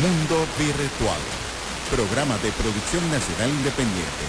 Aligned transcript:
Mundo 0.00 0.48
Virtual, 0.56 1.20
programa 1.90 2.38
de 2.38 2.50
producción 2.52 3.04
nacional 3.10 3.50
independiente, 3.50 4.24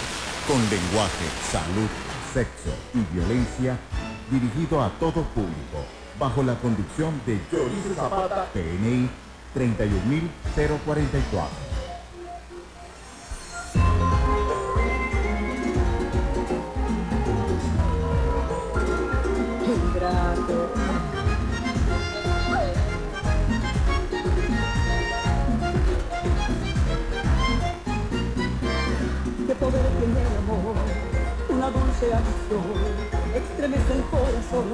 con 0.45 0.59
lenguaje, 0.69 1.29
salud, 1.49 1.87
sexo 2.33 2.75
y 2.93 2.99
violencia, 3.15 3.79
dirigido 4.29 4.83
a 4.83 4.89
todo 4.99 5.23
público, 5.31 5.85
bajo 6.19 6.43
la 6.43 6.55
conducción 6.55 7.21
de 7.25 7.39
Joris 7.49 7.95
Zapata, 7.95 8.49
PNI 8.51 9.09
31044. 9.53 11.71
Dulce 31.69 32.13
acción 32.13 33.11
estremece 33.35 33.93
el 33.93 34.03
corazón, 34.09 34.65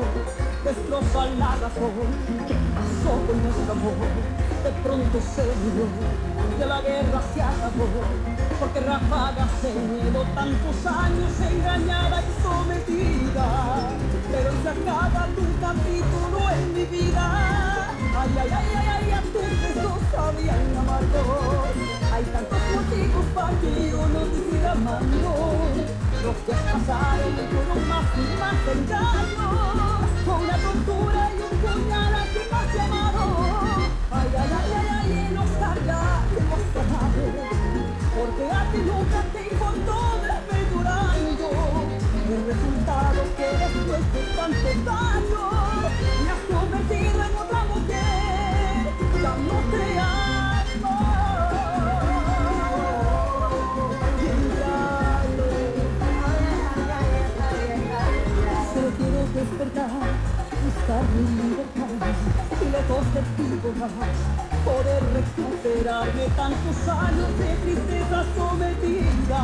destroza 0.64 1.26
la 1.38 1.56
razón. 1.56 2.08
¿Qué 2.48 2.56
pasó 2.74 3.14
con 3.28 3.44
nuestro 3.44 3.72
amor? 3.72 3.94
De 4.64 4.72
pronto 4.84 5.20
se 5.22 5.44
murió, 5.62 5.88
de 6.58 6.66
la 6.66 6.82
guerra 6.82 7.22
se 7.34 7.42
acabó, 7.42 7.88
porque 8.60 8.80
ráfagas 8.80 9.50
se 9.62 9.74
miedo 9.74 10.26
tantos 10.34 10.86
años 10.86 11.32
engañada 11.52 12.22
y 12.22 12.44
sometida. 12.44 13.90
Pero 14.32 14.52
se 14.64 14.70
acaba 14.70 15.28
tu 15.36 15.44
capítulo 15.62 16.50
en 16.50 16.74
mi 16.74 16.86
vida. 16.86 17.94
Ay, 18.18 18.30
ay, 18.40 18.50
ay, 18.52 18.68
ay, 18.76 18.88
ay, 18.88 19.12
a 19.12 19.22
tus 19.22 19.42
besos 19.62 20.00
sabían 20.12 20.78
amargos. 20.78 21.97
Hay 22.18 22.24
tantos 22.34 22.58
motivos 22.74 23.26
para 23.36 23.54
que 23.62 23.92
yo 23.92 24.02
no 24.08 24.22
te 24.26 24.38
siga 24.50 24.72
amando. 24.72 25.54
Los 26.24 26.38
días 26.48 26.64
pasaron 26.74 27.34
con 27.54 27.80
más 27.88 28.10
y 28.18 28.26
más 28.42 28.58
engaños, 28.74 30.02
con 30.26 30.38
una 30.42 30.58
tortura 30.58 31.22
y 31.30 31.40
un 31.46 31.54
puñal 31.62 32.14
aquí 32.16 32.42
más 32.52 32.68
llamado. 32.74 33.22
Ay, 34.10 34.30
ay, 34.34 34.50
ay, 34.50 34.72
ay, 34.78 34.88
ay, 34.98 35.30
y 35.30 35.36
los 35.36 35.50
cargas 35.62 36.26
hemos 36.34 36.64
tratado, 36.74 37.22
porque 38.18 38.46
a 38.50 38.66
ti 38.72 38.80
nunca 38.82 39.20
te 39.32 39.42
importó 39.54 39.98
verme 40.24 40.58
llorando. 40.74 41.48
El 42.34 42.42
resultado 42.50 43.20
que 43.38 43.48
después 43.62 44.04
de 44.14 44.22
tantos 44.36 44.78
daños, 44.86 45.67
despertar, 59.38 59.90
buscar 60.66 61.04
mi 61.14 61.24
libertad 61.44 62.38
lejos 62.72 63.06
de 63.14 63.22
ti 63.36 63.48
podrás 63.62 63.92
poder 64.66 65.02
recuperarme 65.14 66.26
tantos 66.36 66.78
años 66.88 67.30
de 67.38 67.50
tristeza 67.64 68.26
sometida 68.36 69.42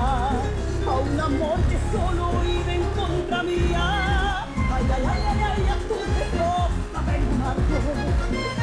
a 0.88 0.94
un 0.98 1.20
amor 1.20 1.60
que 1.70 1.78
solo 1.94 2.32
vive 2.42 2.74
en 2.74 2.84
contra 2.98 3.44
mía. 3.44 4.46
Ay, 4.74 4.86
ay, 4.96 5.04
ay, 5.14 5.22
ay, 5.32 5.40
ay, 5.50 5.64
a 5.70 5.78
tu 5.88 5.96
respuesta 6.18 6.98
vengo 7.08 7.34
marco. 7.44 7.76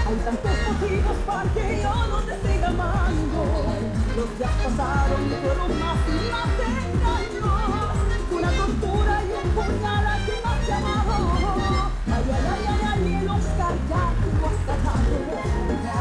Hay 0.06 0.16
tantos 0.26 0.56
motivos 0.66 1.16
para 1.26 1.50
que 1.54 1.82
yo 1.82 1.94
no 2.10 2.18
te 2.26 2.34
siga 2.42 2.68
amando. 2.68 3.42
Los 4.16 4.28
días 4.36 4.54
pasaron 4.64 5.22
fueron 5.42 5.70
más 5.78 6.00
y 6.10 6.20
más 6.34 6.52
engaños. 6.74 7.50
Una 8.32 8.50
tortura 8.50 9.22
y 9.24 9.32
un 9.40 9.50
puñal 9.54 10.09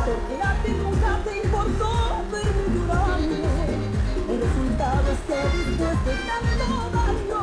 Porque 0.06 0.42
a 0.42 0.64
ti 0.64 0.72
nunca 0.72 1.20
te 1.24 1.38
importó 1.44 2.24
verme 2.32 2.66
llorando. 2.76 3.50
El 4.30 4.42
resultado 4.42 5.06
es 5.12 5.20
que 5.28 5.40
después 5.70 6.06
de 6.06 6.14
tanto 6.92 7.38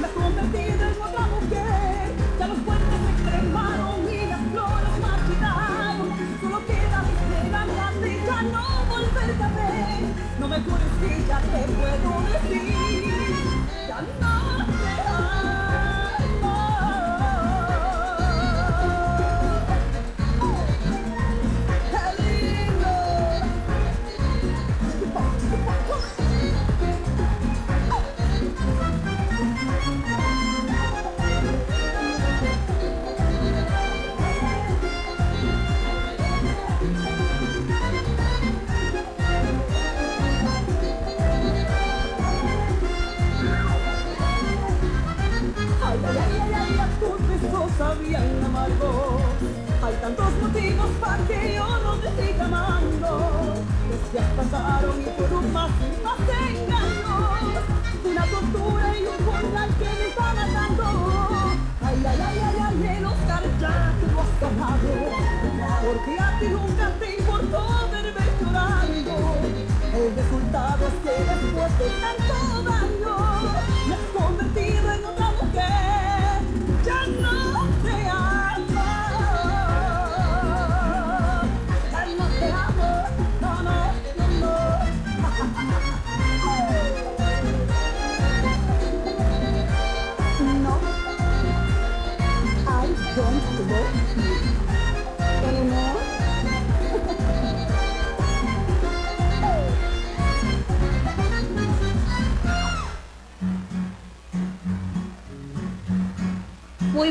me 0.00 0.06
has 0.06 0.12
convertido 0.12 0.82
en 0.84 1.02
otra 1.02 1.26
mujer. 1.34 2.12
Ya 2.38 2.46
los 2.48 2.58
puentes 2.58 3.00
se 3.04 3.12
cremaron 3.24 3.96
y 4.12 4.26
las 4.26 4.40
flores 4.52 4.94
marchitaron. 5.00 6.08
Solo 6.40 6.66
queda 6.66 7.02
mi 7.02 7.12
esperanza 7.20 7.84
de 8.00 8.10
ya 8.26 8.42
no 8.42 8.64
volverte 8.88 9.42
a 9.42 9.48
ver. 9.48 10.00
No 10.38 10.48
me 10.48 10.56
jures 10.60 10.92
que 11.00 11.26
ya 11.26 11.40
te 11.40 11.60
puedo 11.72 12.10
decir. 12.32 12.83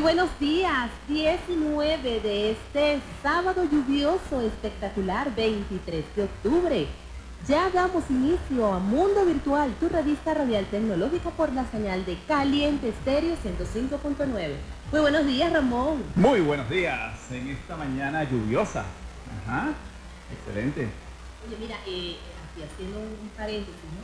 Buenos 0.04 0.38
días, 0.38 0.92
19 1.08 2.20
de 2.20 2.52
este 2.52 3.00
sábado 3.24 3.64
lluvioso 3.64 4.42
espectacular 4.42 5.34
23 5.34 6.04
de 6.18 6.24
octubre. 6.24 6.88
Ya 7.48 7.70
damos 7.70 8.04
inicio 8.10 8.74
a 8.74 8.80
Mundo 8.80 9.26
Virtual, 9.26 9.74
tu 9.80 9.88
revista 9.88 10.34
radial 10.34 10.66
tecnológica 10.66 11.30
por 11.30 11.54
la 11.54 11.66
señal 11.72 12.06
de 12.06 12.18
Caliente 12.28 12.90
Estéreo 12.90 13.38
105.9. 13.38 14.56
Muy 14.92 15.00
buenos 15.00 15.26
días, 15.26 15.54
Ramón. 15.54 16.04
Muy 16.16 16.42
buenos 16.42 16.70
días 16.70 17.32
en 17.32 17.48
esta 17.52 17.78
mañana 17.78 18.26
lluviosa. 18.26 18.84
Ajá, 19.48 19.70
excelente. 20.34 20.90
Oye, 21.48 21.56
mira, 21.62 21.78
eh, 21.88 22.18
aquí 22.52 22.62
haciendo 22.62 23.00
un 23.00 23.30
paréntesis, 23.38 23.74
¿no? 23.96 24.04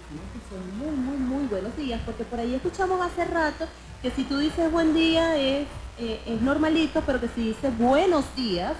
Decimos 0.00 0.26
que 0.32 0.48
son 0.48 0.78
muy, 0.78 0.96
muy, 0.96 1.18
muy 1.18 1.46
buenos 1.48 1.76
días, 1.76 2.00
porque 2.06 2.24
por 2.24 2.40
ahí 2.40 2.54
escuchamos 2.54 2.98
hace 3.04 3.26
rato 3.26 3.66
que 4.04 4.10
si 4.10 4.24
tú 4.24 4.36
dices 4.36 4.70
buen 4.70 4.92
día 4.92 5.34
es, 5.38 5.66
eh, 5.98 6.20
es 6.26 6.40
normalito, 6.42 7.02
pero 7.06 7.18
que 7.22 7.28
si 7.28 7.48
dices 7.48 7.76
buenos 7.78 8.26
días, 8.36 8.72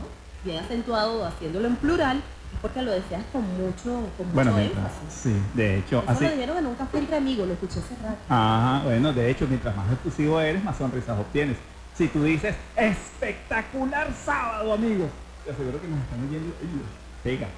¿no? 0.00 0.50
bien 0.50 0.64
acentuado, 0.64 1.26
haciéndolo 1.26 1.68
en 1.68 1.76
plural, 1.76 2.16
es 2.54 2.58
porque 2.62 2.80
lo 2.80 2.92
deseas 2.92 3.22
con 3.34 3.42
mucho, 3.42 4.08
con 4.16 4.26
mucho 4.28 4.32
Bueno, 4.32 4.52
mientras, 4.52 4.92
énfasis. 5.02 5.20
sí, 5.22 5.36
de 5.52 5.76
hecho, 5.80 5.98
Eso 6.04 6.10
así. 6.10 6.24
lo 6.24 6.30
dijeron 6.30 6.56
en 6.56 6.66
un 6.68 6.74
café 6.74 6.98
entre 7.00 7.16
amigos, 7.18 7.46
lo 7.46 7.52
escuché 7.52 7.80
hace 7.80 7.96
rato. 8.02 8.16
Ajá, 8.30 8.80
bueno, 8.84 9.12
de 9.12 9.30
hecho, 9.30 9.46
mientras 9.46 9.76
más 9.76 9.92
exclusivo 9.92 10.40
eres, 10.40 10.64
más 10.64 10.78
sonrisas 10.78 11.18
obtienes. 11.18 11.58
Si 11.94 12.08
tú 12.08 12.22
dices 12.24 12.54
espectacular 12.76 14.08
sábado, 14.24 14.72
amigo, 14.72 15.06
te 15.44 15.50
aseguro 15.50 15.78
que 15.82 15.88
nos 15.88 15.98
están 16.00 16.26
oyendo 16.26 16.54
ellos. 16.62 16.86
pega. 17.22 17.48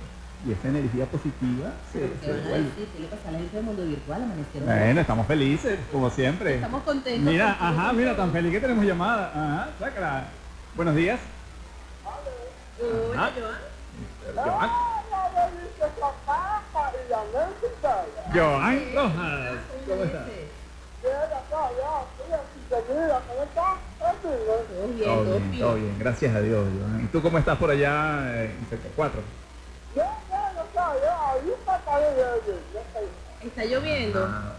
Y 0.47 0.53
esa 0.53 0.69
energía 0.69 1.05
positiva 1.07 1.71
se, 1.93 1.99
¿Qué 1.99 2.11
se 2.23 2.31
van 2.31 2.41
a 2.41 2.43
devuelve. 2.45 2.69
decir? 2.69 2.89
¿Qué 2.95 3.01
le 3.01 3.09
pasa 3.09 3.29
a 3.29 3.33
la 3.33 3.39
gente 3.39 3.57
del 3.57 3.65
mundo 3.65 3.85
virtual? 3.85 4.23
Amanecieron. 4.23 4.69
Bueno, 4.69 5.01
estamos 5.01 5.27
felices, 5.27 5.79
como 5.91 6.11
siempre. 6.11 6.55
Estamos 6.57 6.83
contentos. 6.85 7.33
Mira, 7.33 7.57
ajá, 7.61 7.93
mira, 7.93 8.17
tan 8.17 8.31
feliz 8.33 8.53
que 8.53 8.61
tenemos 8.61 8.85
llamada. 8.85 9.33
Ajá, 9.35 9.69
sácala. 9.81 10.25
Buenos 10.77 10.95
días. 10.95 11.19
Hola. 12.05 13.31
Joan. 13.35 13.51
Joan. 14.35 14.71
Joan 18.35 18.95
Rojas. 18.95 19.63
¿Cómo 19.87 20.05
estás? 20.05 20.27
Todo 24.23 24.89
bien, 24.89 25.05
Todo 25.05 25.25
bien, 25.25 25.51
fino. 25.51 25.67
todo 25.67 25.75
bien, 25.77 25.97
gracias 25.99 26.35
a 26.37 26.41
Dios. 26.41 26.67
Joan. 26.79 27.05
¿Y 27.05 27.07
tú 27.09 27.23
cómo 27.23 27.39
estás 27.39 27.57
por 27.59 27.71
allá 27.71 28.21
eh, 28.37 28.55
en 28.61 28.69
Sector 28.69 28.91
4? 28.97 29.21
Está 33.45 33.65
lloviendo. 33.65 34.27
Ah. 34.29 34.53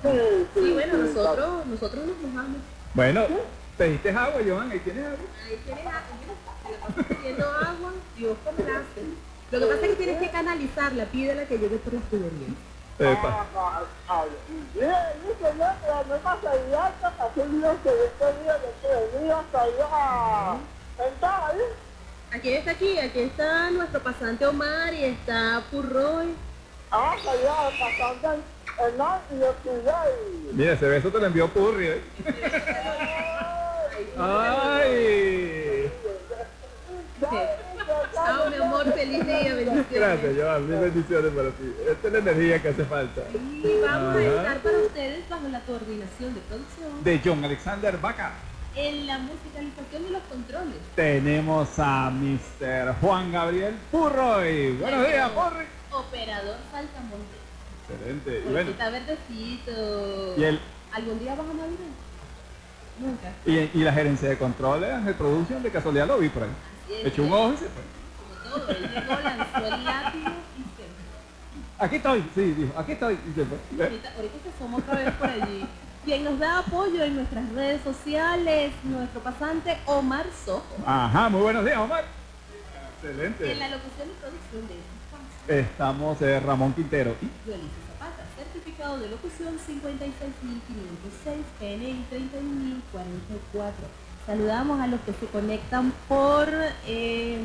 Sí, 0.54 0.72
bueno, 0.74 0.98
nosotros, 0.98 1.66
nosotros 1.66 2.06
nos 2.06 2.18
mojamos. 2.18 2.58
Bueno, 2.94 3.26
¿te 3.78 3.84
diste 3.86 4.10
agua, 4.10 4.42
Joan? 4.46 4.72
¿Ahí 4.72 4.80
tienes 4.80 5.06
agua? 5.06 5.18
Ahí 5.46 5.62
tienes 5.66 5.86
agua, 5.86 6.02
la 6.72 6.88
pasas 6.88 7.06
pidiendo 7.06 7.46
agua, 7.46 7.94
Dios 8.18 8.38
complace. 8.44 9.02
Lo 9.52 9.60
que 9.60 9.66
pasa 9.66 9.86
es 9.86 9.90
que 9.90 9.96
tienes 9.96 10.22
que 10.22 10.30
canalizarla, 10.30 11.06
pídela 11.06 11.46
que 11.46 11.58
llegue 11.58 11.78
por 11.78 11.94
las 11.94 12.04
tuberías. 12.04 12.52
Epa. 13.00 13.48
Aquí 22.32 22.54
está 22.54 22.72
aquí, 22.72 23.00
aquí 23.00 23.22
está 23.22 23.72
nuestro 23.72 24.02
pasante 24.02 24.46
Omar 24.46 24.94
y 24.94 25.06
está 25.06 25.64
Purroy. 25.72 26.28
Mira, 30.54 30.74
ese 30.74 30.88
beso 30.88 31.10
te 31.10 31.20
lo 31.20 31.26
envió 31.26 31.48
Purri. 31.48 31.88
¿eh? 31.88 32.02
¡Ay! 34.18 35.92
Ah, 38.18 38.46
mi 38.50 38.56
amor, 38.58 38.94
feliz 38.94 39.26
día, 39.26 39.56
bendiciones. 39.56 39.86
Gracias, 39.92 40.36
Joan. 40.38 40.70
Mil 40.70 40.80
bendiciones 40.80 41.34
para 41.34 41.50
ti. 41.50 41.76
Esta 41.90 42.08
es 42.08 42.14
la 42.14 42.20
energía 42.20 42.62
que 42.62 42.70
hace 42.70 42.86
falta. 42.86 43.22
Y 43.34 43.82
vamos 43.82 44.16
a 44.16 44.22
estar 44.24 44.58
para 44.60 44.78
ustedes 44.78 45.30
bajo 45.30 45.48
la 45.48 45.62
coordinación 45.62 46.36
de 46.36 46.42
producción 46.42 47.04
De 47.04 47.22
John 47.24 47.44
Alexander 47.44 47.98
Vaca. 47.98 48.34
En 48.76 49.08
la 49.08 49.18
musicalización 49.20 50.06
y 50.08 50.10
los 50.12 50.22
controles. 50.24 50.76
Tenemos 50.96 51.68
a 51.78 52.10
Mr. 52.12 52.96
Juan 53.02 53.32
Gabriel 53.32 53.76
Purroy. 53.92 54.74
Buenos 54.78 55.08
días, 55.08 55.30
Purri. 55.32 55.66
Operador 55.92 56.58
Saltamonte. 56.72 57.40
Excelente. 57.90 58.44
Y 58.48 58.52
bueno, 58.52 58.70
Está 58.72 58.90
verdecito. 58.90 60.36
y, 60.38 60.44
el, 60.44 60.60
¿Algún 60.94 61.20
día 61.20 61.36
vas 61.36 61.46
a 61.50 61.54
Navidad? 61.54 61.78
Nunca. 63.00 63.32
y, 63.46 63.80
y 63.80 63.84
la 63.84 63.94
gerencia 63.94 64.28
de 64.30 64.38
controles 64.38 65.06
de 65.06 65.14
producción, 65.14 65.64
de 65.64 65.72
casualidad 65.72 66.08
lo 66.08 66.18
vi 66.20 66.30
por 66.30 66.44
ahí. 66.44 66.50
Echó 67.06 67.24
un 67.24 67.32
ojo 67.34 67.54
y 67.54 67.58
se 67.58 67.66
fue. 67.70 67.84
Como 68.20 68.56
todo, 68.66 68.70
él 68.72 68.90
llegó, 68.94 69.20
lanzó 69.22 69.66
el 69.76 69.86
látigo 69.86 70.30
y 70.58 70.62
se 70.62 70.84
fue. 70.84 71.86
Aquí 71.86 71.96
estoy, 71.96 72.24
sí, 72.36 72.42
dijo, 72.54 72.74
aquí 72.78 72.92
estoy. 72.92 73.14
Y 73.14 73.34
se 73.34 73.46
fue. 73.46 73.58
Ahorita, 73.86 74.12
ahorita 74.16 74.36
se 74.44 74.50
asoma 74.50 74.78
otra 74.78 74.96
vez 74.96 75.12
por 75.14 75.30
allí. 75.30 75.66
Quien 76.06 76.24
nos 76.24 76.40
da 76.40 76.60
apoyo 76.60 77.04
en 77.04 77.16
nuestras 77.16 77.50
redes 77.52 77.82
sociales, 77.84 78.72
nuestro 78.84 79.20
pasante 79.22 79.78
Omar 79.86 80.26
Sojo. 80.46 80.64
Ajá, 80.86 81.28
muy 81.30 81.42
buenos 81.42 81.66
días, 81.66 81.78
Omar. 81.78 82.06
En 83.04 83.10
Excelente. 83.10 83.56
la 83.56 83.70
locución 83.70 84.08
y 84.10 84.14
producción 84.20 84.68
de. 84.68 84.76
Estamos 85.62 86.22
eh, 86.22 86.40
Ramón 86.40 86.74
Quintero. 86.74 87.16
Y 87.22 87.26
Zapata, 87.92 88.24
certificado 88.38 88.98
de 89.00 89.10
locución 89.10 89.58
56506, 89.58 91.46
PNI 91.60 92.06
31044. 92.10 94.09
Saludamos 94.26 94.80
a 94.80 94.86
los 94.86 95.00
que 95.02 95.14
se 95.14 95.26
conectan 95.26 95.92
por 96.08 96.48
eh, 96.86 97.40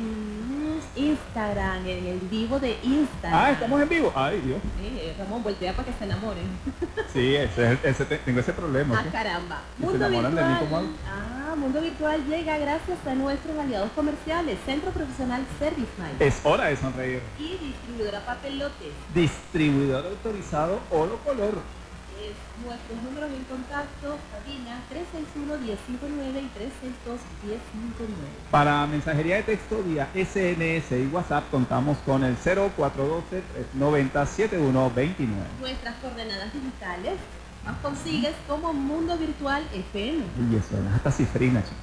Instagram, 0.95 1.87
en 1.87 2.05
el 2.05 2.19
vivo 2.29 2.59
de 2.59 2.77
Instagram. 2.83 3.33
Ah, 3.41 3.51
estamos 3.51 3.81
en 3.81 3.89
vivo. 3.89 4.13
Ay, 4.15 4.39
Dios. 4.41 4.59
Eh, 4.83 5.15
Ramón, 5.17 5.41
voltea 5.41 5.73
para 5.73 5.87
que 5.87 5.97
se 5.97 6.03
enamoren. 6.03 6.45
Sí, 7.11 7.33
ese, 7.33 7.77
ese 7.83 8.03
te- 8.05 8.17
tengo 8.17 8.41
ese 8.41 8.51
problema. 8.51 8.99
Ah, 8.99 9.03
¿sí? 9.03 9.09
caramba. 9.09 9.61
Se 9.79 9.85
Mundo 9.85 10.05
enamoran 10.05 10.35
de 10.35 10.43
mí 10.43 10.49
Virtual. 10.59 10.69
como. 10.83 10.93
Ah, 11.07 11.55
Mundo 11.55 11.79
Virtual 11.81 12.25
llega 12.27 12.57
gracias 12.57 12.97
a 13.07 13.15
nuestros 13.15 13.57
aliados 13.57 13.89
comerciales, 13.95 14.57
Centro 14.65 14.91
Profesional 14.91 15.41
Service 15.57 15.87
Mind 15.97 16.21
Es 16.21 16.41
hora 16.43 16.65
de 16.65 16.75
sonreír. 16.75 17.21
y 17.39 17.57
Distribuidora 17.67 18.19
Papelotes. 18.25 18.91
Distribuidor 19.13 20.05
autorizado 20.07 20.81
Oro 20.91 21.17
Color. 21.23 21.53
Es 22.57 22.65
nuestros 22.65 23.01
números 23.03 23.29
en 23.31 23.43
contacto, 23.45 24.17
cabina 24.31 24.79
361-1059 24.89 26.41
y 26.41 26.49
362-1059. 27.49 27.59
Para 28.51 28.85
mensajería 28.87 29.35
de 29.37 29.43
texto 29.43 29.81
vía 29.83 30.07
SNS 30.13 30.91
y 30.91 31.07
WhatsApp 31.11 31.43
contamos 31.51 31.97
con 32.05 32.23
el 32.23 32.37
0412-390-7129. 32.37 35.27
Nuestras 35.59 35.95
coordenadas 35.95 36.53
digitales 36.53 37.13
las 37.65 37.75
consigues 37.77 38.33
como 38.47 38.73
Mundo 38.73 39.17
Virtual 39.17 39.63
FM. 39.73 40.23
Y 40.51 40.55
eso 40.55 40.77
es 40.77 40.93
hasta 40.95 41.11
cifrina, 41.11 41.61
chico. 41.63 41.75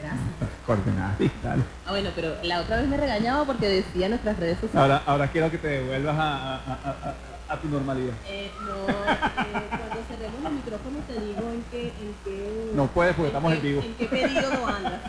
Gracias. 0.00 0.20
Coordenadas 0.66 1.18
digitales. 1.18 1.64
Ah, 1.86 1.90
bueno, 1.90 2.10
pero 2.14 2.36
la 2.44 2.60
otra 2.60 2.76
vez 2.78 2.88
me 2.88 2.96
regañaba 2.96 3.44
porque 3.44 3.68
decía 3.68 4.08
nuestras 4.08 4.38
redes 4.38 4.58
sociales. 4.60 4.80
Ahora, 4.80 5.02
ahora 5.06 5.28
quiero 5.28 5.50
que 5.50 5.58
te 5.58 5.66
devuelvas 5.68 6.16
a, 6.16 6.54
a- 6.54 6.56
a- 6.56 7.10
a- 7.10 7.14
a 7.50 7.56
tu 7.56 7.68
normalidad. 7.68 8.14
Eh, 8.28 8.50
no, 8.64 8.88
eh, 8.88 9.66
cuando 9.68 9.96
cerremos 10.08 10.40
los 10.42 10.52
micrófonos 10.52 11.06
te 11.06 11.14
digo 11.20 11.50
en 11.50 11.64
qué... 11.70 11.88
En 11.88 12.14
qué 12.24 12.70
No 12.74 12.86
puedes 12.86 13.14
porque 13.14 13.28
estamos 13.28 13.50
qué- 13.52 13.56
en 13.58 13.62
vivo. 13.62 13.82
¿En 13.82 13.94
qué 13.94 14.06
periodo 14.06 14.66
andas? 14.66 15.00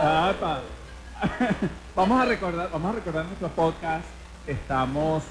Ah, 0.00 0.32
pa. 0.40 0.60
vamos 1.96 2.20
a 2.20 2.24
recordar, 2.26 2.70
vamos 2.72 2.92
a 2.92 2.94
recordar 2.96 3.24
nuestro 3.26 3.48
podcast. 3.48 4.04
Estamos 4.46 5.24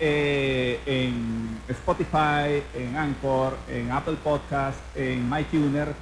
eh, 0.00 0.80
en 0.86 1.58
Spotify, 1.68 2.62
en 2.74 2.96
Anchor, 2.96 3.56
en 3.68 3.90
Apple 3.90 4.16
Podcast, 4.22 4.78
en 4.94 5.28
MyTuner. 5.28 5.94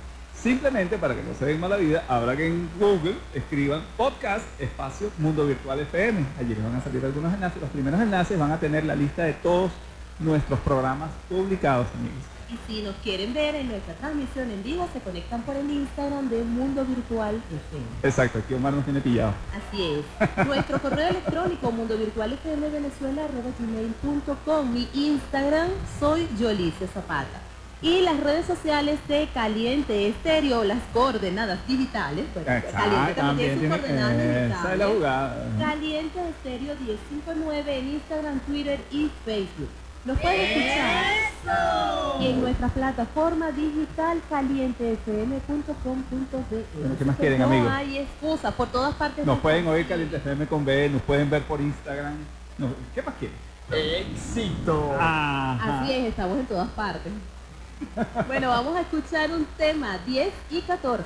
Simplemente 0.46 0.96
para 0.96 1.16
que 1.16 1.24
no 1.24 1.34
se 1.34 1.44
den 1.44 1.58
mala 1.58 1.76
vida, 1.76 2.04
habrá 2.06 2.36
que 2.36 2.46
en 2.46 2.70
Google 2.78 3.16
escriban 3.34 3.82
podcast 3.96 4.44
espacio 4.60 5.10
Mundo 5.18 5.44
Virtual 5.44 5.80
FM. 5.80 6.24
Allí 6.38 6.50
les 6.50 6.62
van 6.62 6.76
a 6.76 6.84
salir 6.84 7.04
algunos 7.04 7.34
enlaces. 7.34 7.60
Los 7.60 7.70
primeros 7.70 8.00
enlaces 8.00 8.38
van 8.38 8.52
a 8.52 8.60
tener 8.60 8.84
la 8.84 8.94
lista 8.94 9.24
de 9.24 9.32
todos 9.32 9.72
nuestros 10.20 10.60
programas 10.60 11.10
publicados, 11.28 11.88
amigos. 11.98 12.22
Y 12.48 12.56
si 12.68 12.80
nos 12.84 12.94
quieren 13.02 13.34
ver 13.34 13.56
en 13.56 13.66
nuestra 13.66 13.94
transmisión 13.94 14.48
en 14.52 14.62
vivo, 14.62 14.88
se 14.92 15.00
conectan 15.00 15.42
por 15.42 15.56
el 15.56 15.68
Instagram 15.68 16.28
de 16.28 16.44
Mundo 16.44 16.84
Virtual 16.84 17.34
FM. 17.34 17.84
Exacto, 18.04 18.38
aquí 18.38 18.54
Omar 18.54 18.72
nos 18.72 18.84
tiene 18.84 19.00
pillado. 19.00 19.32
Así 19.50 19.82
es. 19.82 20.04
Nuestro 20.46 20.80
correo 20.80 21.08
electrónico 21.08 21.72
mundovirtualfmvenezuela.com 21.72 24.72
Mi 24.72 24.88
Instagram 24.94 25.70
soy 25.98 26.28
Yolice 26.38 26.86
Zapata. 26.86 27.55
Y 27.82 28.00
las 28.00 28.18
redes 28.20 28.46
sociales 28.46 28.98
de 29.06 29.28
Caliente 29.34 30.08
Estéreo, 30.08 30.64
las 30.64 30.78
coordenadas 30.94 31.58
digitales. 31.68 32.24
pues, 32.32 32.46
Caliente 32.46 33.14
también 33.14 33.58
tiene 33.58 33.74
sus 33.74 33.78
coordenadas 33.84 34.14
Esa 34.16 34.24
es 34.24 34.48
la 34.50 34.56
digitales. 34.56 34.86
jugada. 34.96 35.46
Caliente 35.58 36.18
Estéreo 36.30 36.74
1059 36.80 37.78
en 37.78 37.88
Instagram, 37.88 38.40
Twitter 38.40 38.80
y 38.90 39.10
Facebook. 39.26 39.68
Nos 40.06 40.18
pueden 40.20 40.40
escuchar 40.40 41.04
en 42.20 42.40
nuestra 42.40 42.68
plataforma 42.68 43.50
digital 43.52 44.20
calientefm.com.de. 44.30 46.64
Bueno, 46.78 46.94
¿qué 46.98 47.04
más 47.04 47.16
quieren, 47.16 47.38
no 47.40 47.44
amigos? 47.46 47.72
hay 47.72 47.98
excusa, 47.98 48.50
por 48.52 48.68
todas 48.68 48.94
partes. 48.94 49.26
Nos 49.26 49.34
nos 49.36 49.42
pueden 49.42 49.66
oír. 49.66 49.86
Caliente 49.86 50.16
FM 50.16 50.46
con 50.46 50.64
B, 50.64 50.88
nos 50.90 51.02
pueden 51.02 51.28
ver 51.28 51.42
por 51.42 51.60
Instagram. 51.60 52.14
Nos- 52.56 52.70
¿Qué 52.94 53.02
más 53.02 53.14
quieren? 53.18 53.36
Éxito. 53.70 54.94
Ajá. 54.98 55.82
Así 55.82 55.92
es, 55.92 56.06
estamos 56.06 56.38
en 56.38 56.46
todas 56.46 56.68
partes. 56.68 57.12
Bueno, 58.26 58.48
vamos 58.48 58.76
a 58.76 58.80
escuchar 58.80 59.30
un 59.30 59.46
tema 59.56 59.98
10 60.06 60.32
y 60.50 60.62
14. 60.62 61.04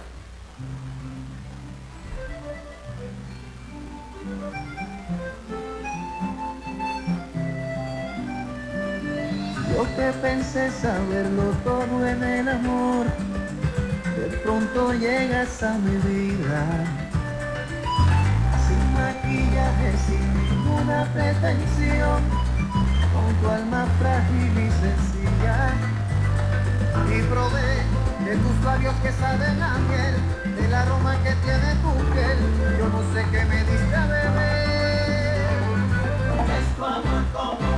Yo 9.75 9.97
que 9.97 10.13
pensé 10.21 10.71
saberlo 10.71 11.53
todo 11.65 12.07
en 12.07 12.23
el 12.23 12.49
amor, 12.49 13.07
de 14.17 14.37
pronto 14.39 14.93
llegas 14.95 15.63
a 15.63 15.75
mi 15.79 15.97
vida. 15.97 16.67
Sin 18.67 18.93
maquillaje, 18.93 19.93
sin 20.07 20.35
ninguna 20.35 21.05
pretensión, 21.15 22.23
con 23.13 23.35
tu 23.41 23.49
alma 23.49 23.87
frágil 23.99 24.53
y 24.53 24.71
sencilla 24.71 26.00
y 27.09 27.23
probé 27.23 27.85
de 28.25 28.37
tus 28.37 28.65
labios 28.65 28.95
que 29.03 29.13
saben 29.13 29.63
a 29.63 29.79
miel, 29.79 30.15
del 30.57 30.75
aroma 30.75 31.17
que 31.23 31.35
tiene 31.45 31.75
tu 31.83 31.93
piel, 32.13 32.39
yo 32.79 32.89
no 32.89 33.01
sé 33.13 33.25
qué 33.31 33.45
me 33.45 33.65
diste 33.65 33.97
a 33.97 34.07
beber. 34.07 34.61
Es 36.59 36.69
como 36.77 37.70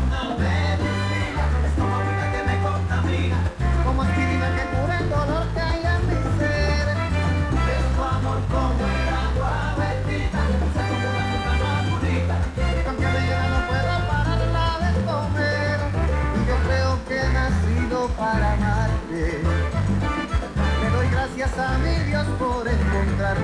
gracias 21.55 21.59
a 21.59 21.79
mi 21.79 22.05
Dios 22.05 22.27
por 22.39 22.67
encontrarte. 22.69 23.43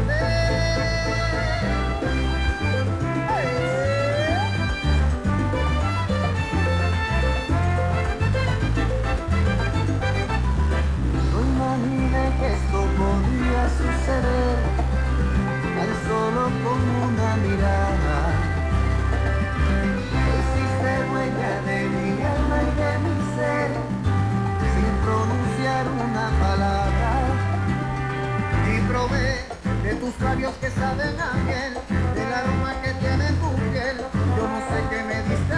No 11.32 11.40
imaginé 11.40 12.32
que 12.38 12.46
esto 12.54 12.78
podía 12.98 13.68
suceder 13.68 14.56
tan 15.76 15.90
solo 16.08 16.42
con 16.64 16.80
una 17.10 17.36
mirada. 17.36 18.07
De 29.88 29.94
tus 29.94 30.20
labios 30.20 30.52
que 30.60 30.70
saben 30.70 31.18
a 31.18 31.32
miel, 31.44 31.72
del 32.14 32.32
aroma 32.32 32.74
que 32.82 32.92
tiene 32.94 33.28
tu 33.40 33.50
piel. 33.72 33.96
Yo 34.36 34.44
no 34.46 34.58
sé 34.68 34.78
qué 34.90 35.02
me 35.02 35.22
diste 35.22 35.57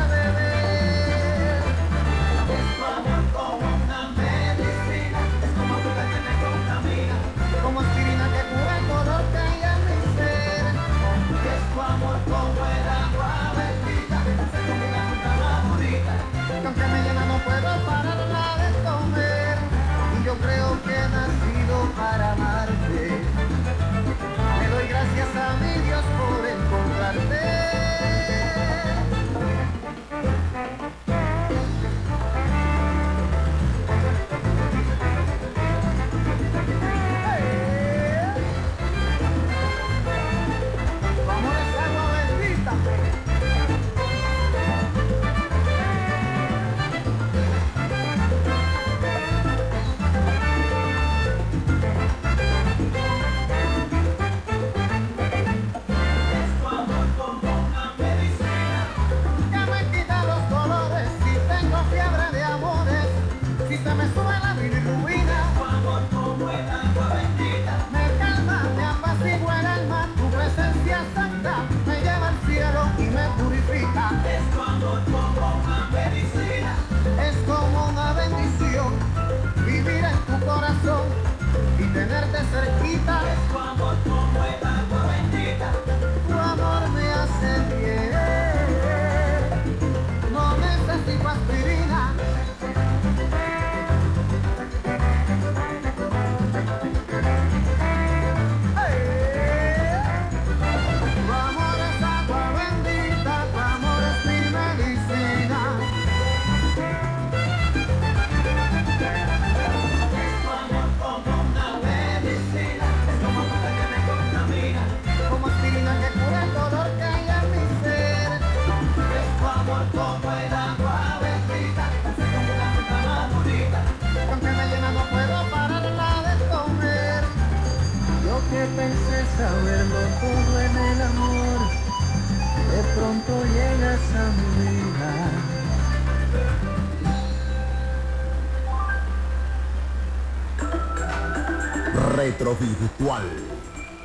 Retrovirtual. 143.10 143.22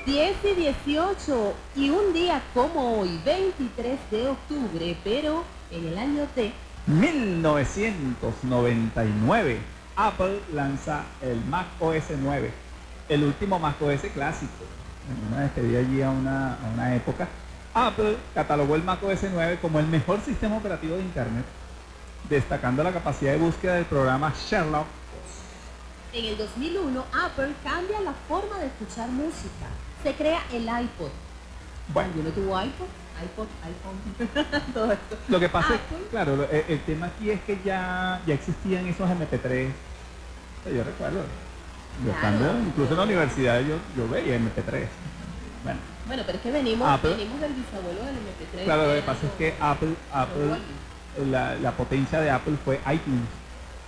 10 0.06 0.36
y 0.44 0.56
18 0.56 1.54
y 1.76 1.90
un 1.90 2.14
día 2.14 2.42
como 2.54 3.00
hoy, 3.00 3.20
23 3.26 4.00
de 4.12 4.30
octubre, 4.30 4.96
pero 5.04 5.44
en 5.72 5.88
el 5.88 5.98
año 5.98 6.28
de 6.36 6.54
1999, 6.86 9.58
Apple 9.96 10.42
lanza 10.54 11.06
el 11.22 11.44
Mac 11.46 11.66
OS 11.80 12.04
9, 12.22 12.52
el 13.10 13.24
último 13.24 13.58
Mac 13.58 13.82
OS 13.82 14.02
clásico. 14.14 14.64
En 15.10 15.18
una 15.34 15.42
despedida 15.44 15.80
allí 15.80 16.04
a 16.04 16.12
una, 16.12 16.54
a 16.54 16.70
una 16.74 16.96
época, 16.96 17.28
Apple 17.74 18.18
catalogó 18.36 18.76
el 18.76 18.84
Mac 18.84 19.02
OS 19.04 19.22
9 19.34 19.58
como 19.60 19.80
el 19.80 19.88
mejor 19.88 20.22
sistema 20.22 20.58
operativo 20.58 20.96
de 20.96 21.02
Internet, 21.02 21.46
destacando 22.30 22.84
la 22.84 22.92
capacidad 22.92 23.32
de 23.32 23.40
búsqueda 23.40 23.74
del 23.76 23.86
programa 23.86 24.32
Sherlock. 24.48 24.86
En 26.16 26.24
el 26.26 26.38
2001, 26.38 27.04
Apple 27.26 27.54
cambia 27.64 28.00
la 28.00 28.14
forma 28.28 28.58
de 28.60 28.68
escuchar 28.68 29.10
música. 29.10 29.68
Se 30.02 30.14
crea 30.14 30.42
el 30.54 30.64
iPod. 30.64 31.10
Bueno, 31.94 32.10
Yo 32.16 32.24
no 32.24 32.30
tuvo 32.30 32.62
iPod, 32.62 32.88
iPod, 33.24 33.48
iPhone, 33.64 34.64
todo 34.74 34.92
esto. 34.94 35.18
lo 35.28 35.40
que 35.40 35.50
pasa 35.50 35.76
es, 35.76 35.82
claro, 36.10 36.36
lo- 36.38 36.50
el, 36.50 36.64
el 36.70 36.80
tema 36.82 37.08
aquí 37.08 37.30
es 37.32 37.42
que 37.42 37.60
ya, 37.66 38.22
ya 38.26 38.34
existían 38.34 38.88
esos 38.88 39.10
MP3. 39.10 39.70
O 39.70 40.64
sea, 40.64 40.74
Yo 40.74 40.84
recuerdo, 40.84 41.20
yo 42.06 42.12
Claro. 42.12 42.36
estando 42.36 42.60
incluso 42.66 42.92
en 42.92 42.98
la 42.98 43.04
universidad 43.04 43.60
yo, 43.62 43.76
yo 43.98 44.08
veía 44.10 44.38
MP3. 44.38 44.88
Bueno, 45.64 45.80
Bueno, 46.08 46.24
pero 46.26 46.38
es 46.38 46.44
que 46.44 46.52
venimos, 46.52 46.88
Apple. 46.90 47.12
venimos 47.16 47.42
del 47.42 47.54
bisabuelo 47.54 48.00
del 48.06 48.16
MP3. 48.16 48.64
Claro, 48.64 48.88
lo 48.88 48.94
que 48.96 49.02
pasa 49.02 49.26
es 49.28 49.32
que 49.34 49.54
Apple, 49.60 49.96
Apple 50.14 50.58
la, 51.30 51.56
la 51.56 51.72
potencia 51.72 52.20
de 52.22 52.32
Apple 52.32 52.56
fue 52.64 52.76
iTunes, 52.92 53.28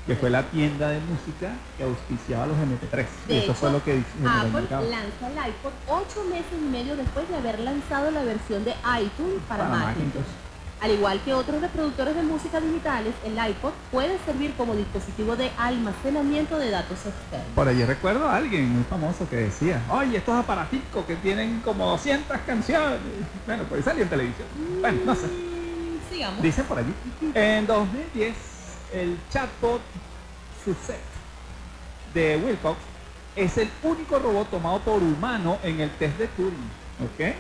que 0.08 0.16
fue 0.16 0.30
la 0.30 0.44
tienda 0.44 0.90
de 0.90 1.02
música 1.02 1.52
que 1.78 1.84
auspiciaba 1.84 2.48
los 2.48 2.56
MP3. 2.58 3.06
y 3.28 3.34
De 3.34 3.40
eso 3.40 3.54
fue 3.54 3.70
hecho, 3.70 3.78
lo 3.78 3.84
que 3.84 4.02
Apple 4.26 4.90
lanza 4.90 5.28
el 5.28 5.50
iPod 5.52 5.72
ocho 5.90 6.24
meses 6.30 6.46
y 6.54 6.70
medio 6.70 6.96
después 6.96 7.28
de 7.28 7.36
haber 7.36 7.60
lanzado 7.60 8.10
la 8.12 8.24
versión 8.24 8.64
de 8.64 8.72
iTunes 9.02 9.42
para, 9.50 9.66
Para 9.68 9.70
Macintosh. 9.70 9.98
Macintosh. 9.98 10.48
Al 10.80 10.92
igual 10.92 11.20
que 11.26 11.34
otros 11.34 11.60
reproductores 11.60 12.16
de 12.16 12.22
música 12.22 12.62
digitales, 12.62 13.14
el 13.26 13.34
iPod 13.34 13.72
puede 13.92 14.18
servir 14.26 14.54
como 14.54 14.76
dispositivo 14.76 15.36
de 15.36 15.52
almacenamiento 15.58 16.58
de 16.58 16.70
datos 16.70 17.00
externos. 17.06 17.48
Por 17.56 17.68
allí 17.68 17.84
recuerdo 17.84 18.30
a 18.30 18.36
alguien 18.38 18.70
muy 18.70 18.84
famoso 18.84 19.28
que 19.28 19.38
decía, 19.38 19.82
oye, 19.90 20.18
estos 20.18 20.36
aparaticos 20.36 21.04
que 21.06 21.16
tienen 21.16 21.62
como 21.62 21.86
200 21.90 22.38
canciones. 22.46 23.00
Bueno, 23.46 23.64
pues 23.68 23.84
salió 23.84 24.04
en 24.04 24.10
televisión. 24.10 24.48
Bueno, 24.80 25.00
no 25.04 25.16
sé. 25.16 25.26
Mm, 25.26 26.14
Sigamos. 26.14 26.42
Dicen 26.44 26.66
por 26.66 26.78
allí. 26.78 26.94
En 27.34 27.66
2010, 27.66 28.36
el 28.94 29.18
chatbot 29.32 29.82
Suzette 30.64 31.00
de 32.14 32.38
Wilcox 32.38 32.78
es 33.36 33.58
el 33.58 33.70
único 33.84 34.18
robot 34.20 34.50
tomado 34.50 34.80
por 34.80 35.02
humano 35.02 35.60
en 35.64 35.80
el 35.80 35.90
test 35.92 36.18
de 36.18 36.28
Turing. 36.28 36.70
¿Ok? 37.04 37.36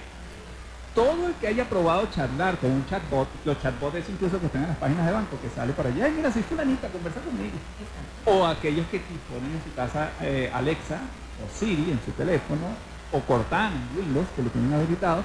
Todo 0.93 1.27
el 1.27 1.33
que 1.35 1.47
haya 1.47 1.65
probado 1.65 2.07
charlar 2.07 2.57
con 2.57 2.71
un 2.71 2.85
chatbot, 2.87 3.27
los 3.45 3.61
chatbots 3.61 3.97
es 3.97 4.09
incluso 4.09 4.39
que 4.39 4.47
están 4.47 4.63
en 4.63 4.69
las 4.69 4.77
páginas 4.77 5.05
de 5.05 5.11
banco, 5.11 5.37
que 5.41 5.49
sale 5.49 5.73
por 5.73 5.85
allá, 5.85 6.05
ay 6.05 6.11
mira, 6.11 6.31
soy 6.31 6.41
fulanita, 6.41 6.87
conversa 6.89 7.21
conmigo. 7.21 7.55
O 8.25 8.45
aquellos 8.45 8.85
que 8.87 8.99
ponen 9.29 9.51
en 9.51 9.63
su 9.63 9.75
casa 9.75 10.11
eh, 10.21 10.51
Alexa 10.53 10.99
o 11.43 11.59
Siri 11.59 11.91
en 11.91 11.99
su 12.03 12.11
teléfono, 12.11 12.67
o 13.11 13.21
Cortana 13.21 13.75
en 13.75 13.99
Windows, 13.99 14.27
que 14.35 14.41
lo 14.41 14.49
tienen 14.49 14.73
habilitado, 14.73 15.23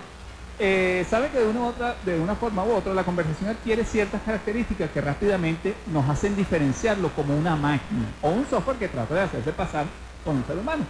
eh, 0.64 1.04
sabe 1.10 1.28
que 1.30 1.40
de 1.40 1.48
una, 1.48 1.58
u 1.58 1.64
otra, 1.64 1.96
de 2.04 2.20
una 2.20 2.36
forma 2.36 2.62
u 2.62 2.70
otra 2.70 2.94
la 2.94 3.02
conversación 3.02 3.50
adquiere 3.50 3.84
ciertas 3.84 4.22
características 4.22 4.92
que 4.92 5.00
rápidamente 5.00 5.74
nos 5.92 6.08
hacen 6.08 6.36
diferenciarlo 6.36 7.08
como 7.16 7.36
una 7.36 7.56
máquina 7.56 8.06
o 8.20 8.30
un 8.30 8.46
software 8.46 8.76
que 8.76 8.86
trata 8.86 9.12
de 9.12 9.20
hacerse 9.22 9.52
pasar 9.52 9.86
con 10.24 10.36
un 10.36 10.46
ser 10.46 10.56
humano. 10.56 10.84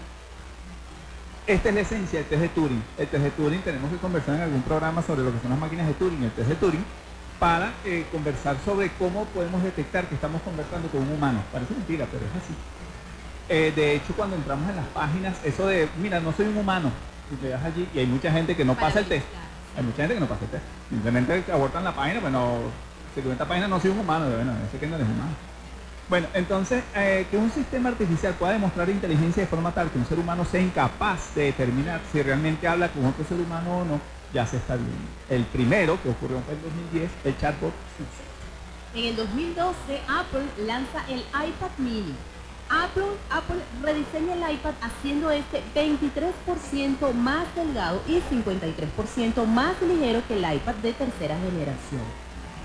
Esta 1.46 1.70
es 1.70 1.74
la 1.74 1.80
esencia 1.80 2.18
del 2.18 2.28
test 2.28 2.42
de 2.42 2.48
Turing. 2.50 2.82
El 2.98 3.08
test 3.08 3.24
de 3.24 3.30
Turing 3.30 3.62
tenemos 3.62 3.90
que 3.90 3.96
conversar 3.96 4.34
en 4.34 4.42
algún 4.42 4.60
programa 4.60 5.00
sobre 5.00 5.22
lo 5.22 5.32
que 5.32 5.40
son 5.40 5.48
las 5.48 5.58
máquinas 5.58 5.86
de 5.86 5.94
Turing, 5.94 6.22
el 6.22 6.30
test 6.32 6.50
de 6.50 6.54
Turing, 6.56 6.84
para 7.38 7.72
eh, 7.86 8.04
conversar 8.12 8.56
sobre 8.66 8.90
cómo 8.98 9.24
podemos 9.24 9.62
detectar 9.62 10.04
que 10.04 10.16
estamos 10.16 10.42
conversando 10.42 10.88
con 10.88 11.00
un 11.00 11.12
humano. 11.12 11.42
Parece 11.50 11.72
mentira, 11.72 12.06
pero 12.12 12.26
es 12.26 12.44
así. 12.44 12.54
Eh, 13.48 13.72
de 13.74 13.96
hecho, 13.96 14.12
cuando 14.14 14.36
entramos 14.36 14.68
en 14.68 14.76
las 14.76 14.86
páginas, 14.88 15.38
eso 15.42 15.66
de, 15.66 15.88
mira, 15.98 16.20
no 16.20 16.30
soy 16.32 16.48
un 16.48 16.58
humano, 16.58 16.90
y 17.32 17.36
te 17.36 17.48
das 17.48 17.64
allí, 17.64 17.88
y 17.94 18.00
hay 18.00 18.06
mucha 18.06 18.30
gente 18.30 18.54
que 18.54 18.66
no 18.66 18.74
pasa 18.74 18.98
el 18.98 19.06
test. 19.06 19.24
Hay 19.76 19.82
mucha 19.82 19.98
gente 19.98 20.14
que 20.14 20.20
no 20.20 20.26
pasa 20.26 20.44
el 20.44 20.50
test. 20.50 20.64
Simplemente 20.90 21.44
abortan 21.52 21.84
la 21.84 21.94
página, 21.94 22.20
bueno, 22.20 22.58
si 23.14 23.20
tú 23.20 23.30
esta 23.30 23.46
página 23.46 23.68
no 23.68 23.80
soy 23.80 23.90
un 23.90 24.00
humano, 24.00 24.26
bueno, 24.30 24.52
sé 24.70 24.78
que 24.78 24.86
no 24.86 24.96
eres 24.96 25.08
humano. 25.08 25.32
Bueno, 26.08 26.26
entonces, 26.34 26.82
eh, 26.94 27.26
que 27.30 27.38
un 27.38 27.50
sistema 27.50 27.88
artificial 27.88 28.34
pueda 28.34 28.52
demostrar 28.52 28.88
inteligencia 28.90 29.44
de 29.44 29.46
forma 29.46 29.72
tal 29.72 29.90
que 29.90 29.98
un 29.98 30.06
ser 30.06 30.18
humano 30.18 30.44
sea 30.44 30.60
incapaz 30.60 31.34
de 31.34 31.44
determinar 31.44 32.00
si 32.10 32.22
realmente 32.22 32.68
habla 32.68 32.88
con 32.88 33.06
otro 33.06 33.24
ser 33.24 33.38
humano 33.38 33.78
o 33.78 33.84
no, 33.84 34.00
ya 34.34 34.46
se 34.46 34.56
está 34.58 34.74
viendo. 34.74 34.94
El 35.30 35.44
primero, 35.44 36.02
que 36.02 36.10
ocurrió 36.10 36.36
en 36.36 36.54
el 36.54 36.62
2010, 36.62 37.10
el 37.24 37.38
chatbot 37.38 37.72
En 38.94 39.04
el 39.06 39.16
2012, 39.16 39.74
Apple 40.06 40.66
lanza 40.66 41.04
el 41.08 41.20
iPad 41.20 41.70
mini. 41.78 42.14
Apple, 42.72 43.04
Apple 43.28 43.60
rediseña 43.82 44.32
el 44.32 44.54
iPad 44.54 44.72
haciendo 44.80 45.30
este 45.30 45.62
23% 45.74 47.12
más 47.12 47.44
delgado 47.54 48.00
y 48.08 48.14
53% 48.34 49.44
más 49.44 49.80
ligero 49.82 50.22
que 50.26 50.34
el 50.34 50.54
iPad 50.54 50.74
de 50.76 50.94
tercera 50.94 51.36
generación. 51.36 52.00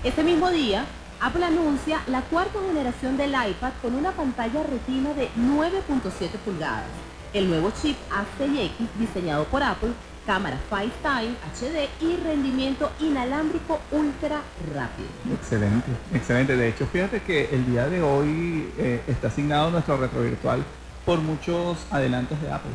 Ese 0.06 0.24
mismo 0.24 0.50
día, 0.50 0.86
Apple 1.20 1.44
anuncia 1.44 2.02
la 2.08 2.22
cuarta 2.22 2.58
generación 2.66 3.18
del 3.18 3.32
iPad 3.32 3.74
con 3.82 3.96
una 3.96 4.12
pantalla 4.12 4.64
retina 4.64 5.14
de 5.14 5.30
9.7 5.32 6.30
pulgadas. 6.46 6.86
El 7.34 7.50
nuevo 7.50 7.74
chip 7.82 7.98
A6X 8.10 8.88
diseñado 8.98 9.44
por 9.46 9.62
Apple, 9.62 9.92
cámara 10.28 10.60
FaceTime 10.70 11.36
HD 11.56 11.90
y 12.02 12.18
rendimiento 12.18 12.92
inalámbrico 13.00 13.80
ultra 13.92 14.42
rápido. 14.76 15.08
Excelente, 15.34 15.90
excelente. 16.14 16.56
De 16.58 16.68
hecho, 16.68 16.86
fíjate 16.86 17.22
que 17.22 17.46
el 17.46 17.66
día 17.66 17.88
de 17.88 18.02
hoy 18.02 18.72
eh, 18.78 19.02
está 19.08 19.30
asignado 19.30 19.72
nuestro 19.72 19.98
retro 19.98 20.22
virtual 20.22 20.64
por 21.06 21.20
muchos 21.20 21.78
adelantos 21.90 22.40
de 22.42 22.52
Apple. 22.52 22.72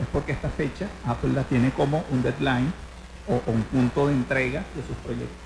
Es 0.00 0.06
porque 0.12 0.32
esta 0.32 0.50
fecha 0.50 0.86
Apple 1.06 1.32
la 1.32 1.44
tiene 1.44 1.70
como 1.70 2.04
un 2.10 2.22
deadline 2.22 2.72
o, 3.26 3.36
o 3.36 3.50
un 3.50 3.62
punto 3.62 4.06
de 4.06 4.12
entrega 4.12 4.62
de 4.76 4.82
sus 4.86 4.96
proyectos. 4.98 5.44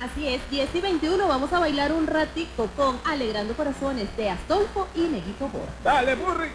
Así 0.00 0.28
es, 0.28 0.42
10 0.50 0.74
y 0.74 0.80
21 0.82 1.26
vamos 1.26 1.50
a 1.54 1.58
bailar 1.58 1.92
un 1.92 2.06
ratico 2.06 2.68
con 2.76 2.98
Alegrando 3.06 3.54
Corazones 3.54 4.14
de 4.18 4.28
Astolfo 4.28 4.86
y 4.94 5.00
Neguito 5.00 5.48
Bora. 5.48 5.72
¡Dale, 5.82 6.14
Burri! 6.16 6.50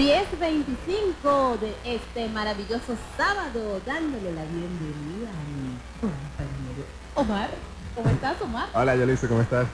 10.25 0.00 1.58
de 1.60 1.74
este 1.84 2.26
maravilloso 2.30 2.96
sábado, 3.18 3.82
dándole 3.84 4.32
la 4.32 4.44
bienvenida 4.44 5.28
a 5.28 5.44
mi 5.44 5.76
compañero 6.00 6.84
Omar. 7.16 7.50
¿Cómo 7.94 8.08
estás, 8.08 8.40
Omar? 8.40 8.68
Hola, 8.72 8.96
Yolice, 8.96 9.28
¿cómo 9.28 9.42
estás? 9.42 9.66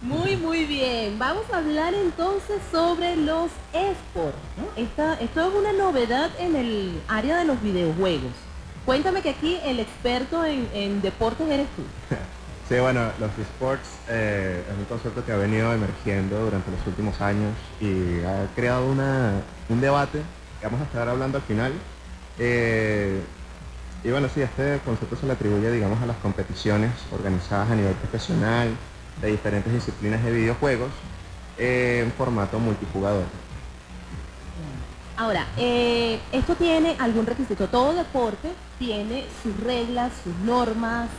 Muy, 0.00 0.36
muy 0.36 0.66
bien. 0.66 1.18
Vamos 1.18 1.42
a 1.52 1.58
hablar 1.58 1.94
entonces 1.94 2.60
sobre 2.70 3.16
los 3.16 3.50
esports. 3.72 4.38
Esta- 4.76 5.14
esto 5.14 5.48
es 5.48 5.52
una 5.56 5.72
novedad 5.72 6.30
en 6.38 6.54
el 6.54 7.00
área 7.08 7.38
de 7.38 7.44
los 7.44 7.60
videojuegos. 7.60 8.30
Cuéntame 8.86 9.20
que 9.20 9.30
aquí 9.30 9.58
el 9.64 9.80
experto 9.80 10.44
en, 10.44 10.68
en 10.74 11.02
deportes 11.02 11.48
eres 11.50 11.66
tú. 11.74 11.82
Sí, 12.72 12.80
bueno, 12.80 13.10
los 13.20 13.30
esports 13.38 13.86
eh, 14.08 14.64
es 14.66 14.78
un 14.78 14.86
concepto 14.86 15.22
que 15.22 15.30
ha 15.30 15.36
venido 15.36 15.74
emergiendo 15.74 16.42
durante 16.42 16.70
los 16.70 16.86
últimos 16.86 17.20
años 17.20 17.52
y 17.82 18.24
ha 18.24 18.46
creado 18.56 18.86
una, 18.86 19.42
un 19.68 19.78
debate 19.82 20.22
que 20.58 20.64
vamos 20.64 20.80
a 20.80 20.84
estar 20.84 21.06
hablando 21.06 21.36
al 21.36 21.44
final. 21.44 21.74
Eh, 22.38 23.20
y 24.02 24.10
bueno, 24.10 24.26
sí, 24.34 24.40
este 24.40 24.80
concepto 24.86 25.16
se 25.16 25.26
le 25.26 25.34
atribuye, 25.34 25.70
digamos, 25.70 26.00
a 26.00 26.06
las 26.06 26.16
competiciones 26.16 26.92
organizadas 27.12 27.70
a 27.70 27.74
nivel 27.74 27.92
profesional 27.92 28.70
de 29.20 29.30
diferentes 29.30 29.70
disciplinas 29.70 30.24
de 30.24 30.32
videojuegos 30.32 30.92
en 31.58 32.10
formato 32.12 32.58
multijugador. 32.58 33.24
Ahora, 35.18 35.46
eh, 35.58 36.18
esto 36.32 36.54
tiene 36.54 36.96
algún 36.98 37.26
requisito. 37.26 37.68
Todo 37.68 37.92
deporte 37.92 38.48
tiene 38.78 39.26
sus 39.42 39.60
reglas, 39.60 40.10
sus 40.24 40.34
normas, 40.36 41.10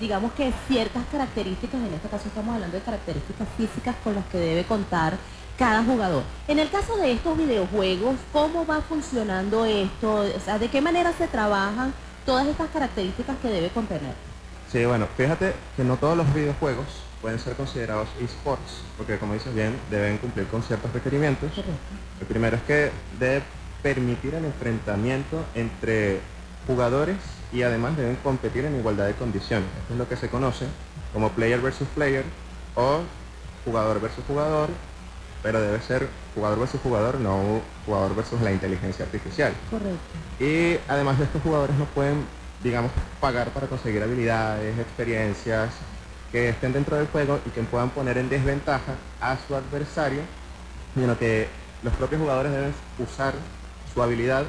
digamos 0.00 0.32
que 0.32 0.52
ciertas 0.68 1.04
características, 1.10 1.80
en 1.80 1.94
este 1.94 2.08
caso 2.08 2.28
estamos 2.28 2.54
hablando 2.54 2.76
de 2.76 2.82
características 2.82 3.48
físicas 3.56 3.96
con 4.04 4.14
las 4.14 4.24
que 4.26 4.38
debe 4.38 4.64
contar 4.64 5.16
cada 5.58 5.82
jugador. 5.82 6.22
En 6.46 6.58
el 6.58 6.70
caso 6.70 6.96
de 6.96 7.12
estos 7.12 7.36
videojuegos, 7.36 8.14
¿cómo 8.32 8.64
va 8.64 8.80
funcionando 8.80 9.64
esto? 9.64 10.24
O 10.36 10.40
sea, 10.40 10.58
¿de 10.58 10.68
qué 10.68 10.80
manera 10.80 11.12
se 11.12 11.26
trabajan 11.26 11.92
todas 12.24 12.46
estas 12.46 12.68
características 12.68 13.36
que 13.42 13.48
debe 13.48 13.68
contener? 13.70 14.14
Sí, 14.70 14.84
bueno, 14.84 15.08
fíjate 15.16 15.54
que 15.76 15.82
no 15.82 15.96
todos 15.96 16.16
los 16.16 16.32
videojuegos 16.32 16.86
pueden 17.20 17.40
ser 17.40 17.54
considerados 17.54 18.08
esports, 18.20 18.82
porque 18.96 19.18
como 19.18 19.34
dices 19.34 19.52
bien, 19.52 19.76
deben 19.90 20.18
cumplir 20.18 20.46
con 20.46 20.62
ciertos 20.62 20.92
requerimientos. 20.92 21.50
El 22.20 22.26
primero 22.26 22.56
es 22.56 22.62
que 22.62 22.92
debe 23.18 23.42
permitir 23.82 24.34
el 24.34 24.44
enfrentamiento 24.44 25.44
entre 25.54 26.20
jugadores 26.66 27.16
y 27.52 27.62
además 27.62 27.96
deben 27.96 28.16
competir 28.16 28.64
en 28.64 28.76
igualdad 28.76 29.06
de 29.06 29.14
condiciones. 29.14 29.68
Esto 29.82 29.94
es 29.94 29.98
lo 29.98 30.08
que 30.08 30.16
se 30.16 30.28
conoce 30.28 30.66
como 31.12 31.30
player 31.30 31.60
versus 31.60 31.88
player 31.88 32.24
o 32.74 33.00
jugador 33.64 34.00
versus 34.00 34.24
jugador, 34.26 34.68
pero 35.42 35.60
debe 35.60 35.80
ser 35.80 36.08
jugador 36.34 36.58
versus 36.58 36.80
jugador, 36.80 37.20
no 37.20 37.60
jugador 37.86 38.14
versus 38.14 38.40
la 38.40 38.52
inteligencia 38.52 39.04
artificial. 39.04 39.52
Correcto. 39.70 39.98
Y 40.44 40.78
además 40.88 41.18
de 41.18 41.24
estos 41.24 41.42
jugadores 41.42 41.76
no 41.76 41.84
pueden, 41.86 42.24
digamos, 42.62 42.90
pagar 43.20 43.50
para 43.50 43.66
conseguir 43.66 44.02
habilidades, 44.02 44.78
experiencias 44.78 45.70
que 46.32 46.50
estén 46.50 46.72
dentro 46.72 46.96
del 46.96 47.06
juego 47.06 47.40
y 47.46 47.50
que 47.50 47.62
puedan 47.62 47.90
poner 47.90 48.18
en 48.18 48.28
desventaja 48.28 48.94
a 49.20 49.36
su 49.46 49.54
adversario, 49.54 50.20
sino 50.94 51.18
que 51.18 51.48
los 51.82 51.94
propios 51.94 52.20
jugadores 52.20 52.52
deben 52.52 52.74
usar 52.98 53.34
su 53.92 54.02
habilidad 54.02 54.44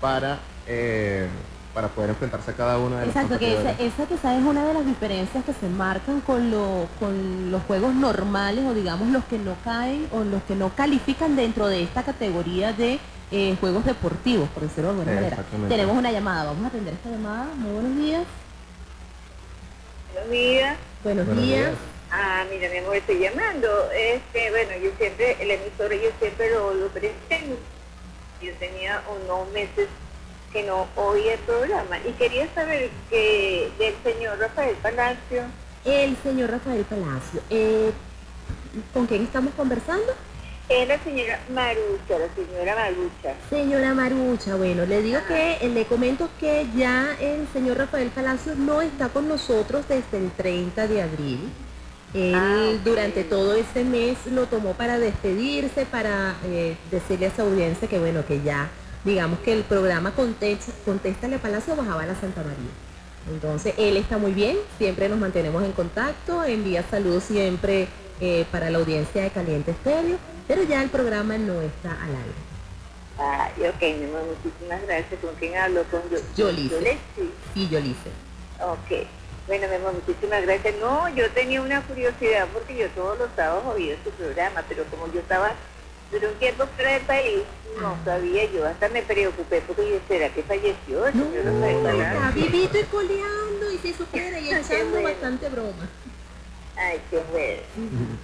para, 0.00 0.38
eh, 0.66 1.26
para 1.74 1.88
poder 1.88 2.10
enfrentarse 2.10 2.52
a 2.52 2.54
cada 2.54 2.78
uno 2.78 2.96
de 2.96 3.06
los 3.06 3.14
Exacto, 3.16 3.36
que 3.38 3.52
esa, 3.60 4.06
quizás 4.06 4.38
es 4.38 4.44
una 4.44 4.64
de 4.64 4.74
las 4.74 4.86
diferencias 4.86 5.44
que 5.44 5.52
se 5.52 5.68
marcan 5.68 6.20
con, 6.20 6.50
lo- 6.50 6.86
con 7.00 7.50
los 7.50 7.62
juegos 7.64 7.94
normales 7.94 8.64
o 8.64 8.72
digamos 8.74 9.08
los 9.08 9.24
que 9.24 9.38
no 9.38 9.56
caen 9.64 10.06
o 10.12 10.22
los 10.22 10.42
que 10.44 10.54
no 10.54 10.70
califican 10.74 11.34
dentro 11.34 11.66
de 11.66 11.82
esta 11.82 12.04
categoría 12.04 12.72
de 12.72 13.00
eh, 13.32 13.56
juegos 13.58 13.84
deportivos, 13.84 14.48
por 14.50 14.62
decirlo 14.62 14.94
de 14.94 15.00
alguna 15.00 15.14
manera. 15.20 15.44
Tenemos 15.68 15.96
una 15.96 16.12
llamada, 16.12 16.44
vamos 16.44 16.64
a 16.64 16.68
atender 16.68 16.94
esta 16.94 17.10
llamada. 17.10 17.46
Muy 17.56 17.72
buenos 17.72 17.96
días. 17.96 18.24
Buenos 20.12 20.30
días. 20.30 20.76
Buenos, 21.02 21.26
Buenos 21.26 21.44
días. 21.44 21.60
días. 21.66 21.74
Ah, 22.12 22.44
mira, 22.48 22.68
mi 22.70 22.78
amor, 22.78 22.94
estoy 22.96 23.18
llamando. 23.18 23.68
Este, 23.90 24.50
bueno, 24.50 24.70
yo 24.80 24.90
siempre, 24.96 25.36
el 25.42 25.50
emisor, 25.50 25.92
yo 25.92 26.10
siempre 26.20 26.52
lo, 26.52 26.72
lo 26.74 26.88
presento. 26.88 27.56
Yo 28.40 28.52
tenía 28.60 29.02
unos 29.10 29.50
meses 29.52 29.88
que 30.54 30.62
no 30.62 30.86
oía 30.96 31.34
el 31.34 31.40
programa 31.40 31.98
y 32.08 32.12
quería 32.12 32.46
saber 32.54 32.88
que 33.10 33.70
del 33.78 33.94
señor 34.02 34.38
Rafael 34.38 34.76
Palacio, 34.76 35.42
El 35.84 36.16
señor 36.22 36.50
Rafael 36.50 36.84
Palacio. 36.84 37.42
eh, 37.50 37.90
¿Con 38.94 39.06
quién 39.06 39.24
estamos 39.24 39.52
conversando? 39.54 40.12
es 40.66 40.88
la 40.88 40.98
señora 41.04 41.38
Marucha, 41.52 42.18
la 42.18 42.34
señora 42.34 42.74
Marucha. 42.74 43.34
Señora 43.50 43.92
Marucha, 43.92 44.54
bueno, 44.56 44.86
le 44.86 45.02
digo 45.02 45.20
que 45.28 45.58
eh, 45.60 45.68
le 45.68 45.84
comento 45.84 46.30
que 46.40 46.66
ya 46.74 47.14
el 47.20 47.46
señor 47.52 47.76
Rafael 47.76 48.08
Palacios 48.08 48.56
no 48.56 48.80
está 48.80 49.10
con 49.10 49.28
nosotros 49.28 49.86
desde 49.88 50.16
el 50.16 50.30
30 50.30 50.86
de 50.86 51.02
abril. 51.02 51.50
Él 52.14 52.32
Ah, 52.34 52.70
durante 52.84 53.24
todo 53.24 53.54
este 53.54 53.84
mes 53.84 54.16
lo 54.26 54.46
tomó 54.46 54.72
para 54.74 54.98
despedirse, 54.98 55.84
para 55.84 56.36
eh, 56.44 56.76
decirle 56.90 57.26
a 57.26 57.34
su 57.36 57.42
audiencia 57.42 57.86
que 57.88 57.98
bueno, 57.98 58.24
que 58.24 58.40
ya, 58.40 58.70
digamos 59.04 59.38
que 59.40 59.52
el 59.52 59.62
programa 59.64 60.12
Contesta, 60.12 60.72
Contéstale 60.84 61.36
a 61.36 61.38
Palacio 61.38 61.76
bajaba 61.76 62.02
a 62.02 62.06
la 62.06 62.14
Santa 62.14 62.42
María. 62.42 62.70
Entonces, 63.30 63.74
él 63.78 63.96
está 63.96 64.18
muy 64.18 64.32
bien, 64.32 64.56
siempre 64.78 65.08
nos 65.08 65.18
mantenemos 65.18 65.64
en 65.64 65.72
contacto, 65.72 66.44
envía 66.44 66.84
saludos 66.90 67.24
siempre 67.24 67.88
eh, 68.20 68.44
para 68.52 68.70
la 68.70 68.78
audiencia 68.78 69.22
de 69.22 69.30
Caliente 69.30 69.70
Estéreo, 69.70 70.18
pero 70.46 70.62
ya 70.62 70.82
el 70.82 70.90
programa 70.90 71.38
no 71.38 71.60
está 71.62 71.90
al 72.02 72.10
aire. 72.10 72.54
Ay, 73.16 73.68
ok, 73.68 73.80
mi 73.98 74.04
amor, 74.06 74.24
muchísimas 74.26 74.82
gracias. 74.82 75.20
¿Con 75.20 75.34
quién 75.36 75.56
hablo? 75.56 75.84
Con 75.84 76.02
yo, 76.10 76.18
Yolice. 76.36 76.74
Yolice. 76.74 76.98
Y 77.54 77.68
yo 77.68 77.80
le 77.80 77.86
hice. 77.86 78.10
Ok. 78.60 79.06
Bueno, 79.46 79.68
mi 79.68 79.74
amor, 79.74 79.92
muchísimas 79.94 80.42
gracias. 80.42 80.74
No, 80.80 81.08
yo 81.14 81.30
tenía 81.30 81.62
una 81.62 81.82
curiosidad 81.82 82.48
porque 82.52 82.76
yo 82.76 82.88
todos 82.90 83.18
los 83.18 83.28
sábados 83.36 83.62
oía 83.66 83.94
su 84.02 84.10
programa, 84.10 84.64
pero 84.68 84.84
como 84.86 85.12
yo 85.12 85.20
estaba 85.20 85.52
durante 86.10 86.32
un 86.32 86.38
tiempo 86.38 86.64
fuera 86.76 86.92
del 86.92 87.02
país, 87.02 87.42
no 87.80 87.96
sabía 88.04 88.44
yo, 88.52 88.66
hasta 88.66 88.88
me 88.88 89.02
preocupé 89.02 89.60
porque 89.66 89.90
yo, 89.90 89.96
¿será 90.06 90.28
que 90.28 90.42
falleció 90.44 91.00
No, 91.12 91.24
señor 91.24 91.44
Rafael 91.44 91.76
está 91.76 91.90
Palacio? 91.90 92.42
vivito 92.42 92.78
y 92.78 92.82
coleando 92.84 93.72
y 93.72 93.78
si 93.78 93.92
supiera 93.94 94.38
y 94.38 94.48
echando 94.50 94.90
bueno. 94.90 95.08
bastante 95.08 95.48
broma. 95.48 95.88
Ay, 96.76 97.00
qué 97.08 97.22
bueno. 97.30 97.62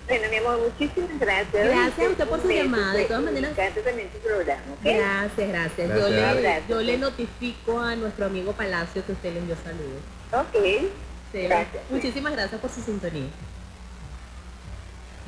Bueno, 0.09 0.25
mi 0.29 0.37
amor, 0.39 0.59
muchísimas 0.59 1.21
gracias. 1.21 1.65
Gracias 1.69 2.07
a 2.09 2.11
usted 2.11 2.29
por 2.29 2.43
su 2.43 2.51
llamada, 2.51 2.93
de 2.93 2.99
pues, 2.99 3.09
todas 3.09 3.23
maneras. 3.23 3.57
Me 3.57 3.63
encanta 3.63 3.81
también 3.83 4.09
tu 4.11 4.19
programa, 4.19 4.63
¿ok? 4.73 4.83
Gracias, 4.85 5.49
gracias. 5.49 5.89
Yo, 5.89 6.11
Gracias. 6.11 6.43
le, 6.43 6.63
yo 6.69 6.81
le 6.83 6.99
notifico 6.99 7.79
a 7.79 7.95
nuestro 7.95 8.27
amigo 8.27 8.53
Palacio 8.53 9.07
que 9.07 9.13
usted 9.13 9.33
le 9.35 9.39
envió 9.39 9.57
saludos. 9.63 10.03
Ok. 10.33 10.91
Sí, 11.33 11.43
Gracias. 11.43 11.83
Muchísimas 11.91 12.33
gracias 12.33 12.61
por 12.61 12.71
su 12.71 12.83
sintonía. 12.83 13.29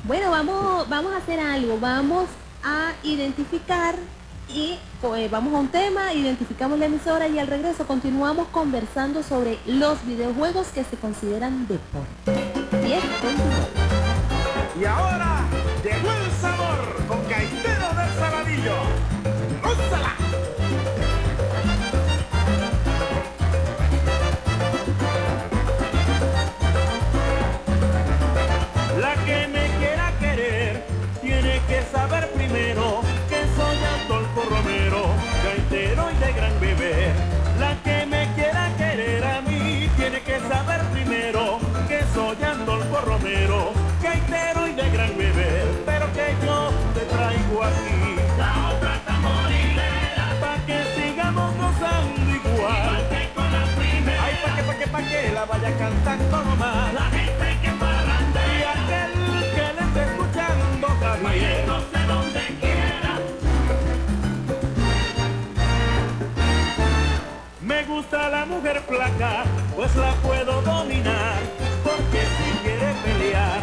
Bueno, 0.03 0.29
vamos, 0.31 0.89
vamos 0.89 1.13
a 1.13 1.17
hacer 1.17 1.39
algo. 1.39 1.79
Vamos 1.79 2.27
a 2.63 2.93
identificar 3.03 3.95
y 4.49 4.77
pues, 5.01 5.29
vamos 5.31 5.53
a 5.53 5.57
un 5.57 5.67
tema, 5.69 6.13
identificamos 6.13 6.77
la 6.77 6.85
emisora 6.85 7.27
y 7.27 7.39
al 7.39 7.47
regreso 7.47 7.87
continuamos 7.87 8.47
conversando 8.49 9.23
sobre 9.23 9.57
los 9.65 10.05
videojuegos 10.05 10.67
que 10.67 10.83
se 10.83 10.97
consideran 10.97 11.67
deporte. 11.67 12.51
Bien. 12.83 13.01
Y 14.79 14.85
ahora 14.85 15.45
llegó 15.83 16.11
el 16.11 16.31
sabor 16.39 17.05
con 17.07 17.21
Caetero 17.25 17.89
del 17.95 18.13
Saladillo. 18.19 18.75
¡Úsala! 19.63 20.22
La 55.31 55.45
vaya 55.45 55.77
cantando 55.77 56.37
nomás. 56.43 56.93
La 56.93 57.05
gente 57.17 57.59
que 57.61 57.71
parrandea. 57.71 58.47
Y 58.53 58.63
aquel 58.73 59.11
que 59.55 59.65
le 59.75 59.81
esté 59.87 60.01
escuchando 60.11 60.87
también. 60.99 61.65
donde 62.07 62.43
quiera. 62.59 63.13
Me 67.61 67.83
gusta 67.85 68.29
la 68.29 68.45
mujer 68.45 68.81
flaca, 68.87 69.43
pues 69.75 69.95
la 69.95 70.13
puedo 70.15 70.61
dominar. 70.61 71.37
Porque 71.83 72.21
si 72.35 72.51
quiere 72.63 72.93
pelear, 73.03 73.59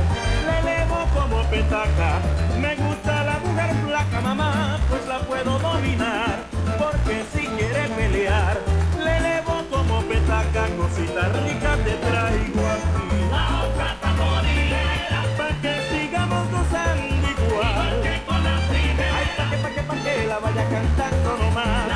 le 0.47 0.59
elevo 0.61 0.99
como 1.15 1.43
petaca. 1.51 2.21
Me 2.61 2.75
gusta 2.77 3.25
la 3.25 3.39
mujer 3.39 3.71
flaca, 3.87 4.21
mamá, 4.21 4.79
pues 4.89 5.07
la 5.07 5.19
puedo 5.21 5.59
dominar. 5.59 6.45
Porque 6.79 7.25
si 7.33 7.47
quiere 7.47 7.89
pelear, 7.89 8.59
petaca. 10.11 10.63
Cosita 10.77 11.25
rica 11.45 11.73
te 11.85 11.95
traigo 12.07 12.63
aquí. 12.75 13.19
La 13.31 13.45
otra 13.65 13.89
tamborilera, 14.03 15.21
pa' 15.39 15.55
que 15.63 15.75
sigamos 15.91 16.45
gozando 16.55 17.27
igual. 17.35 17.93
Ay, 19.17 19.27
pa' 19.37 19.51
que, 19.51 19.57
pa' 19.63 19.71
que, 19.75 19.83
pa' 19.89 19.99
que 20.05 20.27
la 20.27 20.39
vaya 20.41 20.65
cantando 20.69 21.31
nomás. 21.39 21.90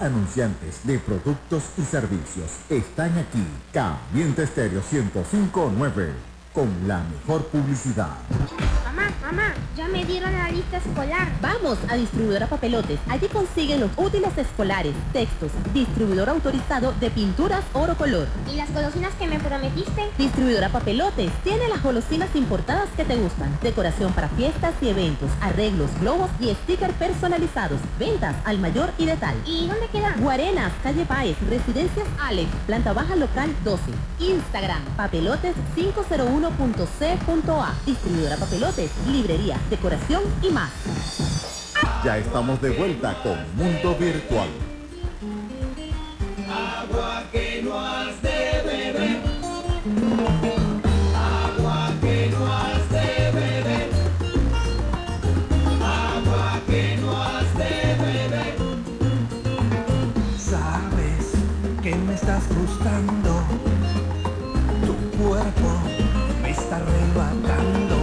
Anunciantes 0.00 0.80
de 0.84 0.98
productos 0.98 1.64
y 1.76 1.82
servicios 1.82 2.50
están 2.70 3.18
aquí. 3.18 3.46
Caliente 3.72 4.44
Estéreo 4.44 4.80
1059 4.90 6.14
con 6.54 6.68
la 6.88 7.02
mejor 7.04 7.44
publicidad. 7.48 8.16
Mamá, 8.86 9.10
mamá, 9.20 9.54
ya 9.76 9.88
me 9.88 10.04
dieron 10.06 10.32
la 10.32 10.50
lista 10.50 10.78
escolar. 10.78 11.28
Vamos 11.42 11.78
a 11.90 11.96
Distribuidora 11.96 12.46
Papelotes. 12.46 12.98
Allí 13.08 13.28
consiguen 13.28 13.80
los 13.80 13.90
útiles 13.96 14.36
escolares, 14.38 14.94
textos, 15.12 15.50
distribuidor 15.74 16.30
autorizado 16.30 16.92
de 16.98 17.10
pinturas 17.10 17.62
oro 17.74 17.94
color. 17.96 18.26
¿Y 18.50 18.56
las 18.56 18.72
golosinas 18.72 19.12
que 19.14 19.26
me 19.26 19.38
prometiste? 19.38 20.08
Distribuidora 20.16 20.70
Papelotes 20.70 21.30
tiene 21.44 21.68
las 21.68 21.82
golosinas 21.82 22.34
importadas 22.34 22.88
que 22.96 23.04
te 23.04 23.16
gustan. 23.16 23.56
Decoración 23.62 24.12
para 24.14 24.28
fiestas 24.30 24.72
y 24.80 24.88
eventos, 24.88 25.30
arreglos, 25.42 25.90
globos 26.00 26.30
y 26.40 26.54
stickers 26.54 26.94
personalizados. 26.94 27.78
Ventas 27.98 28.34
al 28.44 28.58
mayor 28.58 28.90
y 28.96 29.04
de 29.04 29.16
tal. 29.16 29.36
¿Y 29.44 29.68
dónde 29.68 29.88
queda? 29.88 30.14
Guarenas, 30.18 30.72
calle 30.82 31.04
Páez, 31.04 31.36
Residencias 31.50 32.08
Alex, 32.18 32.48
planta 32.66 32.94
baja 32.94 33.14
local 33.14 33.54
12. 33.64 33.82
Instagram, 34.20 34.82
papelotes501.c.a. 34.96 37.74
Distribuidora 37.84 38.36
Papelotes, 38.36 38.92
librería, 39.10 39.58
decoración 39.70 40.22
y 40.42 40.50
más. 40.50 40.70
Ya 42.04 42.18
estamos 42.18 42.60
de 42.60 42.70
vuelta 42.70 43.16
con 43.22 43.38
Mundo 43.56 43.96
Virtual. 43.96 44.48
Arrebatando. 66.76 67.96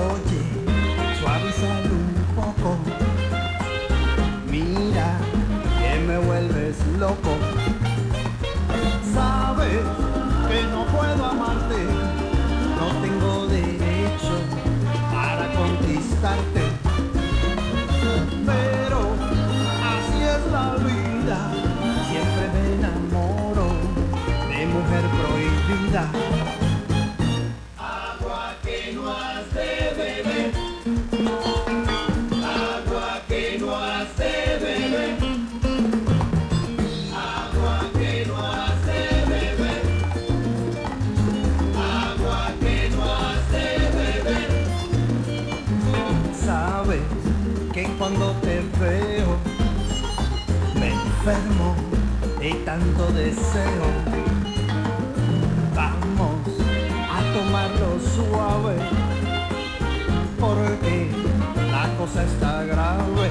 Oye, 0.00 0.42
suavizalo 1.20 1.94
un 2.04 2.24
poco. 2.36 2.70
Mira 4.50 5.08
que 5.78 5.92
me 6.06 6.18
vuelves 6.18 6.76
loco. 6.98 7.32
Sabes 9.14 9.82
que 10.48 10.58
no 10.72 10.80
puedo 10.96 11.24
amarte. 11.24 11.80
No 12.78 12.86
tengo 13.02 13.46
derecho 13.48 14.34
para 15.12 15.44
conquistarte. 15.60 16.62
Pero 18.46 19.00
así 19.92 20.18
es 20.34 20.42
la 20.56 20.66
vida, 20.86 21.38
siempre 22.08 22.44
me 22.54 22.62
enamoro 22.76 23.66
de 24.48 24.66
mujer 24.66 25.04
prohibida. 25.18 26.37
Enfermo 51.30 51.74
de 52.40 52.54
tanto 52.64 53.12
deseo. 53.12 53.86
Vamos 55.74 56.40
a 57.16 57.20
tomarlo 57.34 57.98
suave 58.14 58.76
porque 60.40 61.10
la 61.70 61.88
cosa 61.98 62.24
está 62.24 62.64
grave. 62.64 63.28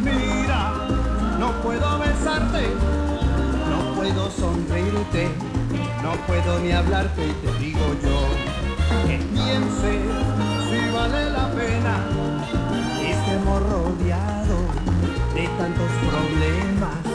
Mira, 0.00 0.72
no 1.38 1.52
puedo 1.62 1.98
besarte, 2.00 2.64
no 3.70 3.94
puedo 3.94 4.30
sonreírte, 4.30 5.28
no 6.02 6.12
puedo 6.26 6.58
ni 6.58 6.72
hablarte 6.72 7.24
y 7.24 7.32
te 7.32 7.58
digo 7.64 7.86
yo 8.02 9.06
que 9.06 9.18
piense 9.18 10.00
si 10.68 10.92
vale 10.92 11.30
la 11.30 11.50
pena 11.52 12.04
estemos 13.00 13.62
rodeados 13.62 14.45
de 15.36 15.46
tantos 15.58 15.92
problemas. 16.08 17.05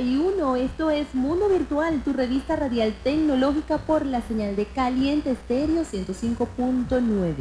31. 0.00 0.56
Esto 0.56 0.90
es 0.90 1.14
Mundo 1.14 1.50
Virtual, 1.50 2.02
tu 2.02 2.14
revista 2.14 2.56
radial 2.56 2.94
tecnológica 3.04 3.76
por 3.76 4.06
la 4.06 4.22
señal 4.22 4.56
de 4.56 4.64
Caliente 4.64 5.32
Estéreo 5.32 5.82
105.9. 5.82 7.34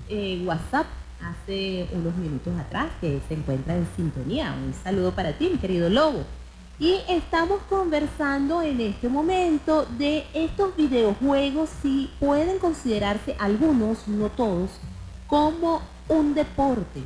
eh, 0.08 0.42
WhatsApp 0.46 0.86
hace 1.24 1.88
unos 1.92 2.14
minutos 2.16 2.52
atrás, 2.58 2.88
que 3.00 3.20
se 3.28 3.34
encuentra 3.34 3.76
en 3.76 3.86
sintonía. 3.96 4.54
Un 4.66 4.74
saludo 4.74 5.12
para 5.12 5.32
ti, 5.32 5.50
mi 5.50 5.58
querido 5.58 5.88
Lobo. 5.88 6.24
Y 6.78 6.96
estamos 7.08 7.60
conversando 7.68 8.62
en 8.62 8.80
este 8.80 9.08
momento 9.08 9.86
de 9.98 10.24
estos 10.34 10.74
videojuegos 10.76 11.70
si 11.82 12.10
pueden 12.18 12.58
considerarse 12.58 13.36
algunos, 13.38 14.08
no 14.08 14.28
todos, 14.30 14.70
como 15.28 15.80
un 16.08 16.34
deporte. 16.34 17.02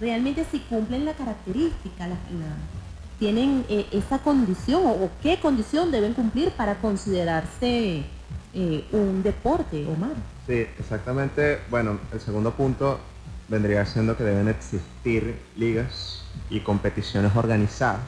Realmente 0.00 0.44
si 0.50 0.58
cumplen 0.60 1.04
la 1.06 1.14
característica, 1.14 2.06
la, 2.06 2.14
la- 2.14 2.56
tienen 3.18 3.64
eh, 3.70 3.86
esa 3.92 4.18
condición 4.18 4.82
o, 4.84 5.08
qué 5.22 5.38
condición 5.40 5.90
deben 5.90 6.12
cumplir 6.12 6.50
para 6.50 6.74
considerarse 6.74 8.02
eh, 8.52 8.84
un 8.92 9.22
deporte, 9.22 9.86
Omar. 9.86 10.10
Sí, 10.46 10.66
exactamente. 10.78 11.60
Bueno, 11.70 11.98
el 12.12 12.20
segundo 12.20 12.52
punto 12.52 13.00
vendría 13.48 13.84
siendo 13.86 14.16
que 14.16 14.24
deben 14.24 14.48
existir 14.48 15.38
ligas 15.56 16.22
y 16.50 16.60
competiciones 16.60 17.34
organizadas. 17.36 18.00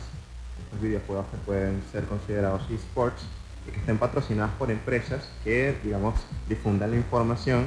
Los 0.72 0.83
videojuegos 0.83 1.27
que 1.31 1.37
pueden 1.38 1.83
ser 1.92 2.05
considerados 2.05 2.62
esports 2.70 3.22
y 3.66 3.70
que 3.70 3.79
estén 3.79 3.98
patrocinadas 3.98 4.53
por 4.59 4.70
empresas 4.70 5.29
que, 5.44 5.77
digamos, 5.83 6.14
difundan 6.48 6.90
la 6.90 6.96
información 6.96 7.66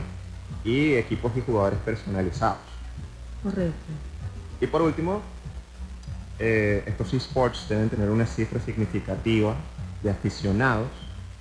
y 0.64 0.94
equipos 0.94 1.32
y 1.36 1.42
jugadores 1.42 1.80
personalizados. 1.80 2.60
Correcto. 3.44 3.74
Y 4.60 4.68
por 4.68 4.82
último, 4.82 5.22
eh, 6.38 6.84
estos 6.86 7.14
esports 7.14 7.68
deben 7.70 7.90
tener 7.90 8.10
una 8.10 8.26
cifra 8.26 8.60
significativa 8.60 9.56
de 10.04 10.10
aficionados 10.10 10.88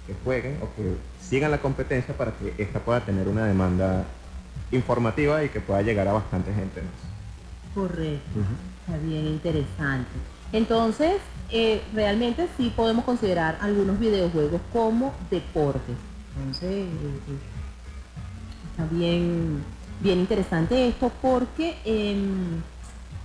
que 0.07 0.15
jueguen 0.25 0.59
o 0.63 0.75
que 0.75 0.97
sigan 1.21 1.51
la 1.51 1.59
competencia 1.59 2.17
para 2.17 2.33
que 2.33 2.55
ésta 2.59 2.81
pueda 2.81 3.01
tener 3.01 3.29
una 3.29 3.45
demanda 3.45 4.05
informativa 4.73 5.43
y 5.45 5.49
que 5.49 5.61
pueda 5.61 5.83
llegar 5.83 6.09
a 6.09 6.13
bastante 6.13 6.53
gente 6.53 6.83
más. 6.83 7.75
Correcto. 7.75 8.41
Está 8.87 8.99
bien 8.99 9.27
interesante. 9.27 10.11
Entonces, 10.53 11.21
eh, 11.51 11.83
realmente 11.95 12.49
sí 12.57 12.73
podemos 12.75 13.05
considerar 13.05 13.59
algunos 13.61 13.99
videojuegos 13.99 14.61
como 14.73 15.13
deportes. 15.31 15.97
Entonces, 16.37 16.71
eh, 16.71 16.87
eh, 16.87 17.39
está 18.71 18.85
bien, 18.93 19.63
bien 20.01 20.19
interesante 20.21 20.89
esto 20.89 21.11
porque 21.21 21.77
em, 21.85 22.63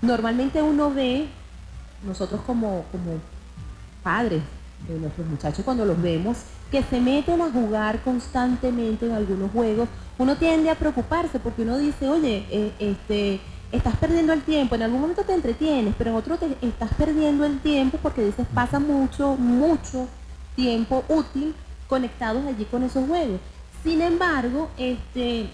normalmente 0.01 0.61
uno 0.61 0.91
ve, 0.93 1.27
nosotros 2.05 2.41
como, 2.45 2.85
como 2.91 3.19
padres 4.03 4.41
de 4.87 4.99
nuestros 4.99 5.25
muchachos 5.27 5.65
cuando 5.65 5.85
los 5.85 5.99
vemos, 6.01 6.37
que 6.71 6.83
se 6.83 6.99
meten 6.99 7.41
a 7.41 7.51
jugar 7.51 8.01
constantemente 8.01 9.05
en 9.05 9.13
algunos 9.13 9.51
juegos, 9.51 9.87
uno 10.17 10.35
tiende 10.37 10.69
a 10.69 10.75
preocuparse 10.75 11.39
porque 11.39 11.63
uno 11.63 11.77
dice, 11.77 12.07
oye, 12.09 12.45
eh, 12.49 12.71
este, 12.79 13.39
estás 13.71 13.95
perdiendo 13.97 14.33
el 14.33 14.41
tiempo, 14.41 14.75
en 14.75 14.83
algún 14.83 15.01
momento 15.01 15.23
te 15.23 15.33
entretienes, 15.33 15.93
pero 15.97 16.11
en 16.11 16.15
otro 16.15 16.37
te 16.37 16.55
estás 16.61 16.93
perdiendo 16.97 17.45
el 17.45 17.59
tiempo 17.59 17.97
porque 18.01 18.23
dices, 18.23 18.45
pasa 18.53 18.79
mucho, 18.79 19.35
mucho 19.35 20.07
tiempo 20.55 21.03
útil 21.09 21.53
conectados 21.87 22.45
allí 22.45 22.65
con 22.65 22.83
esos 22.83 23.07
juegos. 23.07 23.39
Sin 23.83 24.01
embargo, 24.01 24.69
este, 24.77 25.49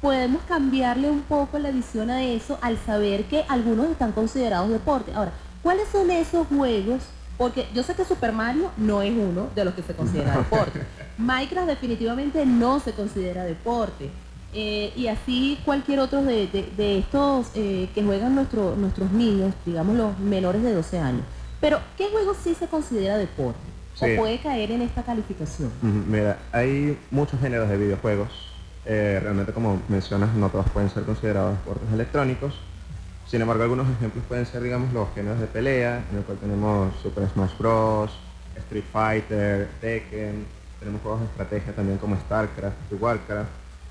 podemos 0.00 0.42
cambiarle 0.48 1.10
un 1.10 1.22
poco 1.22 1.58
la 1.58 1.70
visión 1.70 2.10
a 2.10 2.22
eso 2.22 2.58
al 2.62 2.78
saber 2.78 3.24
que 3.24 3.44
algunos 3.48 3.90
están 3.90 4.12
considerados 4.12 4.70
deporte. 4.70 5.12
Ahora, 5.14 5.32
¿cuáles 5.62 5.88
son 5.88 6.10
esos 6.10 6.46
juegos? 6.46 7.02
Porque 7.36 7.66
yo 7.74 7.82
sé 7.82 7.94
que 7.94 8.04
Super 8.04 8.32
Mario 8.32 8.70
no 8.76 9.02
es 9.02 9.12
uno 9.12 9.48
de 9.54 9.64
los 9.64 9.74
que 9.74 9.82
se 9.82 9.94
considera 9.94 10.36
deporte. 10.38 10.80
Minecraft 11.18 11.68
definitivamente 11.68 12.44
no 12.46 12.80
se 12.80 12.92
considera 12.92 13.44
deporte. 13.44 14.10
Eh, 14.54 14.92
y 14.96 15.06
así 15.06 15.58
cualquier 15.64 16.00
otro 16.00 16.22
de, 16.22 16.46
de- 16.46 16.68
de 16.76 16.98
estos 16.98 17.46
eh, 17.54 17.88
que 17.94 18.02
juegan 18.02 18.34
nuestro- 18.34 18.76
nuestros 18.76 19.10
niños, 19.12 19.54
digamos 19.64 19.96
los 19.96 20.18
menores 20.18 20.62
de 20.62 20.74
12 20.74 20.98
años. 20.98 21.22
Pero, 21.60 21.78
¿qué 21.96 22.08
juego 22.10 22.34
sí 22.34 22.54
se 22.54 22.66
considera 22.66 23.16
deporte? 23.16 23.60
Sí. 23.94 24.12
¿O 24.12 24.16
puede 24.16 24.38
caer 24.40 24.72
en 24.72 24.82
esta 24.82 25.02
calificación? 25.04 25.70
Mira, 25.80 26.38
hay 26.52 26.98
muchos 27.10 27.40
géneros 27.40 27.68
de 27.68 27.76
videojuegos. 27.78 28.28
Eh, 28.84 29.20
realmente, 29.22 29.52
como 29.52 29.80
mencionas, 29.88 30.34
no 30.34 30.48
todos 30.48 30.68
pueden 30.70 30.90
ser 30.90 31.04
considerados 31.04 31.52
deportes 31.58 31.90
electrónicos. 31.92 32.54
Sin 33.28 33.40
embargo, 33.40 33.62
algunos 33.62 33.86
ejemplos 33.96 34.24
pueden 34.28 34.44
ser, 34.44 34.62
digamos, 34.62 34.92
los 34.92 35.08
géneros 35.14 35.40
de 35.40 35.46
pelea, 35.46 36.04
en 36.10 36.18
el 36.18 36.24
cual 36.24 36.36
tenemos 36.38 36.92
Super 37.02 37.28
Smash 37.28 37.56
Bros., 37.58 38.10
Street 38.56 38.84
Fighter, 38.92 39.68
Tekken, 39.80 40.44
tenemos 40.82 41.00
juegos 41.02 41.20
de 41.20 41.26
estrategia 41.26 41.72
también 41.74 41.98
como 41.98 42.16
StarCraft 42.16 42.76
y 42.90 42.94
Warcraft, 42.96 43.48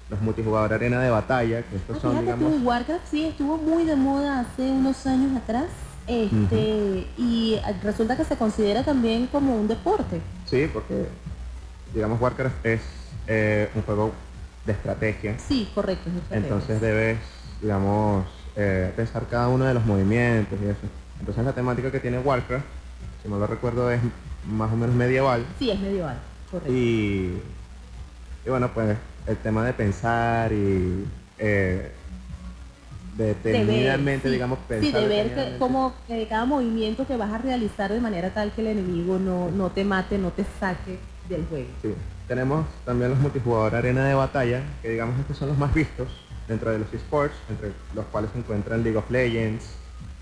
los 0.10 0.22
multijugador 0.22 0.74
arena 0.74 1.00
de 1.00 1.10
batalla, 1.10 1.62
que 1.64 1.78
estos 1.78 1.98
Ah, 1.98 2.02
son, 2.02 2.20
digamos, 2.20 2.52
tú, 2.52 2.68
Warcraft 2.68 3.06
sí 3.10 3.26
estuvo 3.26 3.58
muy 3.58 3.86
de 3.86 3.96
moda 3.96 4.42
hace 4.42 4.70
unos 4.70 5.06
años 5.08 5.36
atrás. 5.42 5.66
Este, 6.08 7.08
y 7.18 7.58
resulta 7.84 8.18
que 8.18 8.26
se 8.26 8.36
considera 8.36 8.84
también 8.84 9.28
como 9.28 9.56
un 9.56 9.68
deporte. 9.68 10.20
sí, 10.46 10.70
porque, 10.74 11.06
digamos, 11.94 12.20
Warcraft 12.20 12.66
es 12.66 12.82
eh, 13.28 13.70
un 13.76 13.84
juego 13.84 14.12
de 14.66 14.74
estrategia. 14.74 15.36
Sí, 15.48 15.70
correcto. 15.74 16.10
es 16.10 16.16
estrategia. 16.18 16.48
Entonces 16.48 16.82
debes, 16.82 17.18
digamos, 17.62 18.26
eh, 18.58 18.92
pensar 18.96 19.26
cada 19.30 19.48
uno 19.48 19.64
de 19.64 19.74
los 19.74 19.86
movimientos 19.86 20.60
y 20.62 20.66
eso. 20.66 20.80
Entonces 21.20 21.46
la 21.46 21.54
temática 21.54 21.90
que 21.92 22.00
tiene 22.00 22.20
Warcraft, 22.20 22.66
si 23.24 23.30
no 23.30 23.38
lo 23.38 23.48
recuerdo, 23.48 23.90
es 23.92 24.02
más 24.52 24.74
o 24.74 24.76
menos 24.76 24.96
medieval. 24.96 25.46
Sí, 25.60 25.70
es 25.70 25.80
medieval. 25.80 26.18
Y, 26.68 27.32
y 28.46 28.50
bueno, 28.50 28.72
pues 28.74 28.98
el 29.28 29.38
tema 29.38 29.66
de 29.66 29.74
pensar 29.74 30.52
y 30.52 31.06
eh, 31.38 31.92
detenidamente, 33.18 34.28
sí. 34.28 34.34
digamos, 34.34 34.60
pensar. 34.68 35.02
Sí, 35.02 35.08
de 35.08 35.08
ver 35.08 35.58
como 35.58 35.94
que 36.08 36.28
cada 36.28 36.46
movimiento 36.46 37.06
que 37.06 37.18
vas 37.18 37.32
a 37.32 37.38
realizar 37.38 37.92
de 37.92 38.00
manera 38.00 38.34
tal 38.34 38.52
que 38.52 38.62
el 38.62 38.68
enemigo 38.68 39.20
no, 39.20 39.52
no 39.52 39.70
te 39.70 39.84
mate, 39.84 40.18
no 40.18 40.32
te 40.32 40.46
saque 40.60 41.00
del 41.30 41.46
juego. 41.46 41.70
Sí. 41.82 41.94
Tenemos 42.28 42.66
también 42.86 43.12
los 43.12 43.20
multijugador 43.20 43.76
arena 43.76 44.06
de 44.06 44.14
batalla, 44.14 44.62
que 44.82 44.90
digamos 44.90 45.20
estos 45.20 45.38
son 45.38 45.50
los 45.50 45.58
más 45.58 45.74
vistos 45.74 46.08
dentro 46.48 46.72
de 46.72 46.80
los 46.80 46.94
esports, 46.94 47.36
entre 47.50 47.72
los 47.94 48.06
cuales 48.06 48.32
se 48.32 48.40
encuentran 48.40 48.84
League 48.84 48.98
of 48.98 49.10
Legends, 49.10 49.66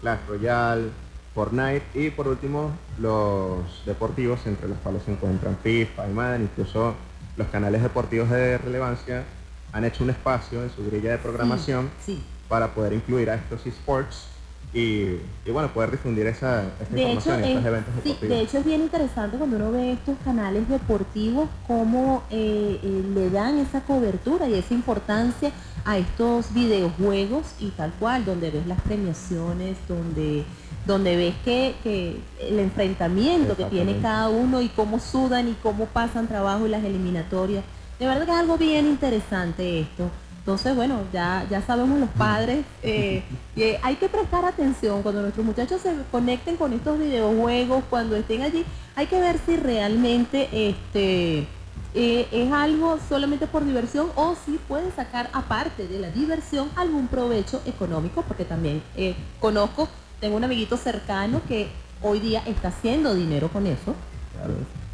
Clash 0.02 0.20
Royale, 0.28 0.90
Fortnite 1.34 1.84
y 1.94 2.10
por 2.10 2.28
último 2.28 2.72
los 3.00 3.86
deportivos, 3.86 4.40
entre 4.46 4.68
los 4.68 4.78
cuales 4.80 5.04
se 5.04 5.12
encuentran 5.12 5.58
FIFA 5.64 6.10
y 6.10 6.14
Madden, 6.14 6.42
incluso 6.44 6.94
los 7.38 7.48
canales 7.48 7.82
deportivos 7.82 8.30
de 8.30 8.58
relevancia 8.58 9.24
han 9.72 9.86
hecho 9.86 10.04
un 10.04 10.10
espacio 10.10 10.64
en 10.64 10.70
su 10.72 10.86
grilla 10.90 11.12
de 11.12 11.18
programación 11.20 11.90
Sí. 12.06 12.22
para 12.48 12.74
poder 12.74 12.94
incluir 12.94 13.30
a 13.30 13.36
estos 13.36 13.66
esports 13.68 14.26
y, 14.74 15.18
y 15.46 15.52
bueno, 15.52 15.70
poder 15.74 15.92
difundir 15.92 16.28
esa, 16.28 16.64
esta 16.82 16.94
De 16.96 17.02
hecho, 17.02 17.10
información 17.14 17.40
y 17.40 17.44
estos 17.48 17.62
es, 17.62 17.66
eventos 17.68 17.94
sí, 17.96 18.10
deportivos. 18.10 18.38
de 18.38 18.42
hecho 18.44 18.58
es 18.60 18.66
bien 18.66 18.82
interesante 18.82 19.38
cuando 19.38 19.56
uno 19.56 19.72
ve 19.72 19.94
estos 19.94 20.16
canales 20.24 20.68
deportivos, 20.70 21.50
cómo 21.68 22.24
eh, 22.30 22.80
eh, 22.84 23.04
le 23.16 23.30
dan 23.32 23.58
esa 23.60 23.82
cobertura 23.82 24.48
y 24.48 24.56
esa 24.56 24.74
importancia 24.74 25.52
a 25.86 25.98
estos 25.98 26.54
videojuegos 26.54 27.46
y 27.60 27.70
tal 27.70 27.92
cual, 28.00 28.26
donde 28.26 28.52
ves 28.52 28.68
las 28.68 28.80
premiaciones, 28.82 29.78
donde, 29.88 30.44
donde 30.86 31.16
ves 31.16 31.36
que, 31.44 31.76
que 31.84 32.20
el 32.40 32.60
enfrentamiento 32.60 33.56
que 33.56 33.66
tiene 33.66 34.00
cada 34.02 34.30
uno 34.30 34.62
y 34.62 34.70
cómo 34.70 35.00
sudan 35.00 35.48
y 35.48 35.54
cómo 35.62 35.86
pasan 35.86 36.28
trabajo 36.28 36.66
y 36.66 36.70
las 36.70 36.84
eliminatorias. 36.84 37.64
De 38.00 38.08
verdad 38.08 38.26
que 38.26 38.32
es 38.32 38.38
algo 38.38 38.58
bien 38.58 38.88
interesante 38.88 39.82
esto. 39.82 40.10
Entonces, 40.40 40.76
bueno, 40.76 41.02
ya, 41.14 41.46
ya 41.50 41.62
sabemos 41.62 42.00
los 42.00 42.10
padres 42.10 42.66
eh, 42.84 43.24
que 43.56 43.80
hay 43.84 43.96
que 43.96 44.10
prestar 44.10 44.46
atención 44.46 45.04
cuando 45.04 45.22
nuestros 45.22 45.46
muchachos 45.46 45.82
se 45.82 45.94
conecten 46.12 46.56
con 46.56 46.74
estos 46.74 46.98
videojuegos, 46.98 47.84
cuando 47.90 48.16
estén 48.16 48.42
allí, 48.42 48.66
hay 48.96 49.06
que 49.08 49.20
ver 49.20 49.38
si 49.46 49.58
realmente 49.58 50.50
este 50.52 51.48
eh, 51.96 52.28
es 52.32 52.52
algo 52.52 53.00
solamente 53.10 53.48
por 53.48 53.66
diversión 53.66 54.12
o 54.16 54.36
si 54.46 54.60
pueden 54.68 54.92
sacar 54.96 55.30
aparte 55.34 55.88
de 55.88 56.00
la 56.00 56.12
diversión 56.12 56.70
algún 56.76 57.08
provecho 57.08 57.62
económico, 57.66 58.24
porque 58.28 58.46
también 58.46 58.84
eh, 58.96 59.16
conozco, 59.40 59.90
tengo 60.20 60.36
un 60.38 60.44
amiguito 60.44 60.78
cercano 60.78 61.42
que 61.48 61.68
hoy 62.02 62.20
día 62.20 62.42
está 62.46 62.70
haciendo 62.70 63.14
dinero 63.16 63.50
con 63.50 63.66
eso, 63.68 63.96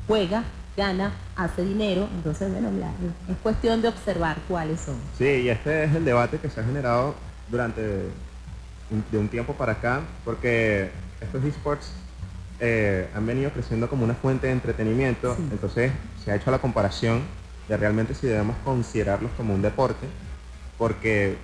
juega, 0.08 0.44
gana, 0.78 1.14
hace 1.36 1.64
dinero, 1.64 2.08
entonces 2.16 2.52
bueno, 2.52 2.70
es 3.30 3.38
cuestión 3.42 3.82
de 3.82 3.88
observar 3.88 4.38
cuáles 4.48 4.82
son. 4.82 4.96
Sí, 5.18 5.26
y 5.26 5.50
este 5.50 5.86
es 5.86 5.96
el 5.96 6.06
debate 6.06 6.38
que 6.38 6.50
se 6.50 6.60
ha 6.60 6.64
generado 6.64 7.16
durante 7.50 7.82
un, 8.92 9.04
de 9.12 9.18
un 9.18 9.28
tiempo 9.30 9.54
para 9.54 9.74
acá, 9.74 10.02
porque 10.24 10.90
estos 11.22 11.44
esports 11.44 11.92
eh, 12.60 13.10
han 13.16 13.26
venido 13.26 13.52
creciendo 13.52 13.90
como 13.90 14.04
una 14.04 14.14
fuente 14.16 14.48
de 14.48 14.54
entretenimiento, 14.54 15.36
Sí. 15.36 15.48
entonces 15.52 15.92
se 16.24 16.32
ha 16.32 16.36
hecho 16.36 16.52
la 16.52 16.60
comparación 16.60 17.22
de 17.68 17.78
realmente 17.78 18.14
si 18.14 18.28
debemos 18.28 18.56
considerarlos 18.64 19.32
como 19.38 19.54
un 19.54 19.62
deporte, 19.62 20.06
porque 20.78 21.38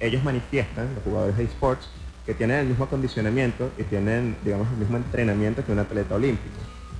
ellos 0.00 0.22
manifiestan, 0.22 0.94
los 0.94 1.04
jugadores 1.04 1.36
de 1.36 1.44
esports, 1.44 1.88
que 2.28 2.34
tienen 2.34 2.58
el 2.58 2.66
mismo 2.66 2.84
acondicionamiento 2.84 3.70
y 3.78 3.84
tienen, 3.84 4.36
digamos, 4.44 4.68
el 4.68 4.76
mismo 4.76 4.98
entrenamiento 4.98 5.64
que 5.64 5.72
un 5.72 5.78
atleta 5.78 6.14
olímpico. 6.14 6.58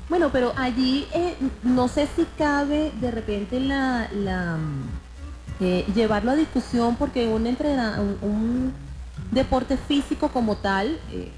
Bueno, 0.09 0.31
pero 0.33 0.55
allí 0.57 1.07
eh, 1.13 1.35
no 1.63 1.87
sé 1.87 2.09
si 2.17 2.25
cabe 2.39 2.93
de 2.99 3.11
repente 3.11 3.61
la, 3.61 4.09
mm, 4.11 5.63
eh, 5.63 5.85
llevarlo 5.95 6.31
a 6.31 6.35
discusión 6.35 6.97
porque 6.97 7.29
un, 7.29 8.73
deporte 9.31 9.77
físico 9.77 10.31
como 10.31 10.57
tal, 10.57 10.99
eh, 11.13 11.31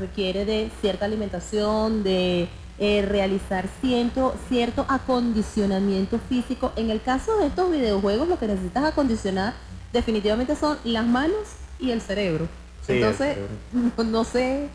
requiere 0.00 0.44
de 0.44 0.72
cierta 0.80 1.04
alimentación, 1.04 2.02
de 2.02 2.48
realizar 2.76 3.68
cierto, 3.80 4.34
cierto 4.48 4.84
acondicionamiento 4.88 6.18
físico. 6.28 6.72
En 6.74 6.90
el 6.90 7.00
caso 7.00 7.38
de 7.38 7.46
estos 7.46 7.70
videojuegos, 7.70 8.26
lo 8.26 8.36
que 8.36 8.48
necesitas 8.48 8.84
acondicionar 8.84 9.54
definitivamente 9.92 10.56
son 10.56 10.76
las 10.82 11.06
manos 11.06 11.46
y 11.78 11.92
el 11.92 12.00
cerebro. 12.00 12.48
Sí, 12.88 12.94
Entonces, 12.94 13.36
no 14.06 14.24
sé, 14.24 14.68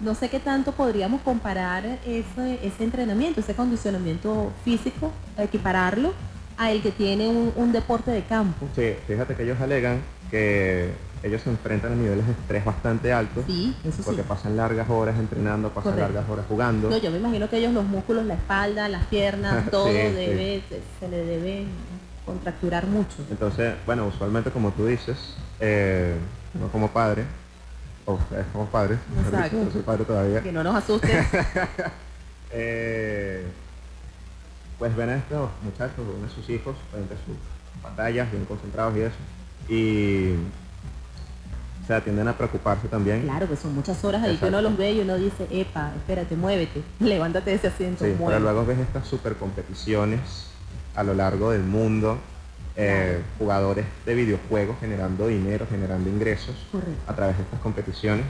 no 0.00 0.14
sé 0.14 0.28
qué 0.30 0.40
tanto 0.40 0.72
podríamos 0.72 1.20
comparar 1.20 1.84
ese, 2.06 2.58
ese 2.66 2.82
entrenamiento, 2.82 3.40
ese 3.40 3.52
acondicionamiento 3.52 4.50
físico, 4.64 5.12
equipararlo 5.36 6.12
a 6.56 6.72
el 6.72 6.80
que 6.82 6.90
tiene 6.90 7.28
un, 7.28 7.52
un 7.54 7.70
deporte 7.72 8.10
de 8.10 8.22
campo. 8.24 8.66
Sí, 8.74 8.94
fíjate 9.06 9.34
que 9.36 9.42
ellos 9.44 9.60
alegan 9.60 10.00
que 10.30 10.90
ellos 11.22 11.42
se 11.42 11.50
enfrentan 11.50 11.92
a 11.92 11.96
niveles 11.96 12.24
de 12.26 12.32
estrés 12.32 12.64
bastante 12.64 13.12
altos. 13.12 13.44
Sí, 13.46 13.74
eso 13.84 13.98
sí. 13.98 14.02
Porque 14.04 14.22
pasan 14.22 14.56
largas 14.56 14.88
horas 14.88 15.18
entrenando, 15.18 15.68
pasan 15.68 15.92
Correcto. 15.92 16.12
largas 16.14 16.30
horas 16.30 16.46
jugando. 16.48 16.88
No, 16.90 16.96
yo 16.96 17.10
me 17.10 17.18
imagino 17.18 17.48
que 17.50 17.58
ellos 17.58 17.72
los 17.74 17.84
músculos, 17.84 18.24
la 18.24 18.34
espalda, 18.34 18.88
las 18.88 19.04
piernas, 19.06 19.64
todo 19.70 19.88
Sí, 19.88 19.92
sí. 19.92 20.14
debe, 20.14 20.62
se 21.00 21.08
le 21.08 21.24
debe 21.24 21.64
contracturar 22.24 22.86
mucho. 22.86 23.16
Entonces, 23.30 23.74
bueno, 23.86 24.06
usualmente 24.06 24.50
como 24.50 24.70
tú 24.70 24.86
dices, 24.86 25.16
eh, 25.60 26.14
no 26.54 26.68
como 26.68 26.88
padre, 26.88 27.24
o 28.08 28.14
ustedes 28.14 28.46
como 28.54 28.64
padres, 28.66 28.98
Exacto. 29.22 29.58
no 29.64 29.70
soy 29.70 29.82
padre 29.82 30.04
todavía, 30.04 30.42
Que 30.42 30.50
no 30.50 30.64
nos 30.64 30.74
asusten. 30.74 31.10
eh, 32.52 33.46
pues 34.78 34.96
ven 34.96 35.10
a 35.10 35.16
estos 35.16 35.50
muchachos, 35.62 35.98
ven 35.98 36.24
a 36.24 36.34
sus 36.34 36.48
hijos 36.48 36.74
frente 36.90 37.12
a 37.12 37.16
sus 37.18 37.36
pantallas, 37.82 38.30
bien 38.32 38.46
concentrados 38.46 38.96
y 38.96 39.00
eso, 39.00 39.16
y 39.68 40.36
se 41.86 41.94
atienden 41.94 42.28
a 42.28 42.32
preocuparse 42.32 42.88
también. 42.88 43.24
Claro, 43.24 43.46
que 43.46 43.56
son 43.56 43.74
muchas 43.74 44.02
horas 44.02 44.22
ahí 44.22 44.38
que 44.38 44.46
uno 44.46 44.62
los 44.62 44.78
ve 44.78 44.92
y 44.92 45.00
uno 45.00 45.16
dice, 45.16 45.46
epa, 45.50 45.92
espérate, 45.94 46.34
muévete, 46.34 46.82
levántate 47.00 47.50
de 47.50 47.56
ese 47.56 47.66
asiento, 47.66 48.06
Sí, 48.06 48.14
pero 48.18 48.40
luego 48.40 48.64
ves 48.64 48.78
estas 48.78 49.06
super 49.06 49.36
competiciones 49.36 50.46
a 50.94 51.02
lo 51.02 51.12
largo 51.12 51.50
del 51.50 51.62
mundo, 51.62 52.16
eh, 52.78 53.20
jugadores 53.38 53.84
de 54.06 54.14
videojuegos 54.14 54.76
generando 54.80 55.26
dinero, 55.26 55.66
generando 55.68 56.08
ingresos 56.08 56.54
Correcto. 56.72 57.02
a 57.06 57.14
través 57.14 57.36
de 57.36 57.42
estas 57.42 57.60
competiciones 57.60 58.24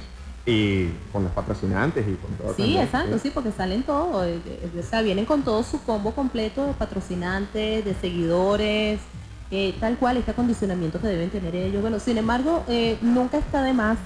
y 0.47 0.89
con 1.13 1.23
los 1.25 1.33
patrocinantes 1.33 2.07
y 2.09 2.15
con 2.15 2.33
todo. 2.33 2.55
Sí, 2.55 2.63
también, 2.63 2.83
exacto, 2.83 3.19
sí, 3.19 3.31
porque 3.33 3.53
salen 3.53 3.83
todos, 3.83 4.27
eh, 4.27 4.41
eh, 4.47 4.81
o 4.81 4.83
sea, 4.83 5.03
vienen 5.03 5.27
con 5.27 5.43
todo 5.43 5.63
su 5.63 5.81
combo 5.83 6.13
completo 6.13 6.67
de 6.67 6.73
patrocinantes, 6.73 7.85
de 7.85 7.95
seguidores, 8.01 8.99
eh, 9.51 9.75
tal 9.81 9.97
cual 9.97 10.19
este 10.19 10.33
acondicionamiento 10.33 11.01
que 11.01 11.09
deben 11.09 11.31
tener 11.31 11.55
ellos. 11.55 11.81
Bueno, 11.81 11.99
sin 12.01 12.19
embargo, 12.19 12.65
eh, 12.69 12.99
nunca 13.01 13.39
está 13.39 13.63
de 13.63 13.73
más. 13.73 13.97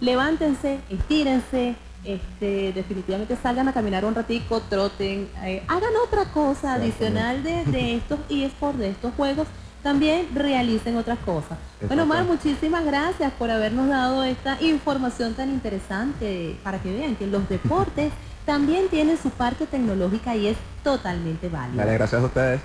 Levántense, 0.00 0.78
estírense, 0.90 1.76
este, 2.04 2.72
definitivamente 2.72 3.36
salgan 3.40 3.68
a 3.68 3.72
caminar 3.72 4.04
un 4.04 4.14
ratico, 4.14 4.60
troten, 4.68 5.28
eh, 5.44 5.62
hagan 5.68 5.90
otra 6.04 6.24
cosa 6.32 6.74
adicional 6.74 7.42
de, 7.42 7.64
de 7.64 7.96
estos 7.96 8.18
eSports, 8.28 8.78
de 8.78 8.90
estos 8.90 9.14
juegos, 9.14 9.46
también 9.82 10.28
realicen 10.34 10.96
otras 10.96 11.18
cosas. 11.20 11.58
Bueno, 11.86 12.06
Mar, 12.06 12.22
Exacto. 12.22 12.48
muchísimas 12.48 12.84
gracias 12.84 13.32
por 13.32 13.50
habernos 13.50 13.88
dado 13.88 14.24
esta 14.24 14.60
información 14.60 15.34
tan 15.34 15.50
interesante 15.50 16.58
para 16.62 16.80
que 16.80 16.92
vean 16.92 17.16
que 17.16 17.26
los 17.26 17.48
deportes 17.48 18.12
también 18.46 18.88
tienen 18.88 19.18
su 19.18 19.30
parte 19.30 19.66
tecnológica 19.66 20.34
y 20.34 20.48
es 20.48 20.56
totalmente 20.82 21.48
válida. 21.48 21.84
Dale, 21.84 21.98
gracias 21.98 22.22
a 22.22 22.26
ustedes. 22.26 22.60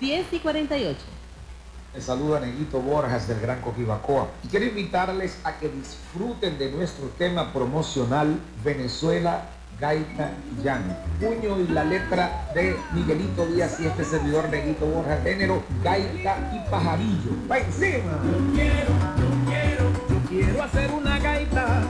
10 0.00 0.32
y 0.32 0.38
48. 0.38 0.98
Les 1.94 2.04
saluda 2.04 2.40
Neguito 2.40 2.80
Borjas 2.80 3.28
del 3.28 3.38
Gran 3.40 3.60
Coquibacoa 3.60 4.26
y 4.42 4.48
quiero 4.48 4.66
invitarles 4.66 5.38
a 5.44 5.58
que 5.58 5.68
disfruten 5.68 6.58
de 6.58 6.72
nuestro 6.72 7.06
tema 7.16 7.52
promocional 7.52 8.40
Venezuela, 8.64 9.46
Gaita 9.80 10.30
Llano. 10.62 10.94
Puño 11.20 11.60
y 11.60 11.68
la 11.68 11.84
letra 11.84 12.48
de 12.54 12.76
Miguelito 12.92 13.46
Díaz 13.46 13.78
y 13.80 13.86
este 13.86 14.04
servidor 14.04 14.48
Neguito 14.50 14.86
Borjas, 14.86 15.22
género 15.22 15.62
Gaita 15.82 16.36
y 16.52 16.70
Pajarillo. 16.70 17.30
¡Va 17.50 17.58
encima! 17.58 18.20
quiero, 18.54 18.92
yo 19.18 19.50
quiero, 19.50 19.92
yo 20.08 20.28
quiero 20.28 20.62
hacer 20.62 20.90
una 20.90 21.18
gaita 21.18 21.82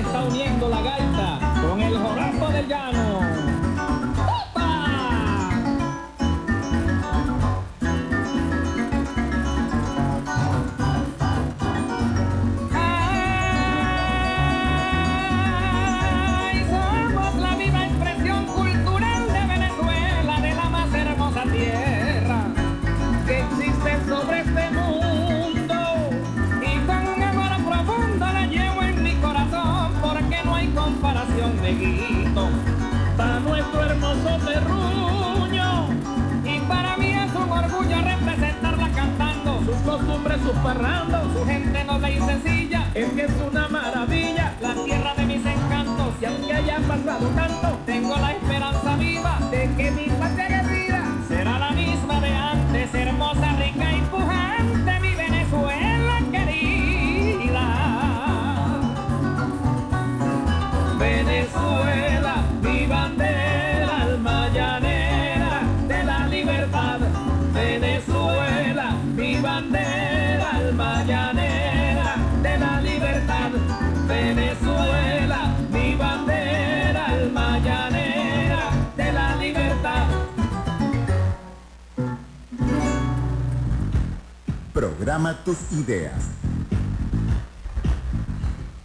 estado 0.00 0.27
parrando, 40.62 41.32
su 41.32 41.44
gente 41.44 41.84
noble 41.84 42.14
y 42.14 42.20
sencilla, 42.20 42.90
es 42.94 43.10
que 43.12 43.22
es 43.22 43.32
una 43.50 43.68
maravilla, 43.68 44.54
la 44.60 44.74
tierra 44.84 45.14
de 45.14 45.26
mis 45.26 45.44
encantos, 45.44 46.14
y 46.20 46.24
aunque 46.24 46.52
haya 46.52 46.78
pasado 46.80 47.26
tanto, 47.28 47.78
tengo 47.86 48.16
la 48.16 48.32
esperanza 48.32 48.96
viva 48.96 49.38
de 49.50 49.70
que 49.76 49.90
mi 49.90 50.06
patria 50.18 50.48
guerrida 50.48 51.04
será 51.28 51.58
la 51.58 51.70
misma 51.72 52.20
de 52.20 52.34
antes, 52.34 52.94
hermosa, 52.94 53.56
Programa 85.08 85.42
tus 85.42 85.72
ideas. 85.72 86.12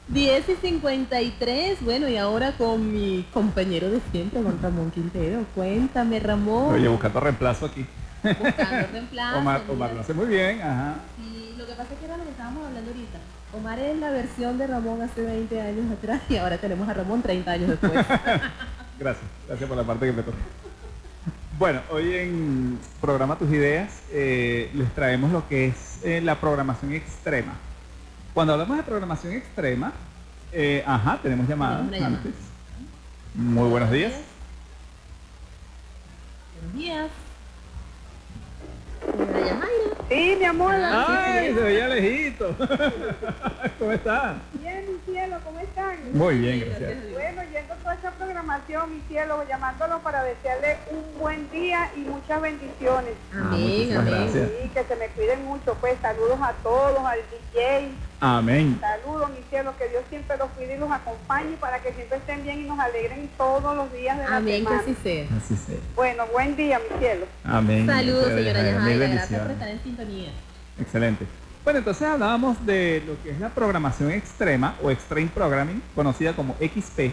10 0.07 0.47
y 0.47 0.55
53, 0.55 1.83
bueno, 1.83 2.07
y 2.07 2.15
ahora 2.15 2.53
con 2.53 2.93
mi 2.93 3.25
compañero 3.33 3.91
de 3.91 3.99
siempre, 4.09 4.41
Juan 4.41 4.57
Ramón 4.61 4.89
Quintero. 4.91 5.43
Cuéntame, 5.53 6.21
Ramón. 6.21 6.75
Oye, 6.75 6.87
buscando 6.87 7.19
reemplazo 7.19 7.65
aquí. 7.65 7.85
Buscando 8.23 8.87
reemplazo, 8.93 9.39
Omar. 9.39 9.63
Omar 9.69 9.93
lo 9.95 9.99
hace 9.99 10.13
muy 10.13 10.27
bien, 10.27 10.61
ajá. 10.61 10.95
Sí, 11.17 11.55
lo 11.57 11.65
que 11.65 11.73
pasa 11.73 11.91
es 11.91 11.99
que 11.99 12.05
era 12.05 12.15
lo 12.15 12.23
que 12.23 12.29
estábamos 12.29 12.67
hablando 12.67 12.89
ahorita. 12.89 13.19
Omar 13.57 13.79
es 13.79 13.97
la 13.97 14.09
versión 14.11 14.57
de 14.57 14.67
Ramón 14.67 15.01
hace 15.01 15.23
20 15.23 15.61
años 15.61 15.91
atrás 15.91 16.21
y 16.29 16.37
ahora 16.37 16.57
tenemos 16.57 16.87
a 16.87 16.93
Ramón 16.93 17.21
30 17.21 17.51
años 17.51 17.69
después. 17.71 17.91
Gracias, 18.97 19.25
gracias 19.45 19.67
por 19.67 19.75
la 19.75 19.83
parte 19.83 20.05
que 20.05 20.13
me 20.13 20.23
toca. 20.23 20.37
Bueno, 21.63 21.79
hoy 21.91 22.13
en 22.13 22.77
Programa 22.99 23.37
Tus 23.37 23.49
Ideas 23.49 24.01
eh, 24.11 24.69
les 24.73 24.93
traemos 24.93 25.31
lo 25.31 25.47
que 25.47 25.67
es 25.67 26.01
eh, 26.03 26.19
la 26.19 26.35
programación 26.35 26.91
extrema. 26.91 27.53
Cuando 28.33 28.51
hablamos 28.51 28.75
de 28.75 28.83
programación 28.83 29.31
extrema, 29.31 29.93
eh, 30.51 30.83
ajá, 30.85 31.19
tenemos 31.23 31.47
llamadas 31.47 31.89
llamada. 31.89 32.17
antes. 32.17 32.33
Muy 33.33 33.69
buenos 33.69 33.91
días. 33.91 34.11
Buenos 36.59 36.75
días. 36.75 37.09
Sí, 40.09 40.35
mi 40.37 40.45
amor. 40.45 40.75
¡Ay, 40.75 41.53
se 41.53 41.61
veía 41.61 41.87
lejito! 41.87 42.55
¿Cómo 43.79 43.91
están? 43.91 44.41
Bien, 44.53 44.85
mi 44.87 45.13
cielo, 45.13 45.37
¿cómo 45.43 45.59
están? 45.59 45.95
Muy 46.13 46.37
bien, 46.37 46.59
gracias. 46.67 47.11
Bueno, 47.11 47.41
yendo 47.51 47.73
toda 47.75 47.95
esta 47.95 48.11
programación, 48.11 48.95
mi 48.95 49.01
cielo, 49.07 49.43
llamándolo 49.47 49.99
para 49.99 50.23
desearle 50.23 50.77
un 50.91 51.19
buen 51.19 51.49
día 51.51 51.89
y 51.95 52.01
muchas 52.01 52.41
bendiciones. 52.41 53.13
Amén, 53.33 53.61
muchísimas 53.61 54.07
amén. 54.07 54.29
Sí, 54.33 54.69
que 54.69 54.83
se 54.83 54.95
me 54.95 55.07
cuiden 55.07 55.45
mucho, 55.45 55.75
pues 55.79 55.95
saludos 56.01 56.39
a 56.41 56.53
todos, 56.63 56.99
al 57.05 57.19
DJ, 57.53 57.89
Amén. 58.25 58.79
saludos, 58.79 59.29
mi 59.31 59.43
cielo, 59.49 59.73
que 59.77 59.89
Dios 59.89 60.01
siempre 60.09 60.37
los 60.37 60.49
cuide 60.51 60.75
y 60.75 60.79
los 60.79 60.89
acompañe 60.89 61.57
para 61.59 61.79
que 61.81 61.91
siempre 61.91 62.19
estén 62.19 62.41
bien 62.43 62.61
y 62.61 62.63
nos 62.63 62.79
alegren 62.79 63.29
todos 63.37 63.75
los 63.75 63.91
días 63.91 64.17
de 64.17 64.23
la 64.23 64.37
Amén, 64.37 64.63
que 64.63 64.69
semana. 64.69 64.81
así 64.81 64.95
sea. 65.03 65.25
Así 65.37 65.55
sea. 65.57 65.75
Bueno, 65.93 66.23
buen 66.31 66.55
día, 66.55 66.79
mi 66.79 66.99
cielo. 66.99 67.25
Amén. 67.43 67.85
Saludos, 67.85 68.27
señora 68.27 68.63
Yajaira. 68.63 69.07
Gracias 69.07 69.41
por 69.41 69.51
estar 69.51 69.67
en 69.67 69.83
sintonía. 69.83 70.29
Excelente. 70.79 71.25
Bueno, 71.65 71.79
entonces 71.79 72.07
hablábamos 72.07 72.65
de 72.65 73.03
lo 73.05 73.21
que 73.21 73.31
es 73.31 73.39
la 73.41 73.49
programación 73.49 74.11
extrema 74.11 74.75
o 74.81 74.89
Extreme 74.89 75.29
Programming, 75.33 75.81
conocida 75.93 76.33
como 76.33 76.55
XP. 76.55 77.11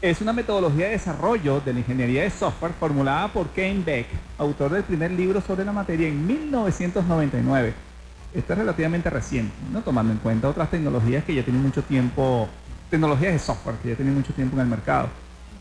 Es 0.00 0.20
una 0.20 0.32
metodología 0.32 0.86
de 0.86 0.92
desarrollo 0.92 1.60
de 1.60 1.72
la 1.72 1.80
ingeniería 1.80 2.22
de 2.22 2.30
software 2.30 2.72
formulada 2.78 3.26
por 3.26 3.48
Ken 3.48 3.84
Beck, 3.84 4.06
autor 4.38 4.70
del 4.70 4.84
primer 4.84 5.10
libro 5.10 5.40
sobre 5.40 5.64
la 5.64 5.72
materia 5.72 6.06
en 6.06 6.24
1999. 6.24 7.87
Esto 8.34 8.52
es 8.52 8.58
relativamente 8.58 9.08
reciente, 9.08 9.54
¿no? 9.72 9.80
tomando 9.80 10.12
en 10.12 10.18
cuenta 10.18 10.48
otras 10.48 10.70
tecnologías 10.70 11.24
que 11.24 11.34
ya 11.34 11.42
tienen 11.42 11.62
mucho 11.62 11.82
tiempo, 11.82 12.48
tecnologías 12.90 13.32
de 13.32 13.38
software 13.38 13.76
que 13.76 13.90
ya 13.90 13.96
tienen 13.96 14.14
mucho 14.14 14.32
tiempo 14.34 14.56
en 14.56 14.62
el 14.62 14.68
mercado. 14.68 15.08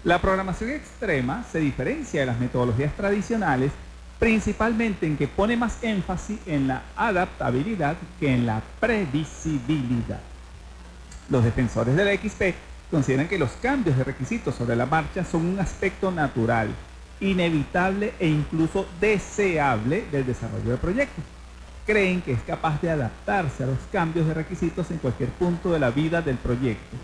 La 0.03 0.19
programación 0.19 0.71
extrema 0.71 1.43
se 1.51 1.59
diferencia 1.59 2.19
de 2.21 2.25
las 2.25 2.39
metodologías 2.39 2.93
tradicionales 2.95 3.71
principalmente 4.19 5.05
en 5.05 5.17
que 5.17 5.27
pone 5.27 5.55
más 5.55 5.83
énfasis 5.83 6.39
en 6.45 6.67
la 6.67 6.83
adaptabilidad 6.95 7.95
que 8.19 8.33
en 8.33 8.45
la 8.45 8.61
previsibilidad. 8.79 10.19
Los 11.29 11.43
defensores 11.43 11.95
de 11.95 12.05
la 12.05 12.13
XP 12.15 12.55
consideran 12.89 13.27
que 13.27 13.37
los 13.37 13.51
cambios 13.61 13.97
de 13.97 14.03
requisitos 14.03 14.55
sobre 14.55 14.75
la 14.75 14.85
marcha 14.85 15.23
son 15.23 15.45
un 15.45 15.59
aspecto 15.59 16.11
natural, 16.11 16.69
inevitable 17.19 18.13
e 18.19 18.27
incluso 18.27 18.87
deseable 18.99 20.05
del 20.11 20.25
desarrollo 20.25 20.71
de 20.71 20.77
proyectos. 20.77 21.36
Creen 21.87 22.21
que 22.21 22.33
es 22.33 22.41
capaz 22.41 22.81
de 22.81 22.89
adaptarse 22.89 23.63
a 23.63 23.67
los 23.67 23.77
cambios 23.89 24.27
de 24.27 24.33
requisitos 24.33 24.91
en 24.91 24.97
cualquier 24.97 25.29
punto 25.29 25.71
de 25.71 25.79
la 25.79 25.89
vida 25.89 26.21
del 26.21 26.35
proyecto. 26.35 26.97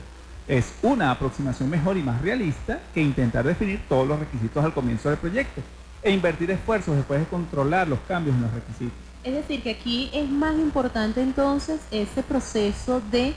Es 0.45 0.73
una 0.81 1.09
aproximación 1.09 1.69
mejor 1.69 1.95
y 1.95 2.03
más 2.03 2.21
realista 2.21 2.81
que 2.93 3.01
intentar 3.01 3.45
definir 3.45 3.79
todos 3.87 4.05
los 4.05 4.19
requisitos 4.19 4.61
al 4.61 4.73
comienzo 4.73 5.07
del 5.07 5.17
proyecto 5.17 5.61
e 6.01 6.11
invertir 6.11 6.51
esfuerzos 6.51 6.97
después 6.97 7.21
de 7.21 7.25
controlar 7.27 7.87
los 7.87 7.99
cambios 8.09 8.35
en 8.35 8.41
los 8.41 8.53
requisitos. 8.53 8.97
Es 9.23 9.33
decir, 9.33 9.63
que 9.63 9.69
aquí 9.69 10.09
es 10.11 10.29
más 10.29 10.55
importante 10.55 11.21
entonces 11.21 11.79
ese 11.89 12.21
proceso 12.21 13.01
de, 13.09 13.33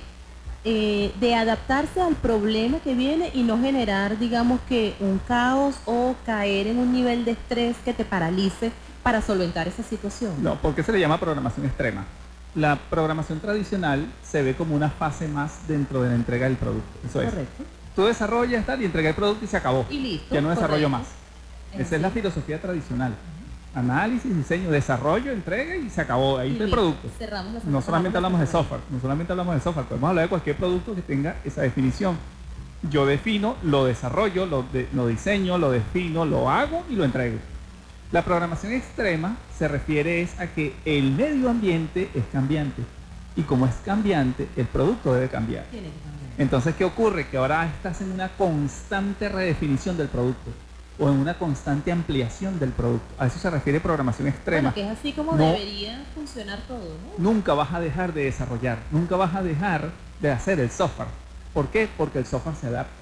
eh, 0.65 1.13
de 1.21 1.35
adaptarse 1.37 2.01
al 2.01 2.17
problema 2.17 2.81
que 2.81 2.97
viene 2.97 3.31
y 3.33 3.45
no 3.45 3.57
generar, 3.61 4.19
digamos 4.19 4.59
que, 4.69 4.97
un 4.99 5.21
caos 5.29 5.77
o 5.85 6.17
caer 6.27 6.67
en 6.67 6.79
un 6.79 6.93
nivel 6.93 7.25
de 7.25 7.31
estrés 7.31 7.77
que 7.85 7.93
te 7.93 8.05
paralice 8.05 8.73
para 9.07 9.23
solventar 9.23 9.69
esa 9.69 9.85
situación. 9.85 10.33
No, 10.43 10.57
¿por 10.57 10.75
qué 10.75 10.83
se 10.83 10.91
le 10.91 10.99
llama 10.99 11.21
programación 11.21 11.65
extrema? 11.65 12.03
La 12.57 12.75
programación 12.75 13.39
tradicional 13.39 14.05
se 14.29 14.43
ve 14.43 14.57
como 14.57 14.75
una 14.75 14.91
fase 14.91 15.29
más 15.29 15.69
dentro 15.69 16.03
de 16.03 16.09
la 16.09 16.17
entrega 16.17 16.47
del 16.49 16.57
producto. 16.57 16.99
Eso 17.09 17.21
es. 17.23 17.31
Correcto. 17.31 17.63
Tú 17.95 18.05
desarrollas 18.07 18.67
tal 18.67 18.83
y 18.83 18.85
entrega 18.85 19.11
el 19.11 19.15
producto 19.15 19.45
y 19.45 19.49
se 19.49 19.57
acabó. 19.59 19.87
Y 19.91 20.01
listo. 20.01 20.35
Ya 20.35 20.41
no 20.41 20.51
desarrollo 20.51 20.89
más. 20.89 21.03
Esa 21.79 21.95
es 21.95 22.03
la 22.03 22.11
filosofía 22.11 22.61
tradicional. 22.61 23.15
Análisis, 23.77 24.37
diseño, 24.37 24.73
desarrollo, 24.73 25.31
entrega 25.31 25.77
y 25.77 25.89
se 25.89 26.01
acabó. 26.01 26.39
Ahí 26.39 26.51
está 26.51 26.65
el 26.65 26.71
producto. 26.71 27.09
Cerramos 27.17 27.55
la 27.55 27.61
No 27.71 27.81
solamente 27.83 28.19
hablamos 28.19 28.41
de 28.41 28.47
software, 28.49 28.81
no 28.91 28.99
solamente 29.01 29.33
hablamos 29.33 29.55
de 29.55 29.61
software, 29.61 29.87
podemos 29.87 30.09
hablar 30.09 30.25
de 30.25 30.29
cualquier 30.31 30.57
producto 30.57 30.97
que 30.97 31.03
tenga 31.03 31.37
esa 31.45 31.63
definición. 31.63 32.19
Yo 32.91 33.07
defino, 33.07 33.55
lo 33.63 33.85
desarrollo, 33.85 34.47
lo, 34.47 34.65
de- 34.65 34.89
lo 34.93 35.07
diseño, 35.07 35.59
lo 35.59 35.71
defino, 35.71 36.25
lo 36.25 36.51
hago 36.51 36.83
y 36.91 36.97
lo 36.97 37.05
entrego. 37.05 37.39
La 38.17 38.23
programación 38.25 38.73
extrema 38.73 39.37
se 39.59 39.69
refiere 39.69 40.23
es 40.23 40.41
a 40.41 40.47
que 40.47 40.75
el 40.87 41.11
medio 41.13 41.51
ambiente 41.51 42.09
es 42.15 42.25
cambiante 42.33 42.81
y 43.37 43.43
como 43.43 43.67
es 43.67 43.75
cambiante, 43.85 44.49
el 44.57 44.65
producto 44.65 45.13
debe 45.13 45.29
cambiar. 45.29 45.65
Tiene 45.65 45.89
que 45.89 46.01
cambiar. 46.01 46.31
Entonces, 46.39 46.75
¿qué 46.77 46.87
ocurre? 46.87 47.29
Que 47.29 47.37
ahora 47.37 47.67
estás 47.67 48.01
en 48.01 48.13
una 48.13 48.31
constante 48.31 49.29
redefinición 49.29 49.99
del 49.99 50.09
producto 50.09 50.51
o 50.99 51.11
en 51.11 51.17
una 51.17 51.35
constante 51.35 51.93
ampliación 51.93 52.59
del 52.59 52.71
producto. 52.71 53.07
A 53.19 53.27
eso 53.27 53.39
se 53.39 53.51
refiere 53.51 53.81
programación 53.81 54.29
extrema. 54.29 54.71
Bueno, 54.71 54.75
que 54.75 54.91
es 54.91 54.99
así 54.99 55.13
como 55.13 55.33
No. 55.33 55.53
debería 55.53 56.03
funcionar 56.15 56.61
todo, 56.67 56.79
¿no? 57.19 57.23
Nunca 57.23 57.53
vas 57.53 57.75
a 57.75 57.81
dejar 57.81 58.15
de 58.15 58.25
desarrollar, 58.25 58.79
nunca 58.93 59.17
vas 59.17 59.35
a 59.35 59.43
dejar 59.43 59.91
de 60.23 60.31
hacer 60.31 60.59
el 60.59 60.71
software. 60.71 61.09
¿Por 61.53 61.69
qué? 61.69 61.87
Porque 61.99 62.19
el 62.21 62.25
software 62.25 62.57
se 62.57 62.69
adapta. 62.69 62.95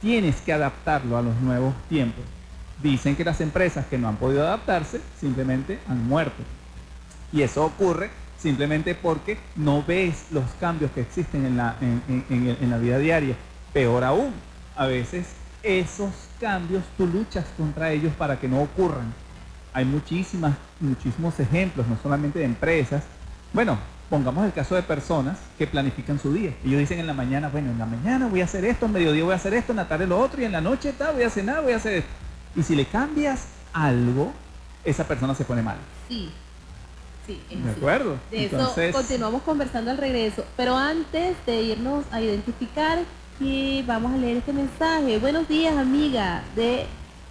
Tienes 0.00 0.40
que 0.40 0.52
adaptarlo 0.52 1.16
a 1.16 1.22
los 1.22 1.36
nuevos 1.36 1.74
tiempos. 1.88 2.24
Dicen 2.82 3.16
que 3.16 3.24
las 3.24 3.40
empresas 3.40 3.86
que 3.86 3.98
no 3.98 4.08
han 4.08 4.16
podido 4.16 4.42
adaptarse 4.46 5.00
simplemente 5.18 5.78
han 5.88 6.06
muerto. 6.06 6.42
Y 7.32 7.42
eso 7.42 7.64
ocurre 7.64 8.10
simplemente 8.38 8.94
porque 8.94 9.36
no 9.56 9.82
ves 9.84 10.26
los 10.30 10.44
cambios 10.60 10.90
que 10.92 11.00
existen 11.00 11.44
en 11.44 11.56
la, 11.56 11.76
en, 11.80 12.02
en- 12.30 12.56
en 12.60 12.70
la 12.70 12.78
vida 12.78 12.98
diaria. 12.98 13.34
Peor 13.72 14.04
aún, 14.04 14.32
a 14.76 14.86
veces 14.86 15.26
esos 15.62 16.10
cambios 16.40 16.84
tú 16.96 17.06
luchas 17.06 17.44
contra 17.56 17.90
ellos 17.90 18.12
para 18.16 18.38
que 18.38 18.46
no 18.48 18.62
ocurran. 18.62 19.12
Hay 19.72 19.84
muchísimas, 19.84 20.54
muchísimos 20.80 21.38
ejemplos, 21.40 21.86
no 21.88 21.98
solamente 22.00 22.38
de 22.38 22.44
empresas. 22.44 23.02
Bueno, 23.52 23.76
pongamos 24.08 24.46
el 24.46 24.52
caso 24.52 24.76
de 24.76 24.82
personas 24.82 25.36
que 25.58 25.66
planifican 25.66 26.18
su 26.20 26.32
día. 26.32 26.54
Ellos 26.64 26.78
dicen 26.78 27.00
en 27.00 27.06
la 27.08 27.12
mañana, 27.12 27.48
bueno, 27.48 27.70
en 27.72 27.78
la 27.78 27.86
mañana 27.86 28.28
voy 28.28 28.40
a 28.40 28.44
hacer 28.44 28.64
esto, 28.64 28.86
en 28.86 28.92
mediodía 28.92 29.24
voy 29.24 29.32
a 29.32 29.36
hacer 29.36 29.52
esto, 29.52 29.72
en 29.72 29.76
la 29.76 29.88
tarde 29.88 30.06
lo 30.06 30.18
otro, 30.18 30.40
y 30.40 30.44
en 30.44 30.52
la 30.52 30.60
noche 30.60 30.92
tal, 30.96 31.14
voy 31.14 31.24
a 31.24 31.30
cenar, 31.30 31.62
voy 31.62 31.72
a 31.72 31.76
hacer 31.76 31.94
esto. 31.94 32.10
Y 32.56 32.62
si 32.62 32.74
le 32.74 32.86
cambias 32.86 33.46
algo, 33.72 34.32
esa 34.84 35.06
persona 35.06 35.34
se 35.34 35.44
pone 35.44 35.62
mal. 35.62 35.76
Sí. 36.08 36.30
Sí, 37.26 37.40
es 37.50 37.62
¿De 37.62 37.70
así. 37.70 37.78
acuerdo? 37.78 38.16
De 38.30 38.46
eso 38.46 38.56
Entonces- 38.58 38.94
continuamos 38.94 39.42
conversando 39.42 39.90
al 39.90 39.98
regreso. 39.98 40.44
Pero 40.56 40.76
antes 40.76 41.36
de 41.46 41.62
irnos 41.62 42.04
a 42.10 42.20
identificar, 42.22 43.00
que 43.38 43.84
vamos 43.86 44.12
a 44.14 44.16
leer 44.16 44.38
este 44.38 44.52
mensaje. 44.52 45.18
Buenos 45.18 45.46
días, 45.46 45.76
amiga, 45.76 46.42
de 46.56 46.86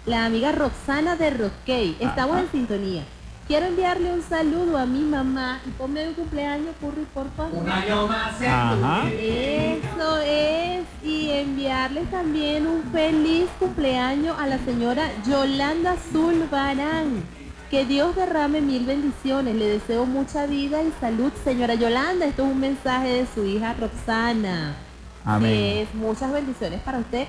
la 0.06 0.24
amiga 0.24 0.52
Roxana 0.52 1.16
de 1.16 1.30
Rockey. 1.30 1.96
Estamos 2.00 2.36
Ajá. 2.36 2.44
en 2.44 2.50
sintonía. 2.52 3.04
Quiero 3.48 3.64
enviarle 3.64 4.12
un 4.12 4.20
saludo 4.20 4.76
a 4.76 4.84
mi 4.84 5.00
mamá 5.00 5.62
y 5.66 5.70
ponme 5.70 6.06
un 6.06 6.12
cumpleaños, 6.12 6.74
Curry, 6.82 7.06
por 7.14 7.30
favor. 7.30 7.62
Un 7.62 7.70
año 7.70 8.06
más 8.06 8.34
Ajá. 8.42 9.08
Eso 9.10 10.18
es, 10.18 10.84
y 11.02 11.30
enviarle 11.30 12.02
también 12.10 12.66
un 12.66 12.82
feliz 12.92 13.48
cumpleaños 13.58 14.38
a 14.38 14.46
la 14.46 14.58
señora 14.58 15.08
Yolanda 15.26 15.96
Zulbarán. 16.12 17.24
Que 17.70 17.86
Dios 17.86 18.14
derrame 18.16 18.60
mil 18.60 18.84
bendiciones. 18.84 19.56
Le 19.56 19.66
deseo 19.66 20.04
mucha 20.04 20.44
vida 20.44 20.82
y 20.82 20.92
salud, 21.00 21.32
señora 21.42 21.74
Yolanda. 21.74 22.26
Esto 22.26 22.44
es 22.44 22.52
un 22.52 22.60
mensaje 22.60 23.08
de 23.08 23.26
su 23.34 23.46
hija 23.46 23.72
Roxana. 23.72 24.76
Amén. 25.24 25.78
Es 25.78 25.94
muchas 25.94 26.30
bendiciones 26.30 26.80
para 26.82 26.98
usted. 26.98 27.26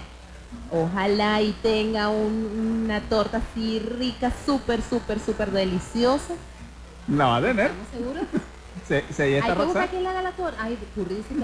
Ojalá 0.71 1.41
y 1.41 1.51
tenga 1.63 2.09
un- 2.09 2.81
una 2.85 3.01
torta 3.01 3.41
así 3.51 3.79
rica, 3.79 4.31
súper, 4.45 4.81
súper, 4.81 5.19
súper 5.19 5.51
deliciosa. 5.51 6.33
La 7.07 7.25
va 7.25 7.37
a 7.37 7.41
tener. 7.41 7.71
¿Estamos 7.71 7.87
seguros? 7.91 8.23
Se, 8.87 9.03
se 9.13 9.23
Hay 9.39 9.41
que 9.55 9.63
buscar 9.65 9.87
quien 9.89 10.01
le 10.01 10.09
haga 10.09 10.23
la 10.23 10.31
torta. 10.31 10.57
Ay, 10.63 10.75
que 10.75 11.01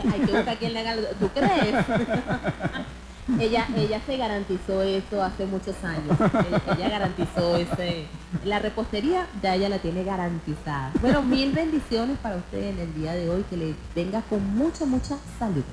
hay 0.10 0.20
que 0.26 0.32
buscar 0.32 0.58
quien 0.58 0.74
le 0.74 0.80
haga 0.80 0.96
la 0.96 1.10
¿Tú 1.10 1.30
crees? 1.30 1.86
ella, 3.40 3.68
ella 3.76 4.02
se 4.06 4.18
garantizó 4.18 4.82
eso 4.82 5.22
hace 5.24 5.46
muchos 5.46 5.76
años. 5.84 6.18
Ella, 6.20 6.62
ella 6.76 6.90
garantizó 6.90 7.56
ese. 7.58 8.06
La 8.46 8.58
repostería 8.58 9.28
ya 9.44 9.54
ella 9.54 9.70
la 9.70 9.78
tiene 9.78 10.04
garantizada. 10.04 10.92
Bueno, 11.02 11.22
mil 11.22 11.52
bendiciones 11.52 12.18
para 12.18 12.38
usted 12.38 12.64
en 12.64 12.80
el 12.80 12.96
día 12.96 13.14
de 13.14 13.30
hoy. 13.30 13.46
Que 13.48 13.58
le 13.58 13.76
venga 13.96 14.22
con 14.24 14.44
mucha, 14.56 14.86
mucha 14.86 15.16
salud. 15.38 15.64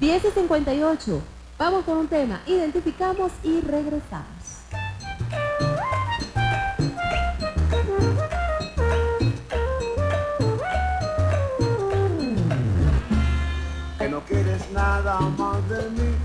10 0.00 0.24
y 0.24 0.30
58. 0.30 1.22
Vamos 1.60 1.84
con 1.84 1.98
un 1.98 2.08
tema. 2.08 2.40
Identificamos 2.46 3.32
y 3.42 3.60
regresamos. 3.60 4.24
que 13.98 14.08
no 14.08 14.20
quieres 14.20 14.70
nada 14.70 15.20
más 15.20 15.68
de 15.68 15.90
mí, 15.90 16.16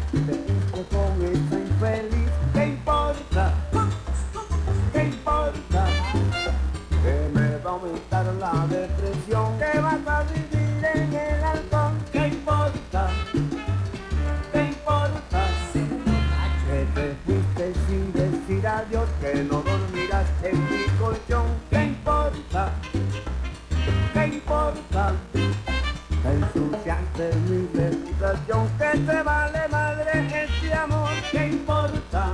reputación, 28.47 28.69
que 28.77 28.97
te 28.99 29.23
vale 29.23 29.67
madre 29.69 30.43
este 30.43 30.73
amor, 30.73 31.09
¿qué 31.31 31.47
importa? 31.47 32.33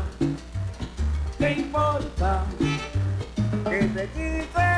¿Qué 1.38 1.52
importa? 1.54 2.44
Que 3.70 3.84
te 3.84 4.10
quise 4.10 4.71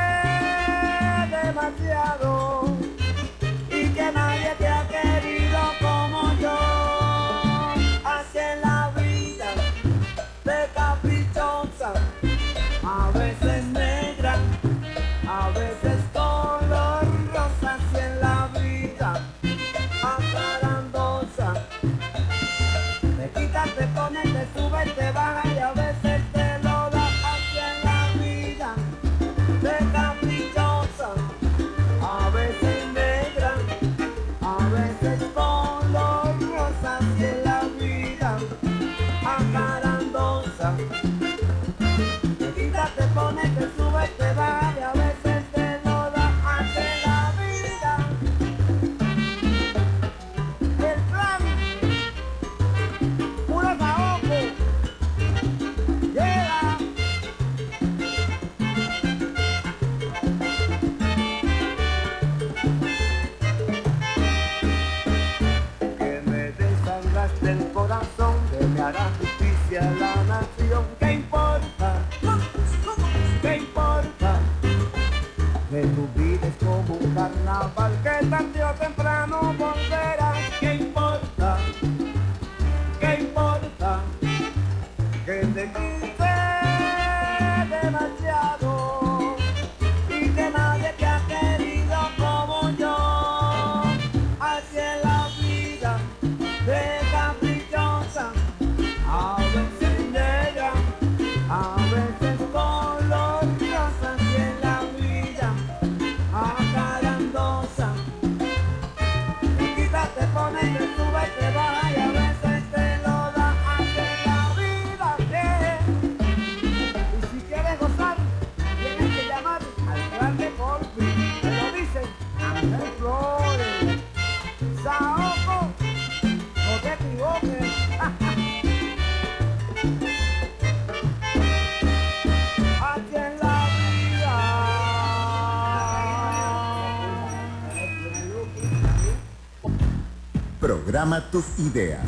Programa 141.04 141.30
tus 141.30 141.44
ideas. 141.58 142.00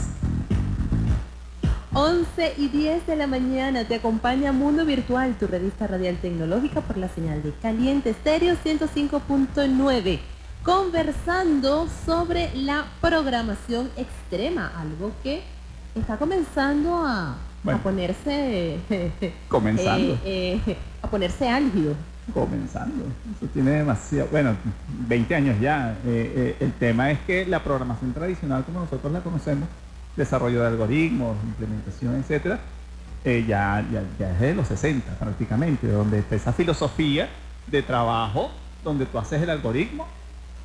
11 1.93 2.55
y 2.57 2.69
10 2.69 3.07
de 3.07 3.17
la 3.17 3.27
mañana 3.27 3.85
te 3.85 3.97
acompaña 3.97 4.53
Mundo 4.53 4.87
Virtual, 4.87 5.35
tu 5.39 5.47
revista 5.47 5.87
radial 5.87 6.17
tecnológica 6.17 6.81
por 6.81 6.97
la 6.97 7.11
señal 7.11 7.43
de 7.43 7.53
Caliente 7.61 8.09
Estéreo 8.09 8.55
105.9, 8.65 10.19
conversando 10.63 11.87
sobre 12.07 12.51
la 12.55 12.87
programación 13.03 13.91
extrema, 13.99 14.73
algo 14.81 15.13
que 15.23 15.43
está 15.95 16.17
comenzando 16.17 16.97
a, 17.07 17.37
Bueno. 17.65 17.81
a 17.81 17.83
ponerse 17.83 18.79
Comenzando. 19.49 20.19
eh, 20.25 20.59
eh, 20.67 20.77
a 21.03 21.07
ponerse 21.11 21.47
álgido. 21.47 21.93
Comenzando. 22.33 23.05
Eso 23.37 23.47
tiene 23.53 23.73
demasiado, 23.73 24.29
bueno, 24.33 24.57
20 25.07 25.35
años 25.35 25.61
ya. 25.61 25.97
Eh, 26.05 26.33
eh, 26.37 26.57
el 26.61 26.73
tema 26.73 27.11
es 27.11 27.19
que 27.21 27.47
la 27.47 27.63
programación 27.63 28.13
tradicional 28.13 28.65
como 28.65 28.81
nosotros 28.81 29.13
la 29.13 29.21
conocemos, 29.21 29.69
desarrollo 30.17 30.61
de 30.61 30.67
algoritmos, 30.67 31.37
implementación, 31.45 32.17
etcétera, 32.17 32.59
eh, 33.25 33.45
ya, 33.47 33.85
ya, 33.93 34.03
ya 34.19 34.33
es 34.33 34.41
de 34.41 34.55
los 34.55 34.69
60 34.69 35.19
prácticamente, 35.19 35.89
donde 35.89 36.21
está 36.21 36.37
esa 36.37 36.53
filosofía 36.53 37.29
de 37.67 37.83
trabajo 37.83 38.51
donde 38.85 39.07
tú 39.07 39.19
haces 39.19 39.43
el 39.43 39.51
algoritmo 39.51 40.07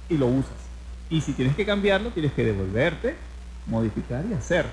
y 0.09 0.17
lo 0.17 0.27
usas. 0.27 0.51
Y 1.09 1.21
si 1.21 1.33
tienes 1.33 1.55
que 1.55 1.65
cambiarlo, 1.65 2.09
tienes 2.11 2.31
que 2.33 2.45
devolverte, 2.45 3.15
modificar 3.67 4.23
y 4.29 4.33
hacer. 4.33 4.65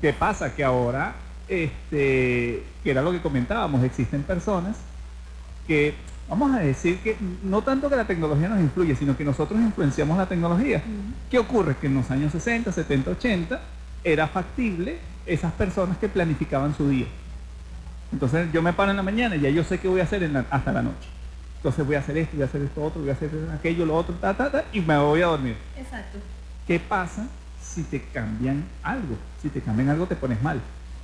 ¿Qué 0.00 0.12
pasa? 0.12 0.54
Que 0.54 0.64
ahora, 0.64 1.14
este, 1.48 2.64
que 2.82 2.90
era 2.90 3.02
lo 3.02 3.12
que 3.12 3.20
comentábamos, 3.20 3.84
existen 3.84 4.22
personas 4.22 4.76
que, 5.66 5.94
vamos 6.32 6.56
a 6.56 6.60
decir 6.60 6.98
que 7.00 7.16
no 7.42 7.60
tanto 7.60 7.90
que 7.90 7.96
la 7.96 8.06
tecnología 8.06 8.48
nos 8.48 8.58
influye, 8.60 8.96
sino 8.96 9.14
que 9.16 9.22
nosotros 9.24 9.60
influenciamos 9.60 10.16
la 10.16 10.24
tecnología. 10.26 10.82
¿Qué 11.30 11.38
ocurre? 11.38 11.76
Que 11.78 11.88
en 11.88 11.94
los 11.94 12.10
años 12.10 12.32
60, 12.32 12.72
70, 12.72 13.10
80 13.10 13.60
era 14.02 14.26
factible 14.28 14.98
esas 15.26 15.52
personas 15.52 15.98
que 15.98 16.08
planificaban 16.08 16.74
su 16.74 16.88
día. 16.88 17.06
Entonces 18.12 18.48
yo 18.52 18.62
me 18.62 18.72
paro 18.72 18.90
en 18.90 18.96
la 18.96 19.02
mañana 19.02 19.36
y 19.36 19.40
ya 19.40 19.50
yo 19.50 19.62
sé 19.62 19.78
qué 19.78 19.88
voy 19.88 20.00
a 20.00 20.04
hacer 20.04 20.22
en 20.22 20.32
la- 20.32 20.46
hasta 20.50 20.72
la 20.72 20.82
noche. 20.82 21.08
Entonces 21.58 21.84
voy 21.86 21.96
a 21.96 21.98
hacer 22.00 22.16
esto, 22.16 22.32
voy 22.36 22.42
a 22.42 22.46
hacer 22.46 22.62
esto 22.62 22.82
otro, 22.82 23.00
voy 23.02 23.10
a 23.10 23.12
hacer 23.12 23.30
aquello, 23.54 23.84
lo 23.86 23.94
otro, 23.96 24.14
ta, 24.16 24.34
ta, 24.34 24.50
ta, 24.50 24.64
y 24.72 24.80
me 24.80 24.96
voy 24.98 25.20
a 25.22 25.26
dormir. 25.26 25.56
Exacto. 25.76 26.18
¿Qué 26.66 26.80
pasa 26.80 27.26
si 27.62 27.82
te 27.84 28.00
cambian 28.02 28.64
algo? 28.82 29.16
Si 29.42 29.48
te 29.48 29.60
cambian 29.60 29.90
algo 29.90 30.06
te 30.06 30.16
pones 30.16 30.42
mal. 30.42 30.60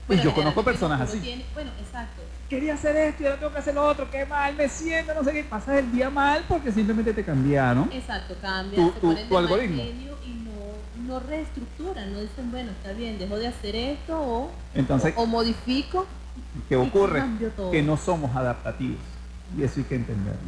Bueno, 0.06 0.22
y 0.22 0.24
yo 0.24 0.34
conozco 0.34 0.64
personas 0.64 1.00
así. 1.02 1.18
tiene- 1.20 1.44
bueno, 1.54 1.70
exacto. 1.78 2.22
Quería 2.48 2.74
hacer 2.74 2.96
esto 2.96 3.22
y 3.22 3.26
ahora 3.26 3.38
tengo 3.38 3.52
que 3.52 3.58
hacer 3.58 3.74
lo 3.74 3.84
otro, 3.86 4.10
qué 4.10 4.24
mal, 4.24 4.54
me 4.56 4.68
siento, 4.70 5.12
no 5.14 5.22
sé 5.22 5.32
qué. 5.32 5.44
Pasas 5.44 5.78
el 5.78 5.92
día 5.92 6.08
mal 6.08 6.44
porque 6.48 6.72
simplemente 6.72 7.12
te 7.12 7.22
cambiaron. 7.22 7.90
Exacto, 7.92 8.34
cambia, 8.40 8.76
Tu- 8.76 8.90
tu- 9.00 9.14
tu 9.28 9.36
algoritmo. 9.38 9.82
y 9.82 10.30
no, 10.44 11.12
no 11.14 11.20
reestructuran, 11.20 12.10
no 12.14 12.20
dicen, 12.20 12.50
bueno, 12.50 12.70
está 12.70 12.92
bien, 12.92 13.18
dejo 13.18 13.36
de 13.36 13.48
hacer 13.48 13.76
esto 13.76 14.18
o, 14.18 14.50
Entonces, 14.74 15.12
o, 15.16 15.22
o 15.22 15.26
modifico. 15.26 16.06
¿qué 16.70 16.76
ocurre? 16.76 17.22
Que 17.70 17.82
no 17.82 17.96
somos 17.98 18.34
adaptativos. 18.34 18.98
Y 19.56 19.62
eso 19.64 19.80
hay 19.80 19.84
que 19.84 19.94
entenderlo. 19.96 20.40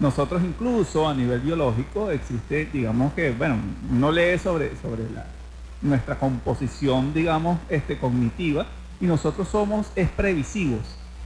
Nosotros 0.00 0.42
incluso 0.42 1.08
a 1.08 1.14
nivel 1.14 1.40
biológico 1.40 2.10
existe, 2.10 2.68
digamos 2.72 3.12
que, 3.12 3.30
bueno, 3.30 3.56
no 3.92 4.10
lee 4.10 4.38
sobre, 4.38 4.72
sobre 4.82 5.08
la, 5.10 5.24
nuestra 5.82 6.18
composición, 6.18 7.14
digamos, 7.14 7.58
este, 7.68 7.96
cognitiva, 7.98 8.66
y 9.00 9.06
nosotros 9.06 9.46
somos 9.48 9.86
es 9.94 10.08
previsivos. 10.08 10.80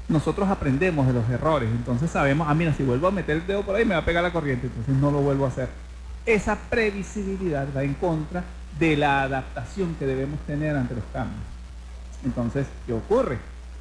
Nosotros 0.09 0.49
aprendemos 0.49 1.07
de 1.07 1.13
los 1.13 1.29
errores, 1.31 1.69
entonces 1.71 2.11
sabemos, 2.11 2.47
ah, 2.51 2.55
mira, 2.55 2.75
si 2.75 2.83
vuelvo 2.83 3.07
a 3.07 3.11
meter 3.11 3.37
el 3.37 3.47
dedo 3.47 3.63
por 3.63 3.77
ahí 3.77 3.85
me 3.85 3.95
va 3.95 4.01
a 4.01 4.05
pegar 4.05 4.23
la 4.23 4.33
corriente, 4.33 4.67
entonces 4.67 4.95
no 4.97 5.11
lo 5.11 5.21
vuelvo 5.21 5.45
a 5.45 5.49
hacer. 5.49 5.69
Esa 6.27 6.57
previsibilidad 6.57 7.67
va 7.75 7.83
en 7.83 7.95
contra 7.95 8.45
de 8.79 8.97
la 8.97 9.23
adaptación 9.23 9.95
que 9.95 10.07
debemos 10.07 10.41
tener 10.41 10.77
ante 10.77 10.95
los 10.95 11.05
cambios. 11.13 11.41
Entonces, 12.25 12.67
¿qué 12.87 12.93
ocurre? 12.93 13.39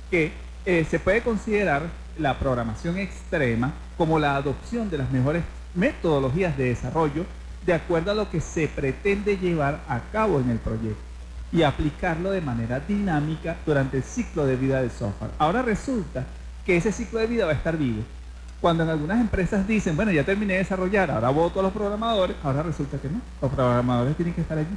Que 0.09 0.31
eh, 0.65 0.85
se 0.89 0.99
puede 0.99 1.21
considerar 1.21 1.83
la 2.17 2.37
programación 2.37 2.97
extrema 2.97 3.73
como 3.97 4.19
la 4.19 4.35
adopción 4.35 4.89
de 4.89 4.99
las 4.99 5.11
mejores 5.11 5.43
metodologías 5.75 6.57
de 6.57 6.65
desarrollo 6.65 7.25
de 7.65 7.73
acuerdo 7.73 8.11
a 8.11 8.15
lo 8.15 8.29
que 8.29 8.41
se 8.41 8.67
pretende 8.67 9.37
llevar 9.37 9.81
a 9.87 9.99
cabo 10.11 10.39
en 10.39 10.49
el 10.49 10.57
proyecto 10.57 11.10
y 11.51 11.63
aplicarlo 11.63 12.31
de 12.31 12.41
manera 12.41 12.79
dinámica 12.79 13.57
durante 13.65 13.97
el 13.97 14.03
ciclo 14.03 14.45
de 14.45 14.55
vida 14.55 14.81
del 14.81 14.91
software. 14.91 15.31
Ahora 15.37 15.61
resulta 15.61 16.23
que 16.65 16.77
ese 16.77 16.91
ciclo 16.91 17.19
de 17.19 17.27
vida 17.27 17.45
va 17.45 17.51
a 17.51 17.55
estar 17.55 17.77
vivo. 17.77 18.03
Cuando 18.61 18.83
en 18.83 18.89
algunas 18.89 19.19
empresas 19.19 19.67
dicen, 19.67 19.95
bueno, 19.95 20.11
ya 20.11 20.23
terminé 20.23 20.53
de 20.53 20.59
desarrollar, 20.59 21.09
ahora 21.11 21.29
voto 21.29 21.59
a 21.59 21.63
los 21.63 21.73
programadores, 21.73 22.35
ahora 22.43 22.61
resulta 22.63 22.97
que 22.99 23.09
no. 23.09 23.19
Los 23.41 23.51
programadores 23.51 24.15
tienen 24.15 24.33
que 24.35 24.41
estar 24.41 24.57
allí. 24.57 24.67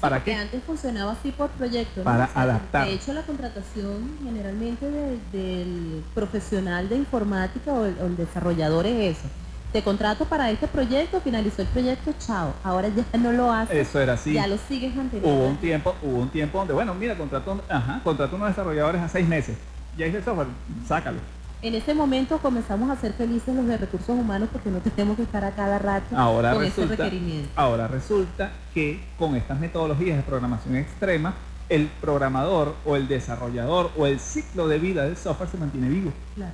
¿Para 0.00 0.22
qué? 0.22 0.34
antes 0.34 0.62
funcionaba 0.64 1.12
así 1.12 1.30
por 1.30 1.48
proyecto. 1.50 2.02
Para 2.02 2.28
adaptar. 2.34 2.86
De 2.88 2.94
hecho, 2.94 3.12
la 3.12 3.22
contratación 3.22 4.10
generalmente 4.22 4.84
de- 4.90 5.18
del 5.32 6.02
profesional 6.12 6.88
de 6.88 6.96
informática 6.96 7.72
o 7.72 7.84
el, 7.84 7.96
o 8.02 8.06
el 8.06 8.16
desarrollador 8.16 8.84
es 8.86 9.16
eso. 9.16 9.28
Te 9.72 9.82
contrato 9.82 10.26
para 10.26 10.50
este 10.50 10.68
proyecto, 10.68 11.20
finalizó 11.22 11.62
el 11.62 11.68
proyecto, 11.68 12.12
chao. 12.18 12.52
Ahora 12.62 12.88
ya 12.88 13.18
no 13.18 13.32
lo 13.32 13.50
haces. 13.50 13.88
Eso 13.88 14.00
era 14.00 14.12
así. 14.14 14.34
Ya 14.34 14.46
lo 14.46 14.58
sigues 14.58 14.94
manteniendo. 14.94 15.34
Hubo 15.34 15.48
un 15.48 15.56
tiempo, 15.56 15.94
hubo 16.02 16.18
un 16.18 16.28
tiempo 16.28 16.58
donde, 16.58 16.74
bueno, 16.74 16.94
mira, 16.94 17.16
contrató, 17.16 17.58
ajá, 17.70 18.00
contrató 18.04 18.36
unos 18.36 18.48
desarrolladores 18.48 19.00
a 19.00 19.08
seis 19.08 19.26
meses. 19.26 19.56
Ya 19.96 20.06
hice 20.06 20.18
el 20.18 20.24
software, 20.24 20.48
sácalo. 20.86 21.18
En 21.62 21.74
ese 21.74 21.94
momento 21.94 22.36
comenzamos 22.38 22.90
a 22.90 22.96
ser 23.00 23.14
felices 23.14 23.54
los 23.54 23.66
de 23.66 23.78
recursos 23.78 24.10
humanos 24.10 24.50
porque 24.52 24.68
no 24.68 24.78
tenemos 24.80 25.16
que 25.16 25.22
estar 25.22 25.44
a 25.44 25.52
cada 25.52 25.78
rato 25.78 26.16
Ahora 26.18 26.52
con 26.52 26.64
ese 26.64 26.82
resulta, 26.82 27.04
requerimiento. 27.04 27.48
ahora 27.54 27.86
resulta 27.86 28.50
que 28.74 29.00
con 29.16 29.36
estas 29.36 29.60
metodologías 29.60 30.16
de 30.16 30.22
programación 30.24 30.76
extrema, 30.76 31.34
el 31.68 31.86
programador 32.00 32.74
o 32.84 32.96
el 32.96 33.06
desarrollador 33.08 33.92
o 33.96 34.06
el 34.06 34.18
ciclo 34.18 34.66
de 34.68 34.78
vida 34.80 35.04
del 35.04 35.16
software 35.16 35.48
se 35.48 35.56
mantiene 35.56 35.88
vivo. 35.88 36.12
Claro. 36.34 36.52